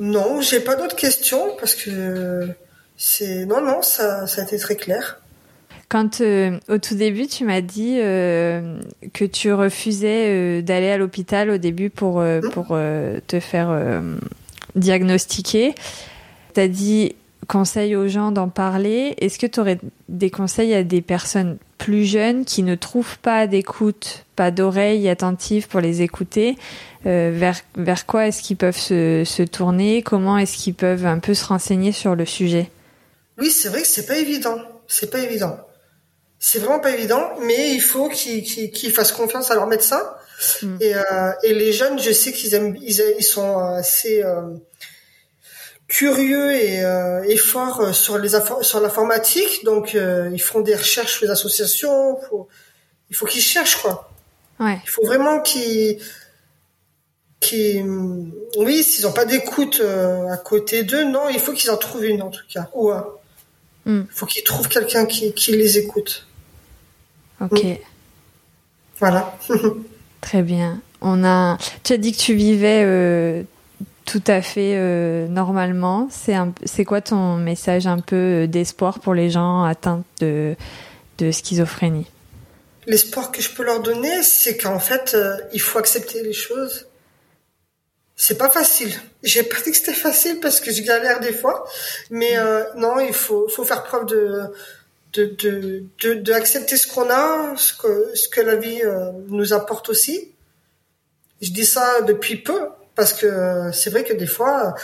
Non, 0.00 0.40
j'ai 0.40 0.60
pas 0.60 0.74
d'autres 0.74 0.96
questions 0.96 1.54
parce 1.60 1.74
que 1.74 2.48
c'est 2.96 3.44
non 3.44 3.60
non 3.60 3.82
ça 3.82 4.26
ça 4.26 4.40
a 4.40 4.44
été 4.44 4.56
très 4.56 4.76
clair. 4.76 5.20
Quand 5.90 6.22
euh, 6.22 6.58
au 6.70 6.78
tout 6.78 6.94
début, 6.94 7.26
tu 7.26 7.44
m'as 7.44 7.60
dit 7.60 7.98
euh, 8.00 8.80
que 9.12 9.26
tu 9.26 9.52
refusais 9.52 10.28
euh, 10.28 10.62
d'aller 10.62 10.88
à 10.88 10.96
l'hôpital 10.96 11.50
au 11.50 11.58
début 11.58 11.90
pour 11.90 12.22
mmh. 12.22 12.40
pour 12.52 12.68
te 13.26 13.38
faire 13.38 14.02
diagnostiquer. 14.74 15.74
Tu 16.54 16.60
as 16.60 16.68
dit 16.68 17.16
conseil 17.46 17.96
aux 17.96 18.08
gens 18.08 18.32
d'en 18.32 18.48
parler. 18.48 19.14
Est-ce 19.18 19.38
que 19.38 19.46
tu 19.46 19.60
aurais 19.60 19.78
des 20.08 20.30
conseils 20.30 20.74
à 20.74 20.82
des 20.82 21.02
personnes 21.02 21.58
plus 21.78 22.04
jeunes 22.04 22.44
qui 22.44 22.62
ne 22.62 22.74
trouvent 22.74 23.18
pas 23.18 23.46
d'écoute, 23.46 24.24
pas 24.36 24.50
d'oreilles 24.50 25.08
attentives 25.08 25.68
pour 25.68 25.80
les 25.80 26.02
écouter 26.02 26.56
vers, 27.04 27.60
vers 27.76 28.06
quoi 28.06 28.28
est-ce 28.28 28.40
qu'ils 28.42 28.56
peuvent 28.56 28.78
se, 28.78 29.24
se 29.26 29.42
tourner? 29.42 30.02
Comment 30.02 30.38
est-ce 30.38 30.56
qu'ils 30.56 30.74
peuvent 30.74 31.04
un 31.04 31.18
peu 31.18 31.34
se 31.34 31.44
renseigner 31.44 31.92
sur 31.92 32.14
le 32.14 32.24
sujet? 32.24 32.70
Oui, 33.38 33.50
c'est 33.50 33.68
vrai 33.68 33.82
que 33.82 33.88
c'est 33.88 34.06
pas 34.06 34.16
évident. 34.16 34.58
C'est 34.86 35.10
pas 35.10 35.18
évident 35.18 35.58
c'est 36.46 36.58
vraiment 36.58 36.78
pas 36.78 36.90
évident, 36.90 37.30
mais 37.40 37.72
il 37.72 37.80
faut 37.80 38.10
qu'ils 38.10 38.92
fassent 38.92 39.12
confiance 39.12 39.50
à 39.50 39.54
leur 39.54 39.66
médecin. 39.66 40.02
Mm. 40.60 40.76
Et, 40.78 40.94
euh, 40.94 41.00
et, 41.42 41.54
les 41.54 41.72
jeunes, 41.72 41.98
je 41.98 42.12
sais 42.12 42.32
qu'ils 42.32 42.54
aiment, 42.54 42.76
ils, 42.82 43.00
ils, 43.18 43.24
sont 43.24 43.58
assez 43.60 44.22
euh, 44.22 44.42
curieux 45.94 46.52
et, 46.52 46.84
euh, 46.84 47.22
et, 47.22 47.36
forts 47.36 47.94
sur 47.94 48.18
les 48.18 48.30
sur 48.62 48.80
l'informatique, 48.80 49.64
donc 49.64 49.94
euh, 49.94 50.28
ils 50.32 50.42
font 50.42 50.60
des 50.60 50.74
recherches 50.74 51.12
sur 51.12 51.24
les 51.24 51.30
associations. 51.30 52.18
Faut, 52.28 52.48
il 53.10 53.16
faut 53.16 53.26
qu'ils 53.26 53.42
cherchent 53.42 53.76
quoi. 53.76 54.10
Ouais. 54.58 54.80
Il 54.82 54.90
faut 54.90 55.06
vraiment 55.06 55.40
qu'ils 55.40 55.98
qui 57.40 57.82
oui 58.58 58.82
s'ils 58.82 59.04
n'ont 59.04 59.12
pas 59.12 59.26
d'écoute 59.26 59.80
à 59.80 60.36
côté 60.38 60.82
d'eux 60.82 61.04
non 61.04 61.28
il 61.28 61.38
faut 61.38 61.52
qu'ils 61.52 61.70
en 61.70 61.76
trouvent 61.76 62.06
une 62.06 62.22
en 62.22 62.30
tout 62.30 62.44
cas 62.48 62.70
ou 62.72 62.90
un 62.90 63.06
mm. 63.84 64.04
il 64.10 64.14
faut 64.16 64.24
qu'ils 64.24 64.44
trouvent 64.44 64.68
quelqu'un 64.68 65.04
qui, 65.04 65.34
qui 65.34 65.52
les 65.52 65.76
écoute 65.76 66.26
Ok. 67.40 67.64
Voilà. 68.98 69.36
Très 70.20 70.42
bien. 70.42 70.80
On 71.00 71.24
a. 71.24 71.58
Tu 71.82 71.92
as 71.92 71.96
dit 71.96 72.12
que 72.12 72.18
tu 72.18 72.34
vivais 72.34 72.82
euh, 72.84 73.42
tout 74.04 74.22
à 74.26 74.42
fait 74.42 74.74
euh, 74.76 75.26
normalement. 75.28 76.08
C'est 76.10 76.84
quoi 76.84 77.00
ton 77.00 77.36
message 77.36 77.86
un 77.86 78.00
peu 78.00 78.16
euh, 78.16 78.46
d'espoir 78.46 79.00
pour 79.00 79.14
les 79.14 79.30
gens 79.30 79.64
atteints 79.64 80.04
de 80.20 80.56
de 81.18 81.30
schizophrénie? 81.30 82.06
L'espoir 82.86 83.30
que 83.30 83.40
je 83.40 83.50
peux 83.50 83.64
leur 83.64 83.80
donner, 83.80 84.22
c'est 84.22 84.56
qu'en 84.58 84.80
fait, 84.80 85.16
il 85.52 85.60
faut 85.60 85.78
accepter 85.78 86.22
les 86.22 86.32
choses. 86.32 86.86
C'est 88.16 88.36
pas 88.36 88.50
facile. 88.50 88.92
J'ai 89.22 89.42
pas 89.42 89.56
dit 89.64 89.70
que 89.70 89.76
c'était 89.76 89.94
facile 89.94 90.38
parce 90.40 90.60
que 90.60 90.70
je 90.70 90.82
galère 90.82 91.20
des 91.20 91.32
fois, 91.32 91.66
mais 92.10 92.34
non, 92.76 92.98
il 93.00 93.14
faut 93.14 93.48
faut 93.48 93.64
faire 93.64 93.84
preuve 93.84 94.06
de 94.06 94.50
de, 95.14 95.84
de, 96.00 96.32
ce 96.32 96.86
qu'on 96.92 97.08
a, 97.10 97.56
ce 97.56 97.72
que, 97.74 98.14
ce 98.14 98.28
que 98.28 98.40
la 98.40 98.56
vie 98.56 98.82
euh, 98.82 99.12
nous 99.28 99.52
apporte 99.52 99.88
aussi. 99.88 100.32
Je 101.40 101.50
dis 101.50 101.66
ça 101.66 102.00
depuis 102.02 102.36
peu 102.36 102.60
parce 102.94 103.12
que 103.12 103.26
euh, 103.26 103.72
c'est 103.72 103.90
vrai 103.90 104.04
que 104.04 104.12
des 104.12 104.26
fois 104.26 104.74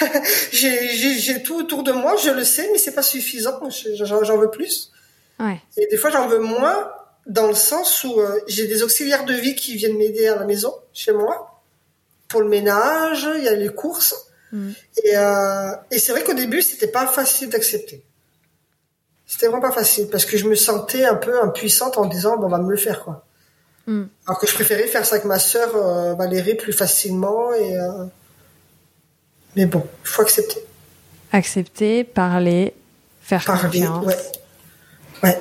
j'ai 0.52 1.42
tout 1.42 1.58
autour 1.58 1.82
de 1.82 1.92
moi, 1.92 2.16
je 2.16 2.30
le 2.30 2.44
sais, 2.44 2.68
mais 2.72 2.78
c'est 2.78 2.94
pas 2.94 3.02
suffisant. 3.02 3.58
J'en 4.00 4.36
veux 4.36 4.50
plus. 4.50 4.92
Ouais. 5.38 5.60
Et 5.76 5.86
des 5.86 5.96
fois 5.96 6.10
j'en 6.10 6.26
veux 6.28 6.40
moins 6.40 6.90
dans 7.26 7.46
le 7.46 7.54
sens 7.54 8.04
où 8.04 8.20
euh, 8.20 8.40
j'ai 8.48 8.66
des 8.66 8.82
auxiliaires 8.82 9.24
de 9.24 9.34
vie 9.34 9.54
qui 9.54 9.76
viennent 9.76 9.98
m'aider 9.98 10.26
à 10.28 10.36
la 10.36 10.46
maison, 10.46 10.74
chez 10.94 11.12
moi, 11.12 11.62
pour 12.26 12.40
le 12.40 12.48
ménage, 12.48 13.28
il 13.36 13.44
y 13.44 13.48
a 13.48 13.54
les 13.54 13.68
courses. 13.68 14.14
Mm. 14.50 14.70
Et, 15.04 15.16
euh, 15.16 15.72
et 15.90 15.98
c'est 15.98 16.12
vrai 16.12 16.24
qu'au 16.24 16.32
début 16.32 16.62
c'était 16.62 16.88
pas 16.88 17.06
facile 17.06 17.50
d'accepter. 17.50 18.02
C'était 19.26 19.46
vraiment 19.46 19.60
pas 19.60 19.72
facile 19.72 20.08
parce 20.08 20.24
que 20.24 20.38
je 20.38 20.48
me 20.48 20.54
sentais 20.54 21.04
un 21.04 21.16
peu 21.16 21.42
impuissante 21.42 21.98
en 21.98 22.06
disant 22.06 22.38
bon 22.38 22.46
on 22.46 22.48
va 22.48 22.58
me 22.58 22.70
le 22.70 22.78
faire 22.78 23.04
quoi. 23.04 23.26
Mm. 23.88 24.04
Alors 24.26 24.38
que 24.38 24.46
je 24.46 24.52
préférais 24.52 24.86
faire 24.86 25.06
ça 25.06 25.14
avec 25.14 25.24
ma 25.24 25.38
sœur 25.38 25.74
euh, 25.74 26.14
Valérie 26.14 26.56
plus 26.56 26.74
facilement 26.74 27.54
et 27.54 27.78
euh... 27.78 28.04
mais 29.56 29.64
bon, 29.64 29.82
il 30.04 30.08
faut 30.08 30.20
accepter. 30.20 30.60
Accepter, 31.32 32.04
parler, 32.04 32.74
faire 33.22 33.42
parler, 33.42 33.80
confiance. 33.80 34.04
Ouais. 34.04 34.16
ouais. 35.22 35.40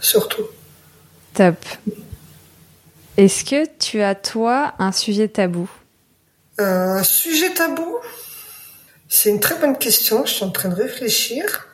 Surtout. 0.00 0.46
Top. 1.32 1.56
Est-ce 3.16 3.44
que 3.46 3.66
tu 3.78 4.02
as 4.02 4.14
toi 4.14 4.74
un 4.78 4.92
sujet 4.92 5.28
tabou? 5.28 5.70
Euh, 6.60 6.98
Un 6.98 7.02
sujet 7.02 7.54
tabou? 7.54 7.96
C'est 9.08 9.30
une 9.30 9.40
très 9.40 9.56
bonne 9.56 9.78
question. 9.78 10.26
Je 10.26 10.32
suis 10.34 10.44
en 10.44 10.50
train 10.50 10.68
de 10.68 10.74
réfléchir. 10.74 11.68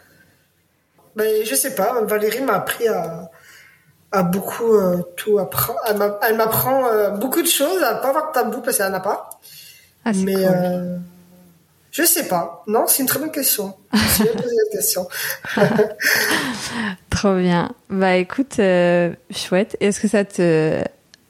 Ben, 1.17 1.45
je 1.45 1.55
sais 1.57 1.75
pas. 1.75 2.01
Valérie 2.03 2.43
m'a 2.43 2.55
appris 2.55 2.87
à, 2.87 3.31
à 4.13 4.23
beaucoup 4.23 4.75
euh, 4.75 5.03
tout 5.17 5.39
apprendre. 5.39 5.79
Elle 6.23 6.37
m'apprend 6.37 6.87
euh, 6.87 7.11
beaucoup 7.11 7.43
de 7.43 7.47
choses, 7.49 7.83
à 7.83 7.97
pas 7.97 8.09
avoir 8.09 8.29
de 8.29 8.33
tabou 8.33 8.61
parce 8.61 8.79
qu'elle 8.79 8.89
n'en 8.91 8.95
a 8.99 9.01
pas. 9.01 9.31
Ah, 10.05 10.13
Mais 10.15 10.35
cool. 10.35 10.45
euh, 10.45 10.97
je 11.91 12.03
sais 12.05 12.29
pas. 12.29 12.63
Non, 12.67 12.87
c'est 12.87 13.03
une 13.03 13.09
très 13.09 13.19
bonne 13.19 13.31
question. 13.33 13.75
Je 13.93 14.23
vais 14.25 14.31
poser 14.33 14.55
la 14.71 14.77
question. 14.77 15.09
Trop 17.11 17.37
bien. 17.37 17.73
Bah 17.91 18.17
écoute, 18.17 18.59
euh, 18.59 19.13
chouette. 19.31 19.77
Est-ce 19.81 20.01
que 20.01 20.09
ça 20.09 20.25
te, 20.25 20.83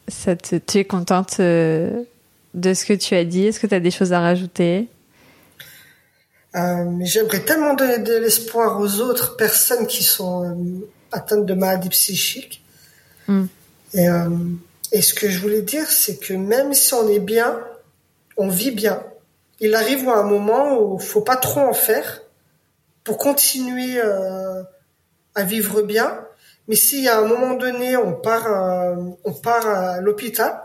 ça 0.09 0.37
te, 0.37 0.57
tu 0.57 0.79
es 0.79 0.85
contente 0.85 1.41
de 1.41 2.05
ce 2.55 2.85
que 2.85 2.93
tu 2.93 3.15
as 3.15 3.25
dit? 3.25 3.47
Est-ce 3.47 3.61
que 3.61 3.67
tu 3.67 3.75
as 3.75 3.81
des 3.81 3.91
choses 3.91 4.13
à 4.13 4.21
rajouter? 4.21 4.89
J'aimerais 6.55 7.41
tellement 7.41 7.75
donner 7.75 7.99
de 7.99 8.15
l'espoir 8.15 8.81
aux 8.81 9.01
autres 9.01 9.37
personnes 9.37 9.87
qui 9.87 10.03
sont 10.03 10.57
atteintes 11.13 11.45
de 11.45 11.55
maladies 11.55 11.91
psychiques. 11.91 12.63
Mm. 13.29 13.45
Et, 13.95 14.09
euh, 14.09 14.29
et, 14.93 15.03
ce 15.03 15.15
que 15.15 15.29
je 15.29 15.41
voulais 15.41 15.63
dire, 15.63 15.89
c'est 15.89 16.19
que 16.19 16.35
même 16.35 16.75
si 16.75 16.95
on 16.95 17.09
est 17.09 17.21
bien, 17.21 17.61
on 18.37 18.49
vit 18.49 18.71
bien. 18.71 19.03
Il 19.61 19.75
arrive 19.75 20.09
à 20.09 20.19
un 20.19 20.23
moment 20.23 20.79
où 20.79 20.99
faut 20.99 21.23
pas 21.23 21.37
trop 21.37 21.61
en 21.61 21.73
faire 21.73 22.23
pour 23.05 23.19
continuer 23.19 23.99
euh, 24.03 24.63
à 25.35 25.45
vivre 25.45 25.83
bien. 25.83 26.21
Mais 26.69 26.77
si 26.77 27.09
à 27.09 27.21
un 27.21 27.27
moment 27.27 27.55
donné 27.55 27.97
on 27.97 28.13
part, 28.13 28.47
euh, 28.47 28.97
on 29.25 29.33
part 29.33 29.67
à 29.67 30.01
l'hôpital, 30.01 30.61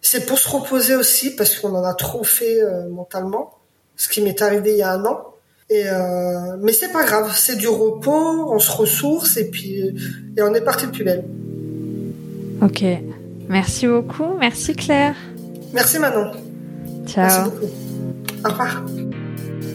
c'est 0.00 0.26
pour 0.26 0.38
se 0.38 0.48
reposer 0.48 0.96
aussi 0.96 1.36
parce 1.36 1.58
qu'on 1.58 1.74
en 1.74 1.84
a 1.84 1.94
trop 1.94 2.24
fait 2.24 2.60
mentalement. 2.90 3.58
Ce 3.96 4.08
qui 4.08 4.20
m'est 4.20 4.42
arrivé 4.42 4.72
il 4.72 4.78
y 4.78 4.82
a 4.82 4.92
un 4.92 5.04
an. 5.04 5.32
Et 5.72 5.88
euh, 5.88 6.56
mais 6.60 6.74
c'est 6.74 6.92
pas 6.92 7.02
grave, 7.04 7.32
c'est 7.34 7.56
du 7.56 7.66
repos, 7.66 8.52
on 8.52 8.58
se 8.58 8.70
ressource 8.70 9.38
et 9.38 9.50
puis 9.50 9.96
et 10.36 10.42
on 10.42 10.52
est 10.52 10.60
parti 10.60 10.86
de 10.86 10.90
plus 10.90 11.02
belle. 11.02 11.24
Ok, 12.62 12.84
merci 13.48 13.88
beaucoup, 13.88 14.36
merci 14.38 14.74
Claire. 14.74 15.16
Merci 15.74 15.98
Manon. 15.98 16.30
Ciao. 17.06 17.24
Merci 17.24 17.50
beaucoup. 17.50 17.72
Au 18.44 18.48
revoir. 18.50 18.84